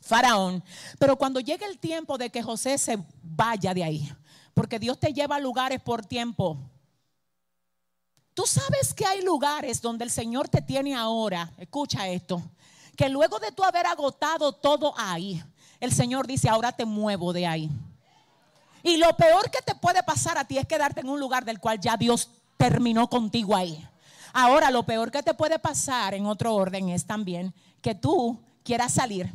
Faraón, 0.02 0.64
pero 0.98 1.18
cuando 1.18 1.40
llega 1.40 1.68
el 1.68 1.80
tiempo 1.80 2.18
de 2.18 2.30
que 2.30 2.44
José 2.44 2.78
se 2.78 3.00
vaya 3.24 3.74
de 3.74 3.84
ahí, 3.84 4.12
porque 4.54 4.80
Dios 4.80 5.00
te 5.00 5.14
lleva 5.14 5.38
a 5.38 5.40
lugares 5.40 5.82
por 5.82 6.06
tiempo. 6.06 6.60
Tú 8.40 8.46
sabes 8.48 8.94
que 8.94 9.06
hay 9.06 9.22
lugares 9.22 9.82
donde 9.82 10.06
el 10.06 10.10
Señor 10.10 10.48
te 10.48 10.62
tiene 10.62 10.96
ahora, 10.96 11.52
escucha 11.58 12.08
esto, 12.08 12.42
que 12.96 13.10
luego 13.10 13.38
de 13.38 13.52
tú 13.52 13.66
haber 13.66 13.86
agotado 13.86 14.54
todo 14.54 14.94
ahí, 14.98 15.44
el 15.82 15.92
Señor 15.92 16.26
dice, 16.26 16.48
ahora 16.48 16.72
te 16.72 16.86
muevo 16.86 17.34
de 17.34 17.46
ahí. 17.46 17.70
Y 18.82 18.96
lo 18.96 19.14
peor 19.18 19.52
que 19.52 19.62
te 19.62 19.76
puede 19.76 20.02
pasar 20.04 20.38
a 20.38 20.46
ti 20.46 20.58
es 20.58 20.66
quedarte 20.66 21.02
en 21.02 21.10
un 21.10 21.20
lugar 21.20 21.44
del 21.44 21.60
cual 21.60 21.82
ya 21.82 21.98
Dios 21.98 22.30
terminó 22.56 23.10
contigo 23.10 23.58
ahí. 23.58 23.86
Ahora, 24.32 24.72
lo 24.72 24.84
peor 24.84 25.12
que 25.12 25.22
te 25.22 25.34
puede 25.34 25.60
pasar 25.60 26.14
en 26.14 26.26
otro 26.26 26.56
orden 26.56 26.88
es 26.88 27.06
también 27.06 27.54
que 27.82 27.94
tú 27.94 28.40
quieras 28.64 28.94
salir 28.94 29.30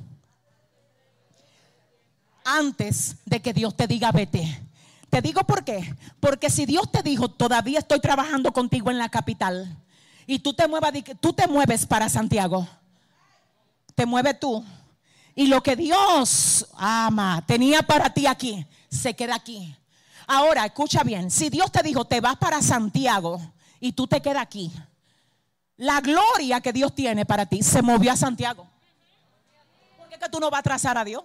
antes 2.42 3.16
de 3.26 3.42
que 3.42 3.52
Dios 3.52 3.76
te 3.76 3.86
diga 3.86 4.10
vete. 4.12 4.62
Te 5.14 5.22
digo 5.22 5.44
por 5.44 5.62
qué. 5.62 5.94
Porque 6.18 6.50
si 6.50 6.66
Dios 6.66 6.90
te 6.90 7.00
dijo, 7.00 7.28
todavía 7.28 7.78
estoy 7.78 8.00
trabajando 8.00 8.52
contigo 8.52 8.90
en 8.90 8.98
la 8.98 9.08
capital, 9.08 9.80
y 10.26 10.40
tú 10.40 10.54
te, 10.54 10.66
muevas, 10.66 10.92
tú 11.20 11.32
te 11.32 11.46
mueves 11.46 11.86
para 11.86 12.08
Santiago, 12.08 12.66
te 13.94 14.06
mueves 14.06 14.40
tú. 14.40 14.64
Y 15.36 15.46
lo 15.46 15.62
que 15.62 15.76
Dios 15.76 16.66
ama, 16.76 17.44
tenía 17.46 17.84
para 17.84 18.12
ti 18.12 18.26
aquí, 18.26 18.66
se 18.90 19.14
queda 19.14 19.36
aquí. 19.36 19.76
Ahora, 20.26 20.66
escucha 20.66 21.04
bien, 21.04 21.30
si 21.30 21.48
Dios 21.48 21.70
te 21.70 21.84
dijo, 21.84 22.04
te 22.04 22.20
vas 22.20 22.34
para 22.34 22.60
Santiago 22.60 23.40
y 23.78 23.92
tú 23.92 24.08
te 24.08 24.20
quedas 24.20 24.42
aquí, 24.42 24.72
la 25.76 26.00
gloria 26.00 26.60
que 26.60 26.72
Dios 26.72 26.92
tiene 26.92 27.24
para 27.24 27.46
ti 27.46 27.62
se 27.62 27.82
movió 27.82 28.10
a 28.10 28.16
Santiago. 28.16 28.66
¿Por 29.96 30.08
qué 30.08 30.28
tú 30.28 30.40
no 30.40 30.50
vas 30.50 30.58
a 30.58 30.64
trazar 30.64 30.98
a 30.98 31.04
Dios? 31.04 31.22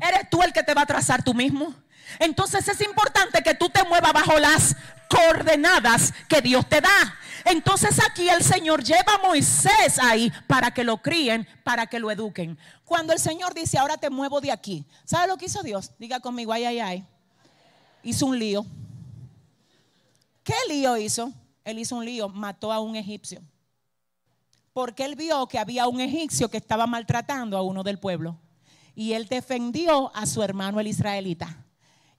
¿Eres 0.00 0.30
tú 0.30 0.40
el 0.42 0.52
que 0.52 0.62
te 0.62 0.74
va 0.74 0.82
a 0.82 0.86
trazar 0.86 1.24
tú 1.24 1.34
mismo? 1.34 1.74
Entonces 2.18 2.66
es 2.68 2.80
importante 2.80 3.42
que 3.42 3.54
tú 3.54 3.68
te 3.68 3.84
muevas 3.84 4.12
bajo 4.12 4.38
las 4.38 4.76
coordenadas 5.08 6.12
que 6.28 6.40
Dios 6.40 6.68
te 6.68 6.80
da. 6.80 7.14
Entonces 7.44 7.98
aquí 8.08 8.28
el 8.28 8.42
Señor 8.42 8.82
lleva 8.82 9.14
a 9.14 9.26
Moisés 9.26 9.98
ahí 9.98 10.32
para 10.46 10.72
que 10.72 10.84
lo 10.84 10.98
críen, 10.98 11.46
para 11.64 11.86
que 11.86 11.98
lo 11.98 12.10
eduquen. 12.10 12.58
Cuando 12.84 13.12
el 13.12 13.18
Señor 13.18 13.54
dice, 13.54 13.78
ahora 13.78 13.96
te 13.96 14.10
muevo 14.10 14.40
de 14.40 14.52
aquí, 14.52 14.84
¿sabe 15.04 15.26
lo 15.26 15.36
que 15.36 15.46
hizo 15.46 15.62
Dios? 15.62 15.90
Diga 15.98 16.20
conmigo, 16.20 16.52
ay, 16.52 16.64
ay, 16.64 16.80
ay 16.80 17.06
hizo 18.02 18.26
un 18.26 18.38
lío. 18.38 18.64
¿Qué 20.42 20.54
lío 20.68 20.96
hizo? 20.96 21.32
Él 21.64 21.78
hizo 21.78 21.96
un 21.96 22.04
lío, 22.04 22.28
mató 22.28 22.72
a 22.72 22.80
un 22.80 22.96
egipcio. 22.96 23.40
Porque 24.72 25.04
él 25.04 25.14
vio 25.14 25.46
que 25.46 25.58
había 25.58 25.86
un 25.86 26.00
egipcio 26.00 26.48
que 26.48 26.56
estaba 26.56 26.86
maltratando 26.86 27.56
a 27.56 27.62
uno 27.62 27.82
del 27.82 27.98
pueblo. 27.98 28.38
Y 28.94 29.12
él 29.12 29.26
defendió 29.26 30.14
a 30.14 30.26
su 30.26 30.42
hermano 30.42 30.80
el 30.80 30.88
israelita. 30.88 31.64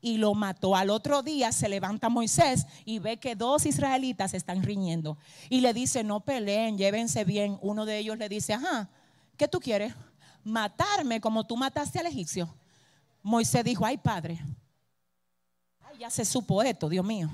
Y 0.03 0.17
lo 0.17 0.33
mató. 0.33 0.75
Al 0.75 0.89
otro 0.89 1.23
día 1.23 1.53
se 1.53 1.69
levanta 1.69 2.09
Moisés 2.09 2.67
y 2.83 2.99
ve 2.99 3.17
que 3.17 3.35
dos 3.35 3.65
israelitas 3.65 4.33
están 4.33 4.61
riñendo. 4.61 5.17
Y 5.49 5.61
le 5.61 5.73
dice, 5.73 6.03
no 6.03 6.19
peleen, 6.19 6.77
llévense 6.77 7.23
bien. 7.23 7.57
Uno 7.61 7.85
de 7.85 7.99
ellos 7.99 8.17
le 8.17 8.27
dice, 8.27 8.53
ajá, 8.53 8.89
¿qué 9.37 9.47
tú 9.47 9.61
quieres? 9.61 9.93
Matarme 10.43 11.21
como 11.21 11.45
tú 11.45 11.55
mataste 11.55 11.99
al 11.99 12.07
egipcio. 12.07 12.53
Moisés 13.21 13.63
dijo, 13.63 13.85
ay 13.85 13.97
padre, 13.97 14.39
ya 15.97 16.09
se 16.09 16.25
supo 16.25 16.61
esto, 16.61 16.89
Dios 16.89 17.05
mío. 17.05 17.29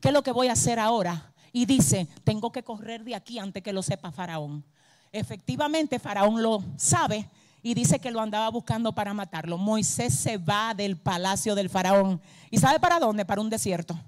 ¿Qué 0.00 0.08
es 0.08 0.14
lo 0.14 0.22
que 0.22 0.32
voy 0.32 0.48
a 0.48 0.52
hacer 0.52 0.78
ahora? 0.78 1.34
Y 1.52 1.66
dice, 1.66 2.08
tengo 2.24 2.50
que 2.50 2.62
correr 2.62 3.04
de 3.04 3.14
aquí 3.14 3.38
antes 3.38 3.62
que 3.62 3.74
lo 3.74 3.82
sepa 3.82 4.10
Faraón. 4.10 4.64
Efectivamente, 5.12 5.98
Faraón 5.98 6.42
lo 6.42 6.64
sabe 6.76 7.28
y 7.66 7.74
dice 7.74 7.98
que 7.98 8.12
lo 8.12 8.20
andaba 8.20 8.48
buscando 8.48 8.92
para 8.92 9.12
matarlo. 9.12 9.58
Moisés 9.58 10.14
se 10.14 10.38
va 10.38 10.72
del 10.72 10.96
palacio 10.96 11.56
del 11.56 11.68
Faraón. 11.68 12.22
¿Y 12.48 12.58
sabe 12.58 12.78
para 12.78 13.00
dónde? 13.00 13.24
Para 13.24 13.40
un 13.40 13.50
desierto. 13.50 13.98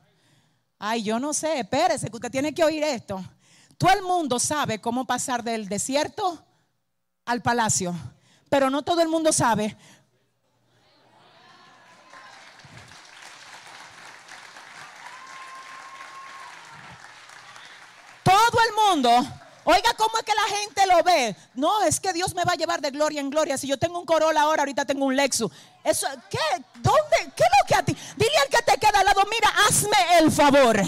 Ay, 0.78 1.02
yo 1.02 1.18
no 1.18 1.34
sé, 1.34 1.58
espérese, 1.58 2.08
que 2.08 2.14
usted 2.14 2.30
tiene 2.30 2.54
que 2.54 2.62
oír 2.62 2.84
esto. 2.84 3.20
Todo 3.76 3.90
el 3.90 4.02
mundo 4.02 4.38
sabe 4.38 4.80
cómo 4.80 5.04
pasar 5.04 5.42
del 5.42 5.68
desierto 5.68 6.40
al 7.24 7.42
palacio, 7.42 7.96
pero 8.48 8.70
no 8.70 8.82
todo 8.82 9.02
el 9.02 9.08
mundo 9.08 9.32
sabe 9.32 9.76
todo 18.22 18.58
el 18.68 18.94
mundo, 18.94 19.10
oiga 19.64 19.94
cómo 19.96 20.16
es 20.18 20.24
que 20.24 20.32
la 20.34 20.56
gente 20.56 20.86
lo 20.86 21.02
ve. 21.02 21.36
No, 21.54 21.82
es 21.82 22.00
que 22.00 22.12
Dios 22.12 22.34
me 22.34 22.44
va 22.44 22.52
a 22.52 22.56
llevar 22.56 22.80
de 22.80 22.90
gloria 22.90 23.20
en 23.20 23.30
gloria. 23.30 23.58
Si 23.58 23.66
yo 23.66 23.78
tengo 23.78 23.98
un 23.98 24.06
Corolla 24.06 24.42
ahora, 24.42 24.62
ahorita 24.62 24.84
tengo 24.84 25.04
un 25.04 25.16
Lexus. 25.16 25.50
¿qué? 25.82 26.38
¿Dónde? 26.76 27.32
¿Qué 27.36 27.42
es 27.42 27.50
lo 27.60 27.66
que 27.66 27.74
a 27.74 27.82
ti? 27.82 27.96
Dile 28.16 28.36
al 28.42 28.48
que 28.48 28.62
te 28.62 28.78
queda 28.78 29.00
al 29.00 29.06
lado, 29.06 29.22
mira, 29.30 29.52
hazme 29.66 30.18
el 30.20 30.30
favor. 30.30 30.80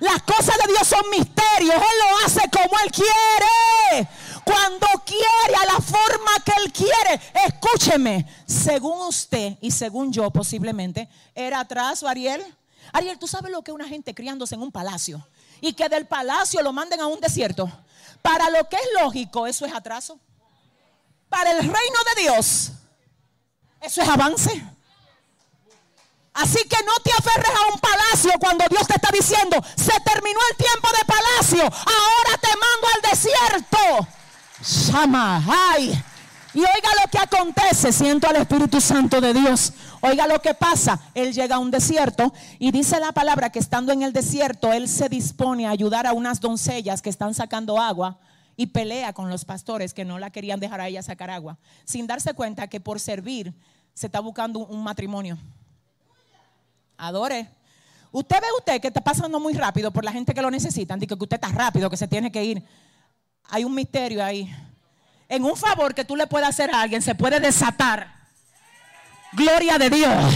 Las 0.00 0.22
cosas 0.22 0.56
de 0.58 0.72
Dios 0.72 0.86
son 0.86 1.08
misterios. 1.10 1.76
Él 1.76 1.98
lo 2.00 2.26
hace 2.26 2.40
como 2.50 2.78
Él 2.84 2.90
quiere. 2.90 4.08
Cuando 4.44 4.86
quiere, 5.06 5.56
a 5.60 5.66
la 5.66 5.80
forma 5.80 6.30
que 6.44 6.52
Él 6.64 6.72
quiere. 6.72 7.20
Escúcheme. 7.46 8.26
Según 8.46 9.06
usted 9.06 9.56
y 9.60 9.70
según 9.70 10.12
yo, 10.12 10.30
posiblemente, 10.30 11.08
¿era 11.34 11.60
atraso, 11.60 12.08
Ariel? 12.08 12.44
Ariel, 12.92 13.18
¿tú 13.18 13.28
sabes 13.28 13.52
lo 13.52 13.62
que 13.62 13.70
es 13.70 13.74
una 13.74 13.86
gente 13.86 14.14
criándose 14.14 14.56
en 14.56 14.62
un 14.62 14.72
palacio? 14.72 15.24
y 15.62 15.72
que 15.74 15.88
del 15.88 16.06
palacio 16.06 16.60
lo 16.60 16.72
manden 16.72 17.00
a 17.00 17.06
un 17.06 17.20
desierto. 17.20 17.70
Para 18.22 18.48
lo 18.50 18.68
que 18.68 18.76
es 18.76 19.02
lógico, 19.02 19.46
eso 19.46 19.66
es 19.66 19.74
atraso. 19.74 20.18
Para 21.28 21.50
el 21.50 21.58
reino 21.58 21.98
de 22.14 22.22
Dios, 22.22 22.72
eso 23.80 24.02
es 24.02 24.08
avance. 24.08 24.64
Así 26.34 26.64
que 26.64 26.76
no 26.84 26.94
te 27.02 27.12
aferres 27.12 27.50
a 27.50 27.74
un 27.74 27.80
palacio 27.80 28.32
cuando 28.40 28.64
Dios 28.70 28.86
te 28.86 28.94
está 28.94 29.10
diciendo, 29.12 29.62
se 29.76 29.92
terminó 30.00 30.40
el 30.50 30.56
tiempo 30.56 30.88
de 30.96 31.04
palacio, 31.04 31.62
ahora 31.62 32.38
te 32.40 32.48
mando 32.48 32.86
al 32.94 33.10
desierto. 33.10 34.08
Shama. 34.62 35.42
Y 36.54 36.60
oiga 36.60 36.90
lo 37.02 37.10
que 37.10 37.18
acontece, 37.18 37.92
siento 37.92 38.28
al 38.28 38.36
Espíritu 38.36 38.80
Santo 38.80 39.20
de 39.20 39.34
Dios. 39.34 39.72
Oiga 40.04 40.26
lo 40.26 40.42
que 40.42 40.52
pasa, 40.52 41.00
él 41.14 41.32
llega 41.32 41.56
a 41.56 41.58
un 41.60 41.70
desierto 41.70 42.32
y 42.58 42.72
dice 42.72 42.98
la 42.98 43.12
palabra 43.12 43.50
que 43.50 43.60
estando 43.60 43.92
en 43.92 44.02
el 44.02 44.12
desierto, 44.12 44.72
él 44.72 44.88
se 44.88 45.08
dispone 45.08 45.68
a 45.68 45.70
ayudar 45.70 46.08
a 46.08 46.12
unas 46.12 46.40
doncellas 46.40 47.00
que 47.00 47.08
están 47.08 47.34
sacando 47.34 47.80
agua 47.80 48.18
y 48.56 48.66
pelea 48.66 49.12
con 49.12 49.30
los 49.30 49.44
pastores 49.44 49.94
que 49.94 50.04
no 50.04 50.18
la 50.18 50.30
querían 50.30 50.58
dejar 50.58 50.80
a 50.80 50.88
ella 50.88 51.02
sacar 51.02 51.30
agua, 51.30 51.56
sin 51.84 52.08
darse 52.08 52.34
cuenta 52.34 52.66
que 52.66 52.80
por 52.80 52.98
servir 52.98 53.54
se 53.94 54.06
está 54.06 54.18
buscando 54.18 54.58
un 54.58 54.82
matrimonio. 54.82 55.38
Adore. 56.96 57.48
Usted 58.10 58.40
ve 58.40 58.46
usted 58.58 58.80
que 58.80 58.88
está 58.88 59.00
pasando 59.00 59.38
muy 59.38 59.54
rápido 59.54 59.92
por 59.92 60.04
la 60.04 60.10
gente 60.10 60.34
que 60.34 60.42
lo 60.42 60.50
necesitan, 60.50 60.98
dice 60.98 61.16
que 61.16 61.22
usted 61.22 61.36
está 61.36 61.48
rápido, 61.48 61.88
que 61.88 61.96
se 61.96 62.08
tiene 62.08 62.32
que 62.32 62.44
ir. 62.44 62.64
Hay 63.44 63.62
un 63.62 63.72
misterio 63.72 64.24
ahí. 64.24 64.52
En 65.28 65.44
un 65.44 65.56
favor 65.56 65.94
que 65.94 66.04
tú 66.04 66.16
le 66.16 66.26
puedas 66.26 66.48
hacer 66.48 66.74
a 66.74 66.80
alguien 66.80 67.02
se 67.02 67.14
puede 67.14 67.38
desatar. 67.38 68.21
Gloria 69.32 69.78
de 69.78 69.90
Dios. 69.90 70.34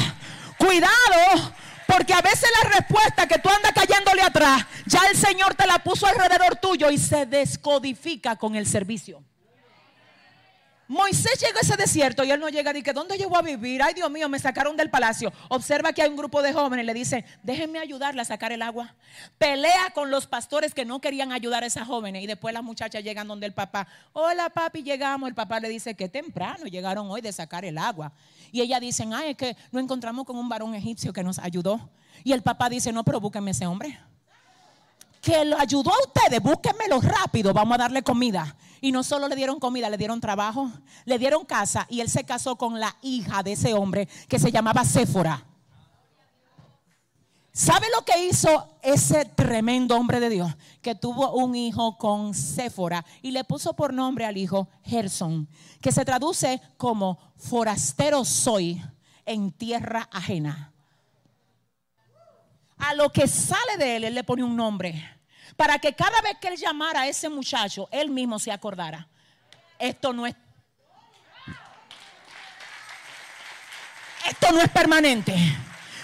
Cuidado, 0.58 1.52
porque 1.86 2.14
a 2.14 2.22
veces 2.22 2.48
la 2.62 2.70
respuesta 2.70 3.26
que 3.26 3.38
tú 3.38 3.48
andas 3.48 3.72
cayéndole 3.72 4.22
atrás, 4.22 4.64
ya 4.86 5.00
el 5.10 5.16
Señor 5.16 5.54
te 5.54 5.66
la 5.66 5.78
puso 5.78 6.06
alrededor 6.06 6.56
tuyo 6.56 6.90
y 6.90 6.98
se 6.98 7.26
descodifica 7.26 8.36
con 8.36 8.56
el 8.56 8.66
servicio. 8.66 9.22
Moisés 10.88 11.40
llega 11.40 11.58
a 11.58 11.62
ese 11.62 11.76
desierto 11.76 12.22
y 12.22 12.30
él 12.30 12.38
no 12.38 12.48
llega 12.48 12.70
y 12.70 12.74
dice, 12.74 12.92
¿dónde 12.92 13.18
llegó 13.18 13.36
a 13.36 13.42
vivir? 13.42 13.82
Ay, 13.82 13.94
Dios 13.94 14.08
mío, 14.08 14.28
me 14.28 14.38
sacaron 14.38 14.76
del 14.76 14.88
palacio. 14.88 15.32
Observa 15.48 15.92
que 15.92 16.02
hay 16.02 16.08
un 16.08 16.16
grupo 16.16 16.42
de 16.42 16.52
jóvenes 16.52 16.84
y 16.84 16.86
le 16.86 16.94
dicen, 16.94 17.24
déjenme 17.42 17.80
ayudarle 17.80 18.22
a 18.22 18.24
sacar 18.24 18.52
el 18.52 18.62
agua. 18.62 18.94
Pelea 19.36 19.90
con 19.94 20.12
los 20.12 20.28
pastores 20.28 20.74
que 20.74 20.84
no 20.84 21.00
querían 21.00 21.32
ayudar 21.32 21.64
a 21.64 21.66
esas 21.66 21.88
jóvenes. 21.88 22.22
Y 22.22 22.26
después 22.28 22.54
las 22.54 22.62
muchachas 22.62 23.02
llegan 23.02 23.26
donde 23.26 23.46
el 23.46 23.52
papá, 23.52 23.88
hola 24.12 24.48
papi, 24.50 24.84
llegamos. 24.84 25.28
El 25.28 25.34
papá 25.34 25.58
le 25.58 25.68
dice, 25.68 25.94
que 25.94 26.08
temprano 26.08 26.66
llegaron 26.66 27.10
hoy 27.10 27.20
de 27.20 27.32
sacar 27.32 27.64
el 27.64 27.78
agua. 27.78 28.12
Y 28.52 28.60
ella 28.60 28.78
dicen, 28.78 29.12
ay, 29.12 29.30
es 29.30 29.36
que 29.36 29.56
no 29.72 29.80
encontramos 29.80 30.24
con 30.24 30.36
un 30.36 30.48
varón 30.48 30.74
egipcio 30.74 31.12
que 31.12 31.24
nos 31.24 31.40
ayudó. 31.40 31.90
Y 32.22 32.32
el 32.32 32.42
papá 32.42 32.68
dice, 32.68 32.92
no, 32.92 33.02
pero 33.02 33.20
búsquenme 33.20 33.50
ese 33.50 33.66
hombre 33.66 33.98
que 35.26 35.44
lo 35.44 35.58
ayudó 35.58 35.90
a 35.90 35.98
ustedes, 36.06 36.40
búsquenmelo 36.40 37.00
rápido, 37.00 37.52
vamos 37.52 37.74
a 37.74 37.78
darle 37.78 38.04
comida. 38.04 38.56
Y 38.80 38.92
no 38.92 39.02
solo 39.02 39.26
le 39.26 39.34
dieron 39.34 39.58
comida, 39.58 39.90
le 39.90 39.98
dieron 39.98 40.20
trabajo, 40.20 40.70
le 41.04 41.18
dieron 41.18 41.44
casa 41.44 41.84
y 41.90 42.00
él 42.00 42.08
se 42.08 42.22
casó 42.22 42.54
con 42.54 42.78
la 42.78 42.96
hija 43.02 43.42
de 43.42 43.54
ese 43.54 43.74
hombre 43.74 44.06
que 44.28 44.38
se 44.38 44.52
llamaba 44.52 44.84
Séfora. 44.84 45.44
¿Sabe 47.50 47.88
lo 47.92 48.04
que 48.04 48.24
hizo 48.24 48.78
ese 48.82 49.24
tremendo 49.24 49.96
hombre 49.96 50.20
de 50.20 50.28
Dios? 50.28 50.54
Que 50.80 50.94
tuvo 50.94 51.32
un 51.32 51.56
hijo 51.56 51.98
con 51.98 52.32
Séfora 52.32 53.04
y 53.20 53.32
le 53.32 53.42
puso 53.42 53.74
por 53.74 53.92
nombre 53.92 54.26
al 54.26 54.36
hijo 54.36 54.68
Gerson, 54.84 55.48
que 55.80 55.90
se 55.90 56.04
traduce 56.04 56.62
como 56.76 57.18
forastero 57.36 58.24
soy 58.24 58.80
en 59.24 59.50
tierra 59.50 60.08
ajena. 60.12 60.72
A 62.78 62.94
lo 62.94 63.10
que 63.10 63.26
sale 63.26 63.76
de 63.76 63.96
él, 63.96 64.04
él 64.04 64.14
le 64.14 64.22
pone 64.22 64.44
un 64.44 64.54
nombre 64.54 65.15
para 65.56 65.78
que 65.78 65.94
cada 65.94 66.20
vez 66.22 66.36
que 66.40 66.48
él 66.48 66.56
llamara 66.56 67.02
a 67.02 67.08
ese 67.08 67.28
muchacho, 67.28 67.88
él 67.92 68.10
mismo 68.10 68.38
se 68.38 68.50
acordara. 68.50 69.06
Esto 69.78 70.12
no 70.12 70.26
es 70.26 70.34
Esto 74.28 74.50
no 74.52 74.60
es 74.60 74.68
permanente. 74.70 75.34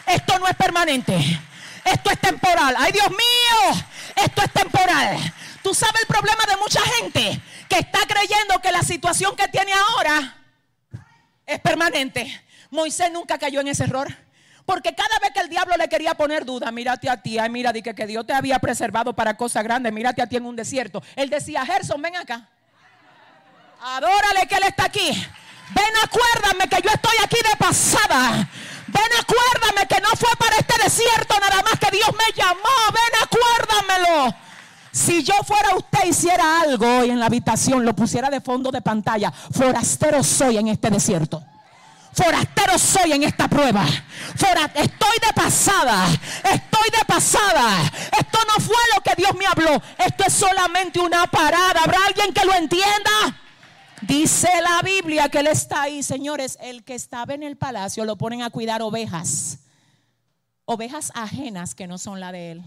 Esto 0.07 0.39
no 0.39 0.47
es 0.47 0.55
permanente. 0.55 1.17
Esto 1.85 2.11
es 2.11 2.21
temporal. 2.21 2.75
Ay, 2.79 2.93
Dios 2.93 3.11
mío, 3.11 3.85
esto 4.15 4.43
es 4.43 4.53
temporal. 4.53 5.19
Tú 5.63 5.75
sabes 5.75 6.03
el 6.03 6.07
problema 6.07 6.45
de 6.47 6.57
mucha 6.57 6.81
gente 6.81 7.41
que 7.69 7.79
está 7.79 8.01
creyendo 8.07 8.61
que 8.61 8.71
la 8.71 8.83
situación 8.83 9.35
que 9.35 9.49
tiene 9.49 9.73
ahora 9.73 10.37
es 11.47 11.61
permanente. 11.61 12.43
Moisés 12.71 13.11
nunca 13.13 13.39
cayó 13.39 13.61
en 13.61 13.69
ese 13.69 13.85
error. 13.85 14.09
Porque 14.65 14.95
cada 14.95 15.19
vez 15.19 15.33
que 15.33 15.41
el 15.41 15.49
diablo 15.49 15.77
le 15.77 15.89
quería 15.89 16.15
poner 16.15 16.45
duda, 16.45 16.71
mírate 16.71 17.09
a 17.11 17.21
ti, 17.21 17.39
ay, 17.39 17.51
mira, 17.51 17.73
di 17.73 17.83
que, 17.83 17.95
que 17.95 18.07
Dios 18.07 18.27
te 18.27 18.33
había 18.33 18.59
preservado 18.59 19.13
para 19.13 19.37
cosas 19.37 19.65
grandes, 19.65 19.93
mírate 19.93 20.23
a 20.23 20.27
ti 20.27 20.37
en 20.37 20.47
un 20.47 20.57
desierto. 20.57 21.03
Él 21.17 21.31
decía, 21.31 21.65
Gerson, 21.67 22.01
ven 22.01 22.17
acá. 22.17 22.49
Adórale 23.81 24.47
que 24.49 24.55
Él 24.55 24.63
está 24.65 24.85
aquí. 24.85 25.11
Ven, 25.75 25.93
acuérdame 26.05 26.69
que 26.69 26.83
yo 26.83 26.91
estoy 26.95 27.17
aquí 27.25 27.39
de 27.51 27.57
pasada. 27.57 28.49
Ven, 28.87 29.11
acuérdame 29.19 29.87
que 29.89 30.01
no 30.01 30.09
fue 30.11 30.31
para 30.39 30.57
este 30.57 30.83
desierto 30.83 31.35
nada 31.41 31.63
más 31.63 31.79
que 31.79 31.91
Dios 31.91 32.11
me 32.13 32.33
llamó. 32.35 32.63
Ven, 32.93 33.23
acuérdamelo. 33.23 34.37
Si 34.93 35.23
yo 35.23 35.35
fuera 35.45 35.75
usted, 35.75 36.05
hiciera 36.05 36.61
algo 36.61 36.99
hoy 36.99 37.11
en 37.11 37.19
la 37.19 37.27
habitación, 37.27 37.85
lo 37.85 37.95
pusiera 37.95 38.29
de 38.29 38.43
fondo 38.43 38.71
de 38.71 38.83
pantalla. 38.83 39.33
Forastero 39.33 40.23
soy 40.23 40.59
en 40.59 40.69
este 40.69 40.91
desierto. 40.91 41.43
Forastero 42.13 42.79
soy 42.79 43.13
en 43.13 43.23
esta 43.23 43.49
prueba. 43.49 43.87
estoy 43.87 45.19
de 45.27 45.33
pasada. 45.35 46.07
Estoy 46.09 46.91
de 46.99 47.05
pasada. 47.07 47.91
Esto 48.19 48.39
no 48.47 48.63
fue 48.63 48.77
lo 48.95 49.03
que 49.03 49.15
Dios 49.17 49.35
me 49.35 49.47
habló. 49.47 49.83
Esto 49.99 50.25
es 50.27 50.33
solamente 50.33 51.01
una 51.01 51.27
parada. 51.27 51.81
¿Habrá 51.83 51.99
alguien 52.07 52.35
que 52.35 52.45
lo 52.45 52.55
entienda? 52.55 53.41
Dice 54.03 54.49
la 54.63 54.83
Biblia 54.83 55.31
que 55.31 55.39
Él 55.39 55.47
está 55.47 55.83
ahí, 55.83 56.03
señores. 56.03 56.59
El 56.61 56.85
que 56.85 56.95
estaba 56.95 57.33
en 57.33 57.43
el 57.43 57.57
palacio 57.57 58.05
lo 58.05 58.17
ponen 58.17 58.43
a 58.43 58.51
cuidar 58.51 58.83
ovejas. 58.83 59.61
Ovejas 60.67 61.13
ajenas 61.15 61.75
que 61.75 61.87
no 61.87 61.97
son 61.97 62.21
la 62.21 62.31
de 62.31 62.53
Él. 62.53 62.63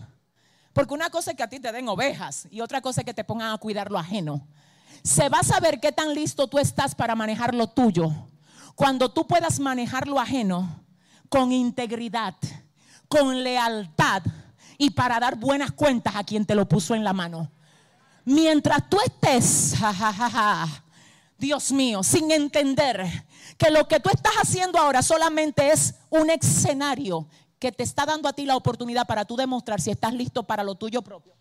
Porque 0.73 0.93
una 0.93 1.11
cosa 1.11 1.31
es 1.31 1.37
que 1.37 1.43
a 1.43 1.49
ti 1.49 1.59
te 1.59 1.71
den 1.71 1.87
ovejas 1.87 2.47
y 2.49 2.61
otra 2.61 2.81
cosa 2.81 3.01
es 3.01 3.05
que 3.05 3.13
te 3.13 3.23
pongan 3.23 3.53
a 3.53 3.57
cuidar 3.59 3.91
lo 3.91 3.99
ajeno. 3.99 4.47
Se 5.03 5.29
va 5.29 5.39
a 5.39 5.43
saber 5.43 5.79
qué 5.79 5.91
tan 5.91 6.15
listo 6.15 6.47
tú 6.47 6.57
estás 6.57 6.95
para 6.95 7.15
manejar 7.15 7.53
lo 7.53 7.67
tuyo 7.67 8.11
cuando 8.75 9.09
tú 9.11 9.25
puedas 9.25 9.59
manejar 9.59 10.07
lo 10.07 10.19
ajeno 10.19 10.83
con 11.29 11.51
integridad, 11.51 12.35
con 13.07 13.43
lealtad 13.43 14.21
y 14.77 14.91
para 14.91 15.19
dar 15.19 15.37
buenas 15.37 15.71
cuentas 15.71 16.15
a 16.15 16.23
quien 16.23 16.45
te 16.45 16.55
lo 16.55 16.67
puso 16.67 16.93
en 16.93 17.03
la 17.03 17.13
mano. 17.13 17.49
Mientras 18.25 18.89
tú 18.89 18.97
estés, 19.05 19.75
Dios 21.37 21.71
mío, 21.71 22.03
sin 22.03 22.31
entender 22.31 23.25
que 23.57 23.69
lo 23.69 23.87
que 23.87 23.99
tú 23.99 24.09
estás 24.09 24.33
haciendo 24.41 24.79
ahora 24.79 25.01
solamente 25.01 25.71
es 25.71 25.95
un 26.09 26.29
escenario 26.29 27.27
que 27.59 27.71
te 27.71 27.83
está 27.83 28.05
dando 28.05 28.27
a 28.27 28.33
ti 28.33 28.45
la 28.45 28.57
oportunidad 28.57 29.07
para 29.07 29.25
tú 29.25 29.37
demostrar 29.37 29.79
si 29.79 29.91
estás 29.91 30.13
listo 30.13 30.43
para 30.43 30.63
lo 30.63 30.75
tuyo 30.75 31.01
propio. 31.01 31.33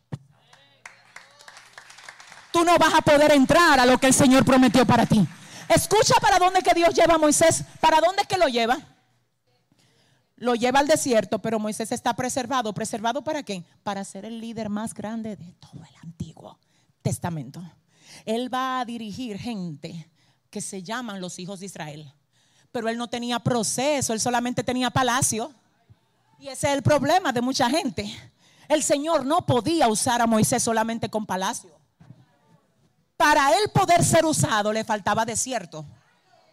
Tú 2.53 2.64
no 2.64 2.78
vas 2.78 2.95
a 2.95 3.03
poder 3.03 3.32
entrar 3.32 3.80
a 3.80 3.87
lo 3.87 3.99
que 3.99 4.07
el 4.07 4.14
Señor 4.14 4.45
prometió 4.45 4.87
para 4.87 5.07
ti. 5.07 5.26
Escucha 5.69 6.15
para 6.21 6.39
dónde 6.39 6.62
que 6.62 6.75
Dios 6.75 6.95
lleva 6.95 7.15
a 7.15 7.19
Moisés. 7.19 7.65
¿Para 7.81 8.01
dónde 8.01 8.25
que 8.25 8.39
lo 8.39 8.49
lleva? 8.49 8.79
Lo 10.37 10.55
lleva 10.55 10.81
al 10.81 10.87
desierto, 10.87 11.39
pero 11.41 11.59
Moisés 11.59 11.93
está 11.93 12.15
preservado. 12.15 12.73
¿Preservado 12.73 13.23
para 13.23 13.43
qué? 13.43 13.65
Para 13.83 14.05
ser 14.05 14.25
el 14.25 14.41
líder 14.41 14.69
más 14.69 14.95
grande 14.95 15.37
de 15.37 15.53
todo 15.55 15.83
el 15.85 15.97
Antiguo 16.03 16.59
Testamento. 17.03 17.62
Él 18.25 18.53
va 18.53 18.81
a 18.81 18.85
dirigir 18.85 19.39
gente 19.39 20.11
que 20.51 20.61
se 20.61 20.83
llaman 20.83 21.21
los 21.21 21.39
hijos 21.39 21.61
de 21.61 21.67
Israel. 21.67 22.12
Pero 22.73 22.89
él 22.89 22.99
no 22.99 23.09
tenía 23.09 23.39
proceso, 23.39 24.12
él 24.12 24.21
solamente 24.21 24.65
tenía 24.65 24.91
palacio. 24.91 25.53
Y 26.39 26.49
ese 26.49 26.69
es 26.69 26.75
el 26.75 26.83
problema 26.83 27.33
de 27.33 27.41
mucha 27.41 27.71
gente. 27.71 28.12
El 28.69 28.83
Señor 28.83 29.25
no 29.25 29.47
podía 29.47 29.89
usar 29.89 30.21
a 30.21 30.27
Moisés 30.27 30.62
solamente 30.62 31.09
con 31.09 31.27
palacio 31.27 31.84
para 33.25 33.57
él 33.57 33.70
poder 33.70 34.05
ser 34.05 34.27
usado 34.27 34.70
le 34.70 34.85
faltaba 34.85 35.25
desierto. 35.25 35.83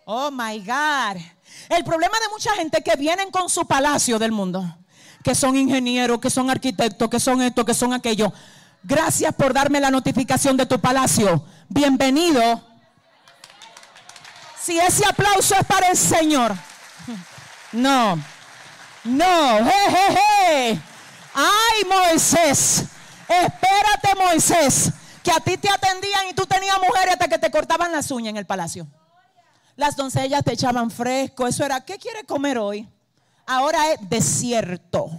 Oh 0.05 0.31
my 0.31 0.57
God. 0.59 1.21
El 1.67 1.83
problema 1.83 2.17
de 2.17 2.29
mucha 2.29 2.53
gente 2.53 2.81
que 2.81 2.95
vienen 2.95 3.29
con 3.29 3.49
su 3.49 3.67
palacio 3.67 4.17
del 4.17 4.31
mundo, 4.31 4.63
que 5.21 5.35
son 5.35 5.57
ingenieros, 5.57 6.21
que 6.21 6.29
son 6.29 6.49
arquitectos, 6.49 7.09
que 7.09 7.19
son 7.19 7.41
esto, 7.41 7.65
que 7.65 7.73
son 7.73 7.91
aquello. 7.91 8.31
Gracias 8.83 9.35
por 9.35 9.53
darme 9.53 9.81
la 9.81 9.91
notificación 9.91 10.55
de 10.55 10.65
tu 10.65 10.79
palacio. 10.79 11.43
Bienvenido. 11.67 12.63
Si 14.63 14.79
ese 14.79 15.05
aplauso 15.05 15.55
es 15.55 15.65
para 15.65 15.89
el 15.89 15.97
Señor. 15.97 16.55
No. 17.73 18.15
No. 19.03 19.57
Hey, 19.59 20.81
Ay, 21.33 21.83
Moisés. 21.89 22.85
Espérate, 23.27 24.15
Moisés 24.17 24.93
que 25.23 25.31
a 25.31 25.39
ti 25.39 25.57
te 25.57 25.69
atendían 25.69 26.27
y 26.29 26.33
tú 26.33 26.45
tenías 26.45 26.77
mujeres 26.77 27.13
hasta 27.13 27.27
que 27.27 27.37
te 27.37 27.51
cortaban 27.51 27.91
las 27.91 28.11
uñas 28.11 28.31
en 28.31 28.37
el 28.37 28.45
palacio. 28.45 28.87
Las 29.75 29.95
doncellas 29.95 30.43
te 30.43 30.53
echaban 30.53 30.91
fresco, 30.91 31.47
eso 31.47 31.65
era, 31.65 31.81
¿qué 31.81 31.97
quieres 31.97 32.23
comer 32.23 32.57
hoy? 32.57 32.87
Ahora 33.45 33.91
es 33.91 34.09
desierto. 34.09 35.09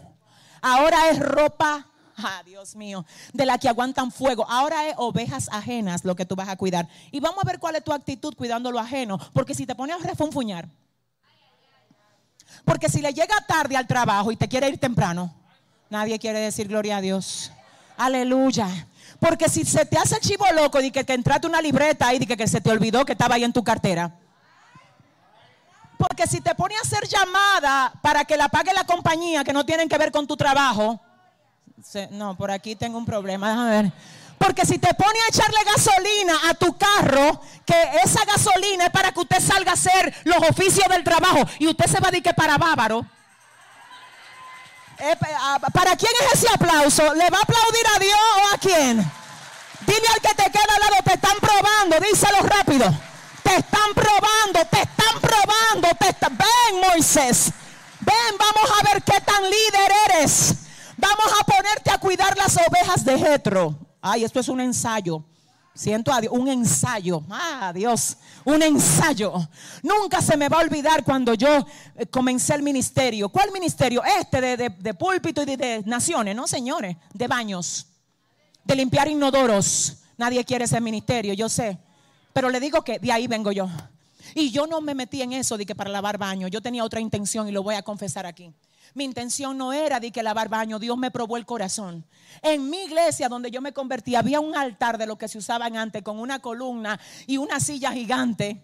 Ahora 0.60 1.10
es 1.10 1.18
ropa, 1.18 1.86
ah, 2.16 2.42
Dios 2.44 2.76
mío, 2.76 3.04
de 3.32 3.46
la 3.46 3.58
que 3.58 3.68
aguantan 3.68 4.12
fuego. 4.12 4.46
Ahora 4.48 4.88
es 4.88 4.94
ovejas 4.96 5.48
ajenas 5.50 6.04
lo 6.04 6.14
que 6.14 6.24
tú 6.24 6.36
vas 6.36 6.48
a 6.48 6.56
cuidar. 6.56 6.88
Y 7.10 7.20
vamos 7.20 7.42
a 7.42 7.46
ver 7.46 7.58
cuál 7.58 7.76
es 7.76 7.84
tu 7.84 7.92
actitud 7.92 8.34
cuidando 8.36 8.70
lo 8.70 8.78
ajeno, 8.78 9.18
porque 9.32 9.54
si 9.54 9.66
te 9.66 9.74
pones 9.74 9.96
a 9.96 10.06
refunfuñar, 10.06 10.68
porque 12.64 12.88
si 12.88 13.00
le 13.00 13.12
llega 13.12 13.34
tarde 13.46 13.76
al 13.76 13.86
trabajo 13.86 14.30
y 14.30 14.36
te 14.36 14.48
quiere 14.48 14.68
ir 14.68 14.78
temprano, 14.78 15.34
nadie 15.90 16.18
quiere 16.18 16.38
decir 16.38 16.68
gloria 16.68 16.98
a 16.98 17.00
Dios. 17.00 17.50
Aleluya. 17.96 18.68
Porque 19.18 19.48
si 19.48 19.64
se 19.64 19.84
te 19.86 19.96
hace 19.96 20.16
el 20.16 20.20
chivo 20.20 20.44
loco 20.54 20.80
y 20.80 20.90
que, 20.90 21.04
te 21.04 21.14
entraste 21.14 21.46
una 21.46 21.62
libreta 21.62 22.12
y 22.12 22.26
que, 22.26 22.36
que 22.36 22.48
se 22.48 22.60
te 22.60 22.70
olvidó 22.70 23.04
que 23.04 23.12
estaba 23.12 23.36
ahí 23.36 23.44
en 23.44 23.52
tu 23.52 23.62
cartera. 23.62 24.12
Porque 25.96 26.26
si 26.26 26.40
te 26.40 26.54
pone 26.56 26.74
a 26.76 26.80
hacer 26.80 27.06
llamada 27.06 27.92
para 28.02 28.24
que 28.24 28.36
la 28.36 28.48
pague 28.48 28.72
la 28.74 28.84
compañía 28.84 29.44
que 29.44 29.52
no 29.52 29.64
tienen 29.64 29.88
que 29.88 29.96
ver 29.96 30.10
con 30.10 30.26
tu 30.26 30.36
trabajo. 30.36 31.00
no, 32.10 32.36
por 32.36 32.50
aquí 32.50 32.74
tengo 32.74 32.98
un 32.98 33.06
problema, 33.06 33.50
déjame 33.50 33.70
ver. 33.70 33.92
Porque 34.36 34.66
si 34.66 34.78
te 34.78 34.92
pone 34.94 35.18
a 35.20 35.28
echarle 35.28 35.58
gasolina 35.64 36.34
a 36.50 36.54
tu 36.54 36.76
carro, 36.76 37.40
que 37.64 37.76
esa 38.02 38.24
gasolina 38.24 38.86
es 38.86 38.90
para 38.90 39.12
que 39.12 39.20
usted 39.20 39.38
salga 39.38 39.70
a 39.70 39.74
hacer 39.74 40.12
los 40.24 40.38
oficios 40.38 40.88
del 40.88 41.04
trabajo 41.04 41.48
y 41.60 41.68
usted 41.68 41.86
se 41.86 42.00
va 42.00 42.08
a 42.08 42.10
decir 42.10 42.24
que 42.24 42.34
para 42.34 42.58
bávaro. 42.58 43.06
Eh, 44.98 45.16
¿Para 45.72 45.96
quién 45.96 46.12
es 46.20 46.34
ese 46.34 46.52
aplauso? 46.52 47.14
¿Le 47.14 47.28
va 47.30 47.38
a 47.38 47.42
aplaudir 47.42 47.86
a 47.94 47.98
Dios 47.98 48.20
o 48.36 48.54
a 48.54 48.58
quién? 48.58 49.12
Dile 49.86 50.08
al 50.14 50.20
que 50.20 50.34
te 50.34 50.50
queda 50.50 50.74
al 50.74 50.80
lado, 50.80 51.02
te 51.04 51.14
están 51.14 51.36
probando, 51.40 51.98
díselo 52.00 52.38
rápido. 52.42 52.94
Te 53.42 53.56
están 53.56 53.94
probando, 53.94 54.64
te 54.70 54.82
están 54.82 55.20
probando, 55.20 55.88
ven 56.30 56.80
Moisés. 56.88 57.50
Ven, 58.00 58.38
vamos 58.38 58.70
a 58.78 58.92
ver 58.92 59.02
qué 59.02 59.20
tan 59.20 59.42
líder 59.42 59.92
eres. 60.10 60.54
Vamos 60.96 61.32
a 61.40 61.44
ponerte 61.44 61.90
a 61.90 61.98
cuidar 61.98 62.36
las 62.36 62.56
ovejas 62.56 63.04
de 63.04 63.18
Jetro. 63.18 63.76
Ay, 64.00 64.24
esto 64.24 64.40
es 64.40 64.48
un 64.48 64.60
ensayo. 64.60 65.24
Siento 65.74 66.12
a 66.12 66.20
Dios, 66.20 66.32
un 66.36 66.48
ensayo. 66.48 67.22
Ah, 67.30 67.72
Dios, 67.74 68.18
un 68.44 68.62
ensayo. 68.62 69.32
Nunca 69.82 70.20
se 70.20 70.36
me 70.36 70.48
va 70.48 70.58
a 70.58 70.60
olvidar 70.60 71.02
cuando 71.02 71.32
yo 71.32 71.66
eh, 71.96 72.06
comencé 72.06 72.54
el 72.54 72.62
ministerio. 72.62 73.30
¿Cuál 73.30 73.50
ministerio? 73.52 74.02
Este 74.04 74.56
de, 74.56 74.94
púlpito 74.94 75.42
y 75.42 75.56
de, 75.56 75.82
naciones, 75.86 76.36
no 76.36 76.46
señores, 76.46 76.96
de 77.14 77.26
baños, 77.26 77.86
de 78.64 78.76
limpiar 78.76 79.08
inodoros. 79.08 80.02
Nadie 80.18 80.44
quiere 80.44 80.66
ese 80.66 80.80
ministerio, 80.80 81.32
yo 81.32 81.48
sé. 81.48 81.78
Pero 82.34 82.50
le 82.50 82.60
digo 82.60 82.82
que 82.82 82.98
de 82.98 83.10
ahí 83.10 83.26
vengo 83.26 83.50
yo. 83.50 83.68
Y 84.34 84.50
yo 84.50 84.66
no 84.66 84.82
me 84.82 84.94
metí 84.94 85.22
en 85.22 85.32
eso 85.32 85.56
de 85.56 85.64
que 85.64 85.74
para 85.74 85.90
lavar 85.90 86.18
baños. 86.18 86.50
Yo 86.50 86.60
tenía 86.60 86.84
otra 86.84 87.00
intención 87.00 87.48
y 87.48 87.52
lo 87.52 87.62
voy 87.62 87.76
a 87.76 87.82
confesar 87.82 88.26
aquí. 88.26 88.52
Mi 88.94 89.04
intención 89.04 89.56
no 89.56 89.72
era 89.72 90.00
de 90.00 90.10
que 90.10 90.22
lavar 90.22 90.48
baño, 90.48 90.78
Dios 90.78 90.98
me 90.98 91.10
probó 91.10 91.36
el 91.36 91.46
corazón. 91.46 92.04
En 92.42 92.68
mi 92.68 92.84
iglesia 92.84 93.28
donde 93.28 93.50
yo 93.50 93.60
me 93.62 93.72
convertí 93.72 94.14
había 94.14 94.40
un 94.40 94.54
altar 94.54 94.98
de 94.98 95.06
lo 95.06 95.16
que 95.16 95.28
se 95.28 95.38
usaban 95.38 95.76
antes 95.76 96.02
con 96.02 96.18
una 96.18 96.40
columna 96.40 97.00
y 97.26 97.38
una 97.38 97.58
silla 97.58 97.92
gigante 97.92 98.62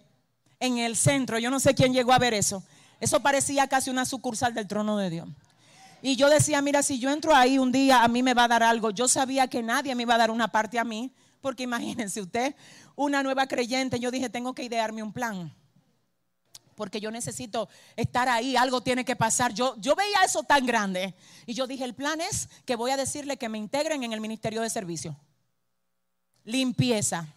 en 0.59 0.77
el 0.77 0.95
centro. 0.95 1.39
Yo 1.39 1.49
no 1.49 1.59
sé 1.59 1.73
quién 1.73 1.93
llegó 1.93 2.13
a 2.13 2.19
ver 2.19 2.33
eso. 2.33 2.63
Eso 2.99 3.21
parecía 3.21 3.67
casi 3.67 3.89
una 3.89 4.05
sucursal 4.05 4.53
del 4.53 4.67
trono 4.67 4.97
de 4.97 5.09
Dios. 5.09 5.27
Y 6.01 6.15
yo 6.15 6.29
decía, 6.29 6.61
mira, 6.61 6.83
si 6.83 6.99
yo 6.99 7.09
entro 7.09 7.35
ahí 7.35 7.57
un 7.57 7.71
día, 7.71 8.03
a 8.03 8.07
mí 8.07 8.23
me 8.23 8.33
va 8.33 8.43
a 8.45 8.47
dar 8.47 8.63
algo. 8.63 8.91
Yo 8.91 9.07
sabía 9.07 9.47
que 9.47 9.63
nadie 9.63 9.95
me 9.95 10.03
iba 10.03 10.15
a 10.15 10.17
dar 10.17 10.31
una 10.31 10.49
parte 10.49 10.79
a 10.79 10.83
mí, 10.83 11.11
porque 11.41 11.63
imagínense 11.63 12.21
usted, 12.21 12.55
una 12.95 13.23
nueva 13.23 13.47
creyente, 13.47 13.99
yo 13.99 14.11
dije, 14.11 14.29
tengo 14.29 14.53
que 14.53 14.63
idearme 14.63 15.01
un 15.01 15.11
plan 15.11 15.53
porque 16.79 17.01
yo 17.01 17.11
necesito 17.11 17.67
estar 17.97 18.29
ahí, 18.29 18.55
algo 18.55 18.79
tiene 18.79 19.03
que 19.03 19.17
pasar. 19.17 19.53
Yo, 19.53 19.75
yo 19.81 19.97
veía 19.97 20.23
eso 20.23 20.43
tan 20.43 20.65
grande 20.65 21.13
y 21.45 21.53
yo 21.53 21.67
dije, 21.67 21.83
el 21.83 21.93
plan 21.93 22.21
es 22.21 22.47
que 22.63 22.77
voy 22.77 22.91
a 22.91 22.95
decirle 22.95 23.35
que 23.35 23.49
me 23.49 23.57
integren 23.57 24.01
en 24.05 24.13
el 24.13 24.21
Ministerio 24.21 24.61
de 24.61 24.69
Servicio. 24.69 25.19
Limpieza, 26.45 27.27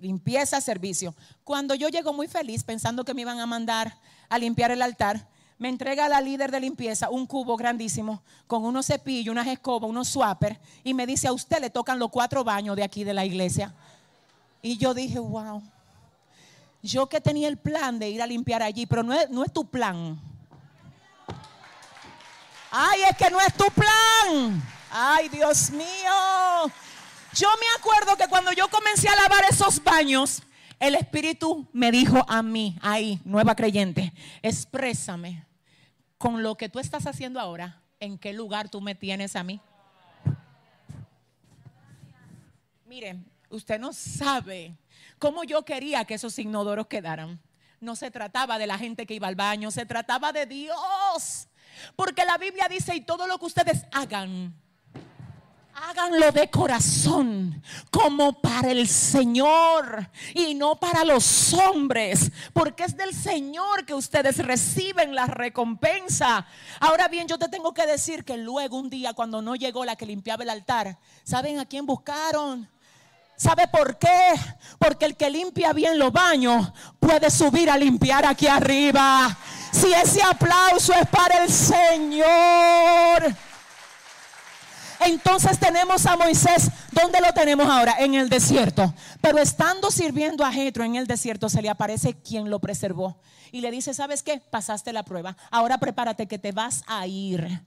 limpieza, 0.00 0.60
servicio. 0.60 1.14
Cuando 1.44 1.76
yo 1.76 1.90
llego 1.90 2.12
muy 2.12 2.26
feliz 2.26 2.64
pensando 2.64 3.04
que 3.04 3.14
me 3.14 3.20
iban 3.20 3.38
a 3.38 3.46
mandar 3.46 3.96
a 4.28 4.36
limpiar 4.36 4.72
el 4.72 4.82
altar, 4.82 5.28
me 5.58 5.68
entrega 5.68 6.08
la 6.08 6.20
líder 6.20 6.50
de 6.50 6.58
limpieza 6.58 7.08
un 7.08 7.24
cubo 7.24 7.56
grandísimo 7.56 8.24
con 8.48 8.64
unos 8.64 8.86
cepillos, 8.86 9.30
unas 9.30 9.46
escobas, 9.46 9.88
unos 9.88 10.08
swappers 10.08 10.58
y 10.82 10.92
me 10.92 11.06
dice, 11.06 11.28
a 11.28 11.32
usted 11.32 11.60
le 11.60 11.70
tocan 11.70 12.00
los 12.00 12.10
cuatro 12.10 12.42
baños 12.42 12.74
de 12.74 12.82
aquí 12.82 13.04
de 13.04 13.14
la 13.14 13.24
iglesia. 13.24 13.72
Y 14.60 14.76
yo 14.76 14.92
dije, 14.92 15.20
wow. 15.20 15.62
Yo 16.82 17.08
que 17.08 17.20
tenía 17.20 17.46
el 17.46 17.56
plan 17.56 18.00
de 18.00 18.10
ir 18.10 18.20
a 18.20 18.26
limpiar 18.26 18.60
allí, 18.60 18.86
pero 18.86 19.04
no 19.04 19.14
es, 19.14 19.30
no 19.30 19.44
es 19.44 19.52
tu 19.52 19.64
plan. 19.64 20.20
Ay, 22.72 23.02
es 23.08 23.16
que 23.16 23.30
no 23.30 23.40
es 23.40 23.54
tu 23.54 23.66
plan. 23.66 24.62
Ay, 24.90 25.28
Dios 25.28 25.70
mío. 25.70 26.72
Yo 27.34 27.48
me 27.60 27.66
acuerdo 27.78 28.16
que 28.16 28.26
cuando 28.26 28.52
yo 28.52 28.68
comencé 28.68 29.08
a 29.08 29.14
lavar 29.14 29.44
esos 29.48 29.82
baños, 29.82 30.42
el 30.80 30.96
Espíritu 30.96 31.68
me 31.72 31.92
dijo 31.92 32.24
a 32.28 32.42
mí, 32.42 32.76
ahí, 32.82 33.20
nueva 33.24 33.54
creyente, 33.54 34.12
exprésame 34.42 35.46
con 36.18 36.42
lo 36.42 36.56
que 36.56 36.68
tú 36.68 36.80
estás 36.80 37.06
haciendo 37.06 37.38
ahora, 37.38 37.80
en 38.00 38.18
qué 38.18 38.32
lugar 38.32 38.68
tú 38.68 38.80
me 38.80 38.96
tienes 38.96 39.36
a 39.36 39.44
mí. 39.44 39.60
Mire, 42.86 43.16
usted 43.48 43.78
no 43.78 43.92
sabe 43.92 44.76
cómo 45.18 45.44
yo 45.44 45.64
quería 45.64 46.04
que 46.04 46.14
esos 46.14 46.38
inodoros 46.38 46.86
quedaran. 46.86 47.40
No 47.80 47.96
se 47.96 48.10
trataba 48.10 48.58
de 48.58 48.66
la 48.66 48.78
gente 48.78 49.06
que 49.06 49.14
iba 49.14 49.28
al 49.28 49.34
baño, 49.34 49.70
se 49.70 49.86
trataba 49.86 50.32
de 50.32 50.46
Dios. 50.46 51.48
Porque 51.96 52.24
la 52.24 52.38
Biblia 52.38 52.68
dice, 52.68 52.94
y 52.94 53.00
todo 53.00 53.26
lo 53.26 53.38
que 53.38 53.46
ustedes 53.46 53.86
hagan, 53.92 54.54
háganlo 55.74 56.30
de 56.32 56.50
corazón, 56.50 57.62
como 57.90 58.40
para 58.40 58.70
el 58.70 58.88
Señor 58.88 60.10
y 60.34 60.54
no 60.54 60.76
para 60.76 61.04
los 61.04 61.52
hombres, 61.54 62.30
porque 62.52 62.84
es 62.84 62.96
del 62.96 63.14
Señor 63.14 63.84
que 63.84 63.94
ustedes 63.94 64.38
reciben 64.38 65.14
la 65.14 65.26
recompensa. 65.26 66.46
Ahora 66.80 67.08
bien, 67.08 67.26
yo 67.26 67.38
te 67.38 67.48
tengo 67.48 67.72
que 67.72 67.86
decir 67.86 68.24
que 68.24 68.36
luego 68.36 68.76
un 68.76 68.90
día 68.90 69.14
cuando 69.14 69.42
no 69.42 69.54
llegó 69.56 69.84
la 69.84 69.96
que 69.96 70.06
limpiaba 70.06 70.42
el 70.42 70.50
altar, 70.50 70.98
¿saben 71.24 71.58
a 71.58 71.64
quién 71.64 71.86
buscaron? 71.86 72.68
¿Sabe 73.36 73.66
por 73.68 73.98
qué? 73.98 74.34
Porque 74.78 75.06
el 75.06 75.16
que 75.16 75.30
limpia 75.30 75.72
bien 75.72 75.98
los 75.98 76.12
baños 76.12 76.72
puede 77.00 77.30
subir 77.30 77.70
a 77.70 77.76
limpiar 77.76 78.24
aquí 78.24 78.46
arriba. 78.46 79.36
Si 79.72 79.92
ese 79.92 80.22
aplauso 80.22 80.92
es 80.92 81.08
para 81.08 81.42
el 81.42 81.50
Señor. 81.50 83.34
Entonces 85.04 85.58
tenemos 85.58 86.06
a 86.06 86.16
Moisés, 86.16 86.70
¿dónde 86.92 87.20
lo 87.20 87.32
tenemos 87.32 87.68
ahora? 87.68 87.96
En 87.98 88.14
el 88.14 88.28
desierto. 88.28 88.94
Pero 89.20 89.38
estando 89.38 89.90
sirviendo 89.90 90.44
a 90.44 90.52
Jetro 90.52 90.84
en 90.84 90.94
el 90.94 91.06
desierto, 91.06 91.48
se 91.48 91.60
le 91.60 91.70
aparece 91.70 92.14
quien 92.14 92.50
lo 92.50 92.60
preservó. 92.60 93.16
Y 93.50 93.60
le 93.60 93.70
dice, 93.70 93.94
¿sabes 93.94 94.22
qué? 94.22 94.38
Pasaste 94.38 94.92
la 94.92 95.02
prueba. 95.02 95.36
Ahora 95.50 95.78
prepárate 95.78 96.28
que 96.28 96.38
te 96.38 96.52
vas 96.52 96.84
a 96.86 97.06
ir 97.06 97.62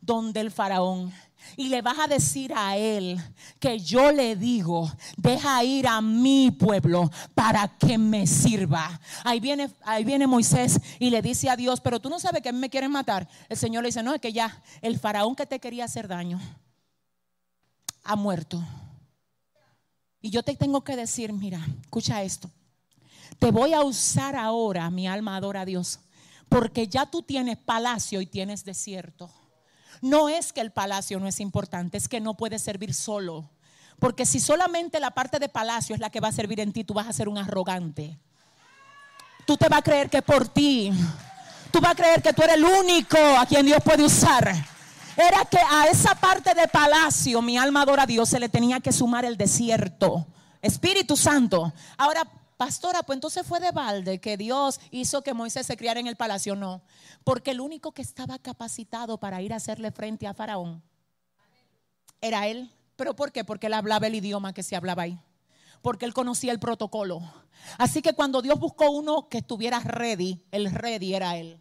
donde 0.00 0.40
el 0.40 0.50
faraón 0.50 1.12
y 1.56 1.68
le 1.68 1.82
vas 1.82 1.98
a 1.98 2.06
decir 2.06 2.52
a 2.54 2.76
él 2.76 3.20
que 3.60 3.78
yo 3.78 4.10
le 4.12 4.36
digo, 4.36 4.90
deja 5.16 5.62
ir 5.64 5.86
a 5.86 6.00
mi 6.00 6.50
pueblo 6.50 7.10
para 7.34 7.68
que 7.78 7.98
me 7.98 8.26
sirva. 8.26 9.00
Ahí 9.22 9.40
viene, 9.40 9.70
ahí 9.82 10.04
viene 10.04 10.26
Moisés 10.26 10.80
y 10.98 11.10
le 11.10 11.22
dice 11.22 11.50
a 11.50 11.56
Dios, 11.56 11.80
pero 11.80 12.00
tú 12.00 12.10
no 12.10 12.18
sabes 12.18 12.42
que 12.42 12.52
me 12.52 12.70
quieren 12.70 12.90
matar. 12.90 13.28
El 13.48 13.56
Señor 13.56 13.82
le 13.82 13.88
dice, 13.88 14.02
no, 14.02 14.14
es 14.14 14.20
que 14.20 14.32
ya 14.32 14.62
el 14.82 14.98
faraón 14.98 15.34
que 15.34 15.46
te 15.46 15.60
quería 15.60 15.84
hacer 15.84 16.08
daño 16.08 16.40
ha 18.02 18.16
muerto. 18.16 18.62
Y 20.20 20.30
yo 20.30 20.42
te 20.42 20.56
tengo 20.56 20.82
que 20.82 20.96
decir, 20.96 21.32
mira, 21.32 21.60
escucha 21.82 22.22
esto. 22.22 22.50
Te 23.38 23.50
voy 23.50 23.72
a 23.74 23.82
usar 23.82 24.36
ahora, 24.36 24.90
mi 24.90 25.06
alma 25.06 25.36
adora 25.36 25.62
a 25.62 25.64
Dios, 25.64 26.00
porque 26.48 26.88
ya 26.88 27.06
tú 27.06 27.22
tienes 27.22 27.58
palacio 27.58 28.20
y 28.20 28.26
tienes 28.26 28.64
desierto. 28.64 29.30
No 30.04 30.28
es 30.28 30.52
que 30.52 30.60
el 30.60 30.70
palacio 30.70 31.18
no 31.18 31.26
es 31.26 31.40
importante, 31.40 31.96
es 31.96 32.08
que 32.08 32.20
no 32.20 32.34
puede 32.34 32.58
servir 32.58 32.92
solo. 32.92 33.48
Porque 33.98 34.26
si 34.26 34.38
solamente 34.38 35.00
la 35.00 35.12
parte 35.12 35.38
de 35.38 35.48
palacio 35.48 35.94
es 35.94 36.00
la 36.00 36.10
que 36.10 36.20
va 36.20 36.28
a 36.28 36.32
servir 36.32 36.60
en 36.60 36.74
ti, 36.74 36.84
tú 36.84 36.92
vas 36.92 37.08
a 37.08 37.12
ser 37.14 37.26
un 37.26 37.38
arrogante. 37.38 38.18
Tú 39.46 39.56
te 39.56 39.66
vas 39.66 39.78
a 39.78 39.82
creer 39.82 40.10
que 40.10 40.20
por 40.20 40.46
ti. 40.46 40.92
Tú 41.72 41.80
vas 41.80 41.92
a 41.92 41.94
creer 41.94 42.20
que 42.20 42.34
tú 42.34 42.42
eres 42.42 42.56
el 42.56 42.64
único 42.66 43.16
a 43.16 43.46
quien 43.46 43.64
Dios 43.64 43.78
puede 43.82 44.04
usar. 44.04 44.54
Era 45.16 45.42
que 45.46 45.56
a 45.56 45.86
esa 45.86 46.14
parte 46.16 46.52
de 46.52 46.68
palacio, 46.68 47.40
mi 47.40 47.56
alma 47.56 47.80
adora 47.80 48.02
a 48.02 48.06
Dios, 48.06 48.28
se 48.28 48.38
le 48.38 48.50
tenía 48.50 48.80
que 48.80 48.92
sumar 48.92 49.24
el 49.24 49.38
desierto. 49.38 50.26
Espíritu 50.60 51.16
Santo. 51.16 51.72
Ahora, 51.96 52.30
pastora, 52.64 53.02
pues 53.02 53.18
entonces 53.18 53.46
fue 53.46 53.60
de 53.60 53.72
balde 53.72 54.20
que 54.20 54.38
Dios 54.38 54.80
hizo 54.90 55.22
que 55.22 55.34
Moisés 55.34 55.66
se 55.66 55.76
criara 55.76 56.00
en 56.00 56.06
el 56.06 56.16
palacio. 56.16 56.56
No, 56.56 56.82
porque 57.22 57.50
el 57.50 57.60
único 57.60 57.92
que 57.92 58.00
estaba 58.00 58.38
capacitado 58.38 59.18
para 59.18 59.42
ir 59.42 59.52
a 59.52 59.56
hacerle 59.56 59.90
frente 59.90 60.26
a 60.26 60.32
Faraón 60.32 60.82
era 62.22 62.48
él. 62.48 62.72
¿Pero 62.96 63.14
por 63.14 63.32
qué? 63.32 63.44
Porque 63.44 63.66
él 63.66 63.74
hablaba 63.74 64.06
el 64.06 64.14
idioma 64.14 64.54
que 64.54 64.62
se 64.62 64.76
hablaba 64.76 65.02
ahí. 65.02 65.18
Porque 65.82 66.06
él 66.06 66.14
conocía 66.14 66.52
el 66.52 66.58
protocolo. 66.58 67.20
Así 67.76 68.00
que 68.00 68.14
cuando 68.14 68.40
Dios 68.40 68.58
buscó 68.58 68.90
uno 68.90 69.28
que 69.28 69.38
estuviera 69.38 69.80
ready, 69.80 70.42
el 70.50 70.70
ready 70.70 71.14
era 71.14 71.36
él. 71.36 71.60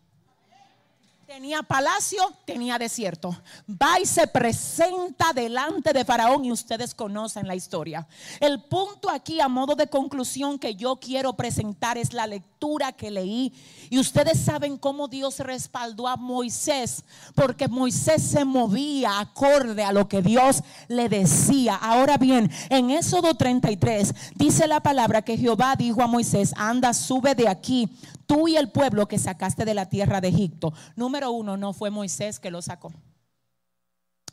Tenía 1.25 1.63
palacio, 1.63 2.21
tenía 2.45 2.77
desierto. 2.77 3.35
Va 3.69 3.97
y 3.99 4.05
se 4.05 4.27
presenta 4.27 5.31
delante 5.33 5.93
de 5.93 6.03
Faraón 6.03 6.43
y 6.43 6.51
ustedes 6.51 6.93
conocen 6.93 7.47
la 7.47 7.55
historia. 7.55 8.05
El 8.41 8.61
punto 8.63 9.09
aquí 9.09 9.39
a 9.39 9.47
modo 9.47 9.73
de 9.75 9.87
conclusión 9.87 10.59
que 10.59 10.75
yo 10.75 10.97
quiero 10.97 11.33
presentar 11.33 11.97
es 11.97 12.11
la 12.11 12.27
lectura 12.27 12.91
que 12.91 13.09
leí. 13.09 13.53
Y 13.89 13.99
ustedes 13.99 14.37
saben 14.37 14.77
cómo 14.77 15.07
Dios 15.07 15.39
respaldó 15.39 16.09
a 16.09 16.17
Moisés, 16.17 17.05
porque 17.35 17.69
Moisés 17.69 18.21
se 18.21 18.43
movía 18.43 19.19
acorde 19.19 19.83
a 19.83 19.93
lo 19.93 20.09
que 20.09 20.21
Dios 20.21 20.61
le 20.89 21.07
decía. 21.07 21.75
Ahora 21.75 22.17
bien, 22.17 22.51
en 22.69 22.89
Éxodo 22.91 23.35
33 23.35 24.13
dice 24.35 24.67
la 24.67 24.81
palabra 24.81 25.21
que 25.21 25.37
Jehová 25.37 25.75
dijo 25.77 26.01
a 26.01 26.07
Moisés, 26.07 26.53
anda, 26.57 26.93
sube 26.93 27.33
de 27.33 27.47
aquí 27.47 27.89
tú 28.33 28.47
y 28.47 28.57
el 28.57 28.71
pueblo 28.71 29.07
que 29.07 29.19
sacaste 29.19 29.63
de 29.63 29.75
la 29.75 29.89
tierra 29.89 30.19
de 30.19 30.29
Egipto. 30.29 30.73
Número 30.95 31.29
uno, 31.31 31.55
no 31.55 31.71
fue 31.71 31.91
Moisés 31.91 32.39
que 32.39 32.49
lo 32.49 32.63
sacó. 32.63 32.91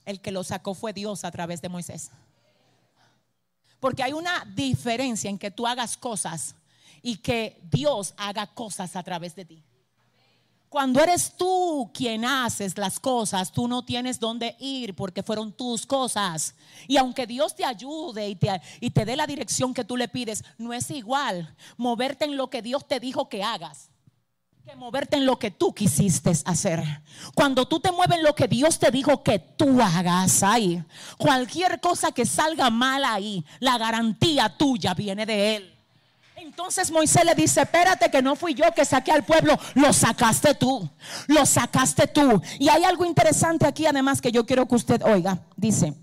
El 0.06 0.22
que 0.22 0.32
lo 0.32 0.42
sacó 0.42 0.74
fue 0.74 0.94
Dios 0.94 1.22
a 1.24 1.30
través 1.30 1.60
de 1.60 1.68
Moisés. 1.68 2.10
Porque 3.78 4.02
hay 4.02 4.14
una 4.14 4.46
diferencia 4.54 5.28
en 5.28 5.38
que 5.38 5.50
tú 5.50 5.66
hagas 5.66 5.98
cosas 5.98 6.54
y 7.02 7.16
que 7.16 7.60
Dios 7.70 8.14
haga 8.16 8.46
cosas 8.46 8.96
a 8.96 9.02
través 9.02 9.34
de 9.34 9.44
ti. 9.44 9.62
Cuando 10.70 11.02
eres 11.02 11.36
tú 11.36 11.90
quien 11.92 12.24
haces 12.24 12.78
las 12.78 12.98
cosas, 12.98 13.52
tú 13.52 13.68
no 13.68 13.84
tienes 13.84 14.18
dónde 14.18 14.56
ir 14.60 14.94
porque 14.94 15.22
fueron 15.22 15.52
tus 15.52 15.84
cosas. 15.84 16.54
Y 16.88 16.96
aunque 16.96 17.26
Dios 17.26 17.54
te 17.54 17.66
ayude 17.66 18.30
y 18.30 18.36
te, 18.36 18.62
y 18.80 18.90
te 18.90 19.04
dé 19.04 19.14
la 19.14 19.26
dirección 19.26 19.74
que 19.74 19.84
tú 19.84 19.98
le 19.98 20.08
pides, 20.08 20.42
no 20.56 20.72
es 20.72 20.90
igual 20.90 21.54
moverte 21.76 22.24
en 22.24 22.38
lo 22.38 22.48
que 22.48 22.62
Dios 22.62 22.88
te 22.88 22.98
dijo 22.98 23.28
que 23.28 23.42
hagas 23.42 23.89
que 24.64 24.76
moverte 24.76 25.16
en 25.16 25.26
lo 25.26 25.38
que 25.38 25.50
tú 25.50 25.72
quisiste 25.72 26.32
hacer. 26.44 26.82
Cuando 27.34 27.66
tú 27.66 27.80
te 27.80 27.90
mueves 27.92 28.18
en 28.18 28.24
lo 28.24 28.34
que 28.34 28.46
Dios 28.46 28.78
te 28.78 28.90
dijo 28.90 29.22
que 29.22 29.38
tú 29.38 29.80
hagas 29.80 30.42
ahí, 30.42 30.82
cualquier 31.18 31.80
cosa 31.80 32.12
que 32.12 32.26
salga 32.26 32.70
mal 32.70 33.04
ahí, 33.04 33.44
la 33.58 33.78
garantía 33.78 34.56
tuya 34.56 34.94
viene 34.94 35.24
de 35.24 35.56
Él. 35.56 35.74
Entonces 36.36 36.90
Moisés 36.90 37.24
le 37.24 37.34
dice, 37.34 37.62
espérate 37.62 38.10
que 38.10 38.22
no 38.22 38.36
fui 38.36 38.54
yo 38.54 38.64
que 38.74 38.84
saqué 38.84 39.12
al 39.12 39.24
pueblo, 39.24 39.58
lo 39.74 39.92
sacaste 39.92 40.54
tú, 40.54 40.88
lo 41.26 41.44
sacaste 41.46 42.06
tú. 42.06 42.40
Y 42.58 42.68
hay 42.68 42.84
algo 42.84 43.04
interesante 43.04 43.66
aquí 43.66 43.86
además 43.86 44.20
que 44.20 44.32
yo 44.32 44.46
quiero 44.46 44.66
que 44.66 44.74
usted 44.74 45.02
oiga. 45.02 45.38
Dice, 45.56 45.94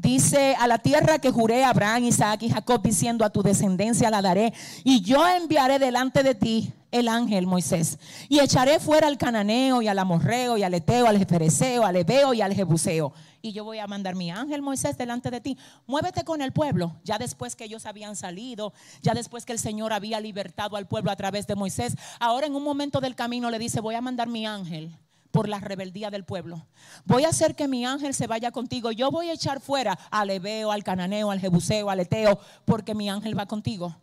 dice 0.00 0.56
a 0.58 0.66
la 0.66 0.78
tierra 0.78 1.18
que 1.18 1.30
juré 1.30 1.64
a 1.64 1.70
Abraham, 1.70 2.04
Isaac 2.04 2.42
y 2.42 2.50
Jacob, 2.50 2.82
diciendo 2.82 3.24
a 3.24 3.30
tu 3.30 3.42
descendencia 3.42 4.10
la 4.10 4.22
daré, 4.22 4.52
y 4.84 5.02
yo 5.02 5.26
enviaré 5.28 5.78
delante 5.78 6.22
de 6.22 6.34
ti 6.34 6.72
el 6.90 7.08
ángel 7.08 7.46
Moisés. 7.46 7.98
Y 8.28 8.40
echaré 8.40 8.80
fuera 8.80 9.06
al 9.06 9.18
cananeo 9.18 9.82
y 9.82 9.88
al 9.88 9.98
amorreo 9.98 10.56
y 10.56 10.62
al 10.62 10.74
eteo, 10.74 11.06
al 11.06 11.18
jefereseo, 11.18 11.84
al 11.84 11.96
ebeo 11.96 12.34
y 12.34 12.40
al 12.40 12.54
jebuseo. 12.54 13.12
Y 13.42 13.52
yo 13.52 13.64
voy 13.64 13.78
a 13.78 13.86
mandar 13.86 14.16
mi 14.16 14.30
ángel 14.30 14.60
Moisés 14.60 14.98
delante 14.98 15.30
de 15.30 15.40
ti. 15.40 15.56
Muévete 15.86 16.24
con 16.24 16.42
el 16.42 16.52
pueblo. 16.52 16.96
Ya 17.04 17.18
después 17.18 17.54
que 17.54 17.64
ellos 17.64 17.86
habían 17.86 18.16
salido, 18.16 18.72
ya 19.02 19.14
después 19.14 19.44
que 19.44 19.52
el 19.52 19.58
Señor 19.58 19.92
había 19.92 20.20
libertado 20.20 20.76
al 20.76 20.88
pueblo 20.88 21.10
a 21.10 21.16
través 21.16 21.46
de 21.46 21.54
Moisés, 21.54 21.96
ahora 22.18 22.46
en 22.46 22.54
un 22.54 22.64
momento 22.64 23.00
del 23.00 23.14
camino 23.14 23.50
le 23.50 23.58
dice, 23.58 23.80
voy 23.80 23.94
a 23.94 24.00
mandar 24.00 24.28
mi 24.28 24.46
ángel 24.46 24.96
por 25.30 25.48
la 25.48 25.60
rebeldía 25.60 26.10
del 26.10 26.24
pueblo. 26.24 26.66
Voy 27.04 27.24
a 27.24 27.28
hacer 27.28 27.54
que 27.54 27.68
mi 27.68 27.84
ángel 27.84 28.14
se 28.14 28.26
vaya 28.26 28.50
contigo. 28.50 28.90
Yo 28.92 29.10
voy 29.10 29.28
a 29.28 29.32
echar 29.32 29.60
fuera 29.60 29.98
al 30.10 30.30
ebeo, 30.30 30.72
al 30.72 30.84
cananeo, 30.84 31.30
al 31.30 31.40
jebuseo, 31.40 31.90
al 31.90 32.00
eteo, 32.00 32.38
porque 32.64 32.94
mi 32.94 33.08
ángel 33.08 33.38
va 33.38 33.46
contigo. 33.46 33.96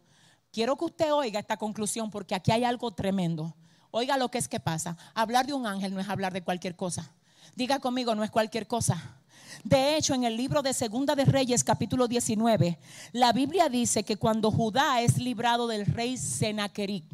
Quiero 0.51 0.77
que 0.77 0.85
usted 0.85 1.13
oiga 1.13 1.39
esta 1.39 1.57
conclusión 1.57 2.09
porque 2.09 2.35
aquí 2.35 2.51
hay 2.51 2.63
algo 2.63 2.91
tremendo. 2.91 3.55
Oiga 3.91 4.17
lo 4.17 4.29
que 4.29 4.37
es 4.37 4.47
que 4.47 4.59
pasa. 4.59 4.97
Hablar 5.13 5.45
de 5.45 5.53
un 5.53 5.65
ángel 5.65 5.93
no 5.93 5.99
es 5.99 6.09
hablar 6.09 6.33
de 6.33 6.43
cualquier 6.43 6.75
cosa. 6.75 7.11
Diga 7.55 7.79
conmigo, 7.79 8.15
no 8.15 8.23
es 8.23 8.31
cualquier 8.31 8.67
cosa. 8.67 9.17
De 9.63 9.97
hecho, 9.97 10.13
en 10.13 10.23
el 10.23 10.37
libro 10.37 10.61
de 10.61 10.73
Segunda 10.73 11.15
de 11.15 11.25
Reyes, 11.25 11.63
capítulo 11.63 12.07
19, 12.07 12.77
la 13.11 13.33
Biblia 13.33 13.69
dice 13.69 14.03
que 14.03 14.17
cuando 14.17 14.51
Judá 14.51 15.01
es 15.01 15.17
librado 15.17 15.67
del 15.67 15.85
rey 15.85 16.17
Sennacherib, 16.17 17.05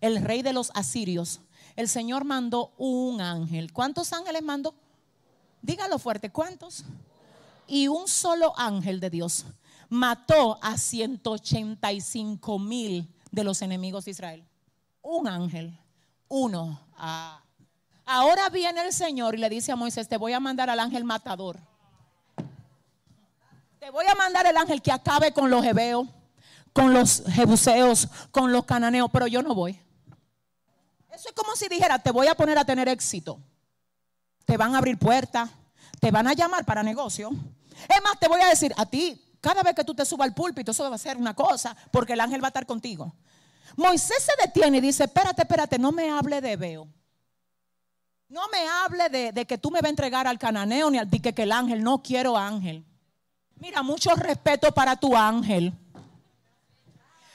el 0.00 0.22
rey 0.22 0.42
de 0.42 0.52
los 0.52 0.70
asirios, 0.74 1.40
el 1.76 1.88
Señor 1.88 2.24
mandó 2.24 2.72
un 2.78 3.20
ángel. 3.20 3.72
¿Cuántos 3.72 4.12
ángeles 4.12 4.42
mandó? 4.42 4.74
Dígalo 5.62 5.98
fuerte, 5.98 6.30
¿cuántos? 6.30 6.84
Y 7.66 7.88
un 7.88 8.08
solo 8.08 8.52
ángel 8.58 9.00
de 9.00 9.10
Dios 9.10 9.46
mató 9.88 10.58
a 10.62 10.76
185 10.76 12.58
mil 12.58 13.08
de 13.30 13.44
los 13.44 13.62
enemigos 13.62 14.04
de 14.04 14.10
Israel. 14.10 14.44
Un 15.02 15.28
ángel, 15.28 15.78
uno. 16.28 16.80
Ah. 16.96 17.42
Ahora 18.04 18.48
viene 18.48 18.84
el 18.84 18.92
Señor 18.92 19.34
y 19.34 19.38
le 19.38 19.48
dice 19.48 19.72
a 19.72 19.76
Moisés, 19.76 20.08
te 20.08 20.16
voy 20.16 20.32
a 20.32 20.40
mandar 20.40 20.68
al 20.70 20.80
ángel 20.80 21.04
matador. 21.04 21.58
Te 23.78 23.90
voy 23.90 24.06
a 24.06 24.14
mandar 24.14 24.46
el 24.46 24.56
ángel 24.56 24.80
que 24.80 24.92
acabe 24.92 25.32
con 25.32 25.50
los 25.50 25.64
hebeos, 25.64 26.06
con 26.72 26.92
los 26.92 27.22
jebuseos, 27.26 28.08
con 28.30 28.52
los 28.52 28.64
cananeos, 28.64 29.10
pero 29.12 29.26
yo 29.26 29.42
no 29.42 29.54
voy. 29.54 29.78
Eso 31.12 31.28
es 31.28 31.34
como 31.34 31.54
si 31.54 31.68
dijera, 31.68 31.98
te 31.98 32.10
voy 32.10 32.26
a 32.26 32.34
poner 32.34 32.58
a 32.58 32.64
tener 32.64 32.88
éxito. 32.88 33.38
Te 34.44 34.56
van 34.56 34.74
a 34.74 34.78
abrir 34.78 34.98
puertas, 34.98 35.50
te 36.00 36.10
van 36.10 36.26
a 36.26 36.32
llamar 36.32 36.64
para 36.64 36.82
negocio. 36.82 37.30
Es 37.88 38.02
más, 38.02 38.18
te 38.18 38.28
voy 38.28 38.40
a 38.40 38.48
decir, 38.48 38.72
a 38.76 38.86
ti 38.86 39.22
cada 39.42 39.62
vez 39.62 39.74
que 39.74 39.84
tú 39.84 39.92
te 39.92 40.04
subas 40.04 40.28
al 40.28 40.34
púlpito, 40.34 40.70
eso 40.70 40.88
va 40.88 40.94
a 40.94 40.98
ser 40.98 41.16
una 41.16 41.34
cosa, 41.34 41.76
porque 41.90 42.12
el 42.12 42.20
ángel 42.20 42.40
va 42.40 42.46
a 42.46 42.50
estar 42.50 42.64
contigo. 42.64 43.12
Moisés 43.76 44.22
se 44.22 44.46
detiene 44.46 44.78
y 44.78 44.80
dice, 44.80 45.04
espérate, 45.04 45.42
espérate, 45.42 45.78
no 45.78 45.90
me 45.90 46.10
hable 46.10 46.40
de 46.40 46.56
veo. 46.56 46.88
No 48.28 48.42
me 48.48 48.66
hable 48.66 49.32
de, 49.32 49.44
que 49.44 49.58
tú 49.58 49.70
me 49.70 49.80
vas 49.80 49.88
a 49.88 49.90
entregar 49.90 50.26
al 50.28 50.38
cananeo 50.38 50.90
ni 50.90 50.98
al 50.98 51.10
dique 51.10 51.34
que 51.34 51.42
el 51.42 51.52
ángel, 51.52 51.82
no 51.82 52.02
quiero 52.02 52.36
ángel. 52.38 52.86
Mira, 53.56 53.82
mucho 53.82 54.14
respeto 54.14 54.72
para 54.72 54.96
tu 54.96 55.16
ángel. 55.16 55.74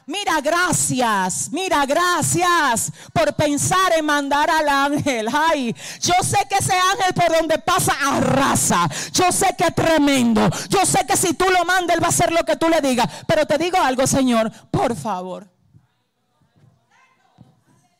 Mira, 0.10 0.39
gracias, 0.39 1.51
mira, 1.51 1.86
gracias 1.86 2.93
por 3.12 3.36
pensar 3.36 3.91
en 3.97 4.05
mandar 4.05 4.49
al 4.49 4.70
ángel. 4.70 5.28
Ay, 5.34 5.76
yo 5.99 6.14
sé 6.24 6.38
que 6.49 6.55
ese 6.55 6.72
ángel 6.72 7.14
por 7.14 7.30
donde 7.38 7.60
pasa 7.60 7.91
arrasa. 8.05 8.89
Yo 9.12 9.30
sé 9.34 9.53
que 9.58 9.66
es 9.66 9.76
tremendo. 9.76 10.49
Yo 10.70 10.86
sé 10.86 11.05
que 11.05 11.18
si 11.18 11.34
tú 11.34 11.43
lo 11.49 11.66
mandas, 11.66 11.97
él 11.97 12.01
va 12.01 12.08
a 12.08 12.12
hacer 12.12 12.32
lo 12.32 12.45
que 12.45 12.55
tú 12.55 12.70
le 12.70 12.80
digas. 12.80 13.05
Pero 13.28 13.45
te 13.45 13.58
digo 13.58 13.78
algo, 13.82 14.08
Señor, 14.08 14.49
por 14.72 14.95
favor. 14.95 15.45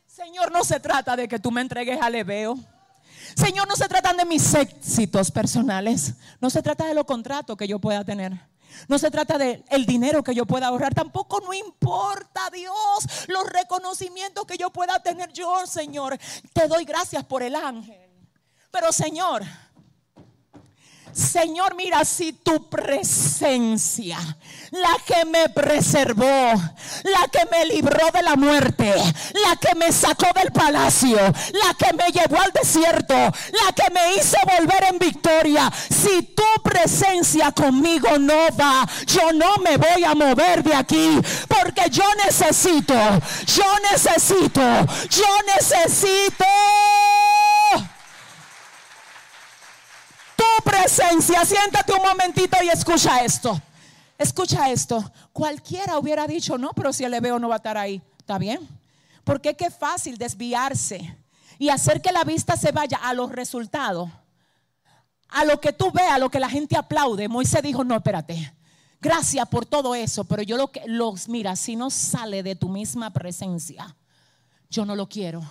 Señor, 0.06 0.50
no 0.50 0.64
se 0.64 0.80
trata 0.80 1.14
de 1.14 1.28
que 1.28 1.38
tú 1.38 1.50
me 1.50 1.60
entregues 1.60 2.00
al 2.00 2.14
Ebeo. 2.14 2.58
Señor, 3.36 3.68
no 3.68 3.76
se 3.76 3.86
tratan 3.86 4.16
de 4.16 4.24
mis 4.24 4.54
éxitos 4.54 5.30
personales. 5.30 6.14
No 6.40 6.48
se 6.48 6.62
trata 6.62 6.86
de 6.86 6.94
los 6.94 7.04
contratos 7.04 7.54
que 7.54 7.68
yo 7.68 7.78
pueda 7.78 8.02
tener. 8.02 8.47
No 8.88 8.98
se 8.98 9.10
trata 9.10 9.38
de 9.38 9.64
el 9.70 9.86
dinero 9.86 10.22
que 10.22 10.34
yo 10.34 10.46
pueda 10.46 10.68
ahorrar, 10.68 10.94
tampoco 10.94 11.40
no 11.40 11.52
importa 11.52 12.50
Dios 12.52 13.28
los 13.28 13.46
reconocimientos 13.48 14.46
que 14.46 14.56
yo 14.56 14.70
pueda 14.70 15.02
tener 15.02 15.32
yo, 15.32 15.66
Señor. 15.66 16.18
Te 16.52 16.68
doy 16.68 16.84
gracias 16.84 17.24
por 17.24 17.42
el 17.42 17.54
ángel. 17.54 18.08
Pero 18.70 18.92
Señor, 18.92 19.42
Señor, 21.18 21.74
mira 21.74 22.04
si 22.04 22.32
tu 22.32 22.68
presencia, 22.68 24.18
la 24.70 24.96
que 25.04 25.24
me 25.24 25.48
preservó, 25.48 26.24
la 26.24 27.28
que 27.32 27.44
me 27.50 27.66
libró 27.66 28.06
de 28.14 28.22
la 28.22 28.36
muerte, 28.36 28.94
la 28.94 29.56
que 29.56 29.74
me 29.74 29.90
sacó 29.90 30.28
del 30.32 30.52
palacio, 30.52 31.16
la 31.18 31.74
que 31.76 31.92
me 31.94 32.12
llevó 32.12 32.40
al 32.40 32.52
desierto, 32.52 33.14
la 33.16 33.72
que 33.74 33.90
me 33.92 34.14
hizo 34.14 34.36
volver 34.44 34.84
en 34.90 34.98
victoria, 35.00 35.72
si 35.90 36.22
tu 36.22 36.62
presencia 36.62 37.50
conmigo 37.50 38.16
no 38.20 38.46
va, 38.56 38.88
yo 39.04 39.32
no 39.32 39.56
me 39.56 39.76
voy 39.76 40.04
a 40.04 40.14
mover 40.14 40.62
de 40.62 40.76
aquí, 40.76 41.18
porque 41.48 41.90
yo 41.90 42.04
necesito, 42.24 42.94
yo 43.44 43.64
necesito, 43.90 44.62
yo 45.10 45.26
necesito 45.56 46.44
presencia. 50.64 51.44
Siéntate 51.44 51.92
un 51.92 52.02
momentito 52.02 52.56
y 52.62 52.68
escucha 52.68 53.24
esto. 53.24 53.60
Escucha 54.16 54.70
esto. 54.70 55.12
Cualquiera 55.32 55.98
hubiera 55.98 56.26
dicho, 56.26 56.58
no, 56.58 56.72
pero 56.72 56.92
si 56.92 57.04
el 57.04 57.20
veo 57.20 57.38
no 57.38 57.48
va 57.48 57.56
a 57.56 57.58
estar 57.58 57.76
ahí. 57.76 58.02
¿Está 58.18 58.38
bien? 58.38 58.66
Porque 59.24 59.54
qué 59.54 59.70
fácil 59.70 60.18
desviarse 60.18 61.16
y 61.58 61.68
hacer 61.68 62.00
que 62.00 62.12
la 62.12 62.24
vista 62.24 62.56
se 62.56 62.72
vaya 62.72 62.98
a 62.98 63.14
los 63.14 63.30
resultados. 63.30 64.10
A 65.28 65.44
lo 65.44 65.60
que 65.60 65.72
tú 65.72 65.92
veas, 65.92 66.12
a 66.12 66.18
lo 66.18 66.30
que 66.30 66.40
la 66.40 66.48
gente 66.48 66.76
aplaude. 66.76 67.28
Moisés 67.28 67.62
dijo, 67.62 67.84
no, 67.84 67.94
espérate. 67.94 68.54
Gracias 69.00 69.46
por 69.48 69.64
todo 69.66 69.94
eso, 69.94 70.24
pero 70.24 70.42
yo 70.42 70.56
lo 70.56 70.72
que 70.72 70.82
los 70.86 71.28
mira, 71.28 71.54
si 71.54 71.76
no 71.76 71.88
sale 71.88 72.42
de 72.42 72.56
tu 72.56 72.68
misma 72.68 73.12
presencia, 73.12 73.94
yo 74.70 74.84
no 74.84 74.96
lo 74.96 75.08
quiero. 75.08 75.42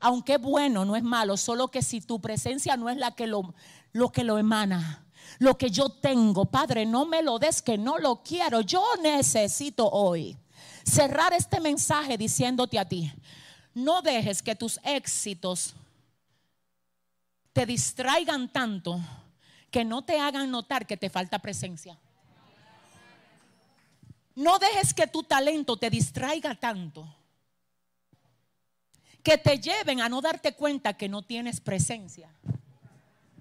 Aunque 0.00 0.38
bueno, 0.38 0.84
no 0.84 0.96
es 0.96 1.02
malo, 1.02 1.36
solo 1.36 1.68
que 1.68 1.82
si 1.82 2.00
tu 2.00 2.20
presencia 2.20 2.76
no 2.76 2.90
es 2.90 2.96
la 2.96 3.12
que 3.12 3.26
lo 3.26 3.54
lo 3.96 4.10
que 4.10 4.24
lo 4.24 4.38
emana. 4.38 5.04
Lo 5.38 5.58
que 5.58 5.70
yo 5.70 5.88
tengo, 5.88 6.46
Padre, 6.46 6.86
no 6.86 7.04
me 7.04 7.22
lo 7.22 7.38
des 7.38 7.60
que 7.60 7.76
no 7.76 7.98
lo 7.98 8.22
quiero. 8.22 8.60
Yo 8.60 8.82
necesito 9.02 9.88
hoy 9.90 10.36
cerrar 10.84 11.32
este 11.32 11.60
mensaje 11.60 12.16
diciéndote 12.16 12.78
a 12.78 12.88
ti, 12.88 13.12
no 13.74 14.00
dejes 14.00 14.42
que 14.42 14.54
tus 14.54 14.78
éxitos 14.84 15.74
te 17.52 17.66
distraigan 17.66 18.48
tanto 18.50 19.00
que 19.70 19.84
no 19.84 20.02
te 20.02 20.18
hagan 20.18 20.50
notar 20.50 20.86
que 20.86 20.96
te 20.96 21.10
falta 21.10 21.38
presencia. 21.38 21.98
No 24.34 24.58
dejes 24.58 24.94
que 24.94 25.06
tu 25.06 25.22
talento 25.22 25.76
te 25.76 25.90
distraiga 25.90 26.54
tanto 26.54 27.06
que 29.22 29.36
te 29.36 29.58
lleven 29.58 30.00
a 30.00 30.08
no 30.08 30.20
darte 30.20 30.54
cuenta 30.54 30.96
que 30.96 31.08
no 31.08 31.20
tienes 31.20 31.60
presencia. 31.60 32.30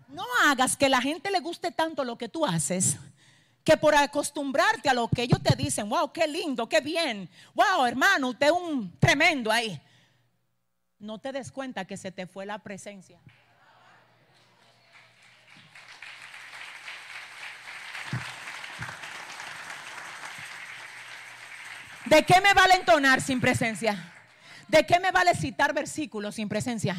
No 0.08 0.24
hagas 0.46 0.78
que 0.78 0.90
la 0.90 1.02
gente 1.02 1.32
le 1.32 1.40
guste 1.40 1.72
tanto 1.72 2.04
lo 2.04 2.18
que 2.18 2.30
tú 2.30 2.46
haces 2.46 2.98
que 3.66 3.76
por 3.78 3.96
acostumbrarte 3.96 4.88
a 4.90 4.94
lo 4.94 5.08
que 5.08 5.24
ellos 5.24 5.42
te 5.42 5.56
dicen, 5.56 5.90
wow, 5.90 6.14
qué 6.14 6.28
lindo, 6.28 6.70
qué 6.70 6.82
bien, 6.82 7.28
wow, 7.56 7.84
hermano, 7.88 8.30
usted 8.30 8.46
es 8.46 8.52
un 8.52 8.96
tremendo 9.00 9.52
ahí. 9.52 9.82
No 11.00 11.18
te 11.18 11.32
des 11.32 11.52
cuenta 11.52 11.84
que 11.84 11.98
se 11.98 12.12
te 12.12 12.28
fue 12.28 12.46
la 12.46 12.60
presencia. 12.60 13.20
¿De 22.06 22.24
qué 22.24 22.40
me 22.40 22.54
vale 22.54 22.76
entonar 22.76 23.20
sin 23.20 23.42
presencia? 23.42 24.15
¿De 24.68 24.84
qué 24.86 25.00
me 25.00 25.12
vale 25.12 25.36
citar 25.36 25.74
versículos 25.74 26.36
sin 26.36 26.50
presencia? 26.50 26.96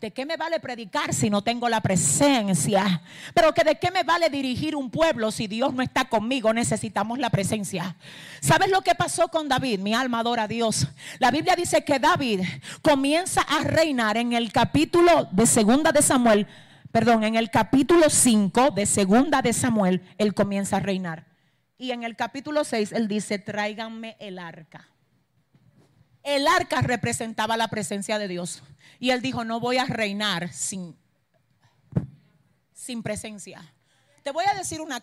¿De 0.00 0.10
qué 0.10 0.24
me 0.24 0.38
vale 0.38 0.58
predicar 0.58 1.12
si 1.12 1.28
no 1.28 1.42
tengo 1.42 1.68
la 1.68 1.82
presencia? 1.82 3.02
Pero 3.34 3.52
que 3.52 3.62
de 3.62 3.78
qué 3.78 3.90
me 3.90 4.04
vale 4.04 4.30
dirigir 4.30 4.74
un 4.74 4.90
pueblo 4.90 5.30
si 5.30 5.46
Dios 5.46 5.74
no 5.74 5.82
está 5.82 6.06
conmigo? 6.06 6.52
Necesitamos 6.54 7.18
la 7.18 7.28
presencia. 7.28 7.96
¿Sabes 8.40 8.70
lo 8.70 8.80
que 8.80 8.94
pasó 8.94 9.28
con 9.28 9.48
David? 9.48 9.80
Mi 9.80 9.92
alma 9.92 10.20
adora 10.20 10.44
a 10.44 10.48
Dios. 10.48 10.88
La 11.18 11.30
Biblia 11.30 11.54
dice 11.56 11.84
que 11.84 11.98
David 11.98 12.40
comienza 12.80 13.42
a 13.42 13.64
reinar 13.64 14.16
en 14.16 14.32
el 14.32 14.50
capítulo 14.50 15.28
de 15.30 15.46
segunda 15.46 15.92
de 15.92 16.00
Samuel, 16.00 16.46
perdón, 16.90 17.24
en 17.24 17.36
el 17.36 17.50
capítulo 17.50 18.08
5 18.08 18.70
de 18.70 18.86
segunda 18.86 19.42
de 19.42 19.52
Samuel, 19.52 20.02
él 20.16 20.32
comienza 20.34 20.78
a 20.78 20.80
reinar. 20.80 21.26
Y 21.76 21.92
en 21.92 22.02
el 22.02 22.16
capítulo 22.16 22.64
6 22.64 22.92
él 22.92 23.08
dice, 23.08 23.38
tráiganme 23.38 24.16
el 24.20 24.38
arca. 24.38 24.89
El 26.22 26.46
arca 26.46 26.80
representaba 26.80 27.56
la 27.56 27.68
presencia 27.68 28.18
de 28.18 28.28
Dios. 28.28 28.62
Y 28.98 29.10
él 29.10 29.22
dijo, 29.22 29.44
no 29.44 29.60
voy 29.60 29.78
a 29.78 29.84
reinar 29.84 30.52
sin, 30.52 30.96
sin 32.74 33.02
presencia. 33.02 33.72
Te 34.22 34.30
voy 34.30 34.44
a 34.50 34.54
decir 34.54 34.80
una, 34.80 35.02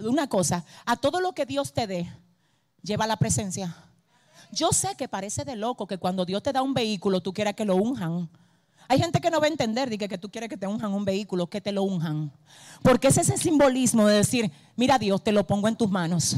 una 0.00 0.28
cosa, 0.28 0.64
a 0.84 0.96
todo 0.96 1.20
lo 1.20 1.32
que 1.32 1.46
Dios 1.46 1.72
te 1.72 1.86
dé, 1.86 2.12
lleva 2.82 3.06
la 3.06 3.16
presencia. 3.16 3.74
Yo 4.52 4.72
sé 4.72 4.94
que 4.96 5.08
parece 5.08 5.44
de 5.44 5.56
loco 5.56 5.86
que 5.86 5.98
cuando 5.98 6.24
Dios 6.24 6.42
te 6.42 6.52
da 6.52 6.62
un 6.62 6.74
vehículo, 6.74 7.22
tú 7.22 7.32
quieras 7.32 7.54
que 7.54 7.64
lo 7.64 7.76
unjan. 7.76 8.28
Hay 8.88 8.98
gente 8.98 9.20
que 9.20 9.30
no 9.30 9.40
va 9.40 9.46
a 9.46 9.50
entender 9.50 9.90
que, 9.98 10.08
que 10.08 10.16
tú 10.16 10.30
quieres 10.30 10.48
que 10.48 10.56
te 10.56 10.66
unjan 10.66 10.92
un 10.92 11.04
vehículo, 11.04 11.46
que 11.46 11.60
te 11.60 11.72
lo 11.72 11.82
unjan. 11.82 12.32
Porque 12.82 13.08
es 13.08 13.18
ese 13.18 13.36
simbolismo 13.36 14.06
de 14.06 14.16
decir, 14.16 14.50
mira 14.76 14.98
Dios, 14.98 15.22
te 15.22 15.32
lo 15.32 15.46
pongo 15.46 15.68
en 15.68 15.76
tus 15.76 15.90
manos. 15.90 16.36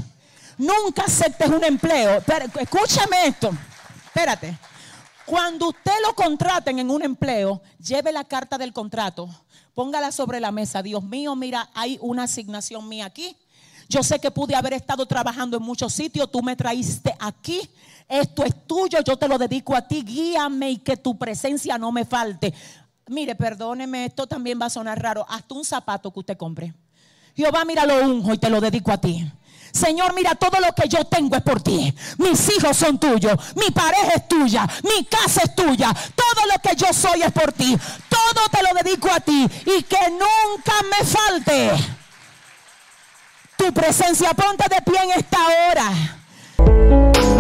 Nunca 0.59 1.05
aceptes 1.05 1.49
un 1.49 1.63
empleo. 1.65 2.21
Pero, 2.27 2.47
escúchame 2.61 3.27
esto. 3.27 3.51
Espérate. 4.15 4.59
Cuando 5.25 5.69
usted 5.69 5.93
lo 6.05 6.15
contraten 6.17 6.81
en 6.81 6.91
un 6.91 7.03
empleo, 7.03 7.63
lleve 7.79 8.11
la 8.11 8.25
carta 8.25 8.59
del 8.59 8.73
contrato, 8.73 9.29
póngala 9.75 10.11
sobre 10.11 10.41
la 10.41 10.51
mesa. 10.51 10.83
Dios 10.83 11.05
mío, 11.05 11.37
mira, 11.37 11.71
hay 11.75 11.97
una 12.01 12.25
asignación 12.25 12.89
mía 12.89 13.05
aquí. 13.05 13.37
Yo 13.89 14.03
sé 14.03 14.19
que 14.19 14.33
pude 14.33 14.57
haber 14.57 14.73
estado 14.73 15.07
trabajando 15.07 15.57
en 15.57 15.63
muchos 15.63 15.93
sitios, 15.93 16.31
tú 16.33 16.43
me 16.43 16.57
traíste 16.57 17.15
aquí. 17.21 17.61
Esto 18.09 18.45
es 18.45 18.67
tuyo, 18.67 18.99
yo 19.07 19.17
te 19.17 19.29
lo 19.29 19.39
dedico 19.39 19.77
a 19.77 19.87
ti. 19.87 20.03
Guíame 20.03 20.73
y 20.73 20.79
que 20.79 20.97
tu 20.97 21.17
presencia 21.17 21.79
no 21.79 21.93
me 21.93 22.05
falte. 22.05 22.53
Mire, 23.07 23.37
perdóneme, 23.37 24.07
esto 24.07 24.27
también 24.27 24.61
va 24.61 24.67
a 24.67 24.71
sonar 24.71 25.01
raro. 25.01 25.25
Hasta 25.29 25.55
un 25.55 25.65
zapato 25.65 26.13
que 26.13 26.19
usted 26.19 26.37
compre. 26.37 26.75
Jehová, 27.37 27.65
mira 27.65 27.87
lo 27.87 28.05
unjo 28.05 28.35
y 28.35 28.39
te 28.39 28.51
lo 28.51 28.61
dedico 28.61 28.91
a 28.91 29.01
ti. 29.01 29.31
Señor, 29.73 30.15
mira, 30.15 30.35
todo 30.35 30.61
lo 30.61 30.73
que 30.73 30.89
yo 30.89 31.05
tengo 31.05 31.37
es 31.37 31.43
por 31.43 31.63
ti. 31.63 31.95
Mis 32.19 32.57
hijos 32.57 32.77
son 32.77 32.99
tuyos, 32.99 33.37
mi 33.57 33.71
pareja 33.71 34.15
es 34.17 34.29
tuya, 34.29 34.69
mi 34.83 35.05
casa 35.05 35.43
es 35.45 35.55
tuya. 35.55 35.95
Todo 36.15 36.47
lo 36.47 36.59
que 36.61 36.77
yo 36.77 36.93
soy 36.93 37.23
es 37.23 37.33
por 37.33 37.53
ti. 37.53 37.79
Todo 38.09 38.49
te 38.51 38.63
lo 38.63 38.75
dedico 38.83 39.11
a 39.11 39.21
ti 39.21 39.49
y 39.67 39.83
que 39.83 40.11
nunca 40.11 40.73
me 40.91 41.07
falte. 41.07 41.73
Tu 43.57 43.73
presencia, 43.73 44.35
ponte 44.35 44.65
de 44.69 44.83
pie 44.83 45.03
en 45.03 45.13
esta 45.13 45.39
hora. 45.39 47.40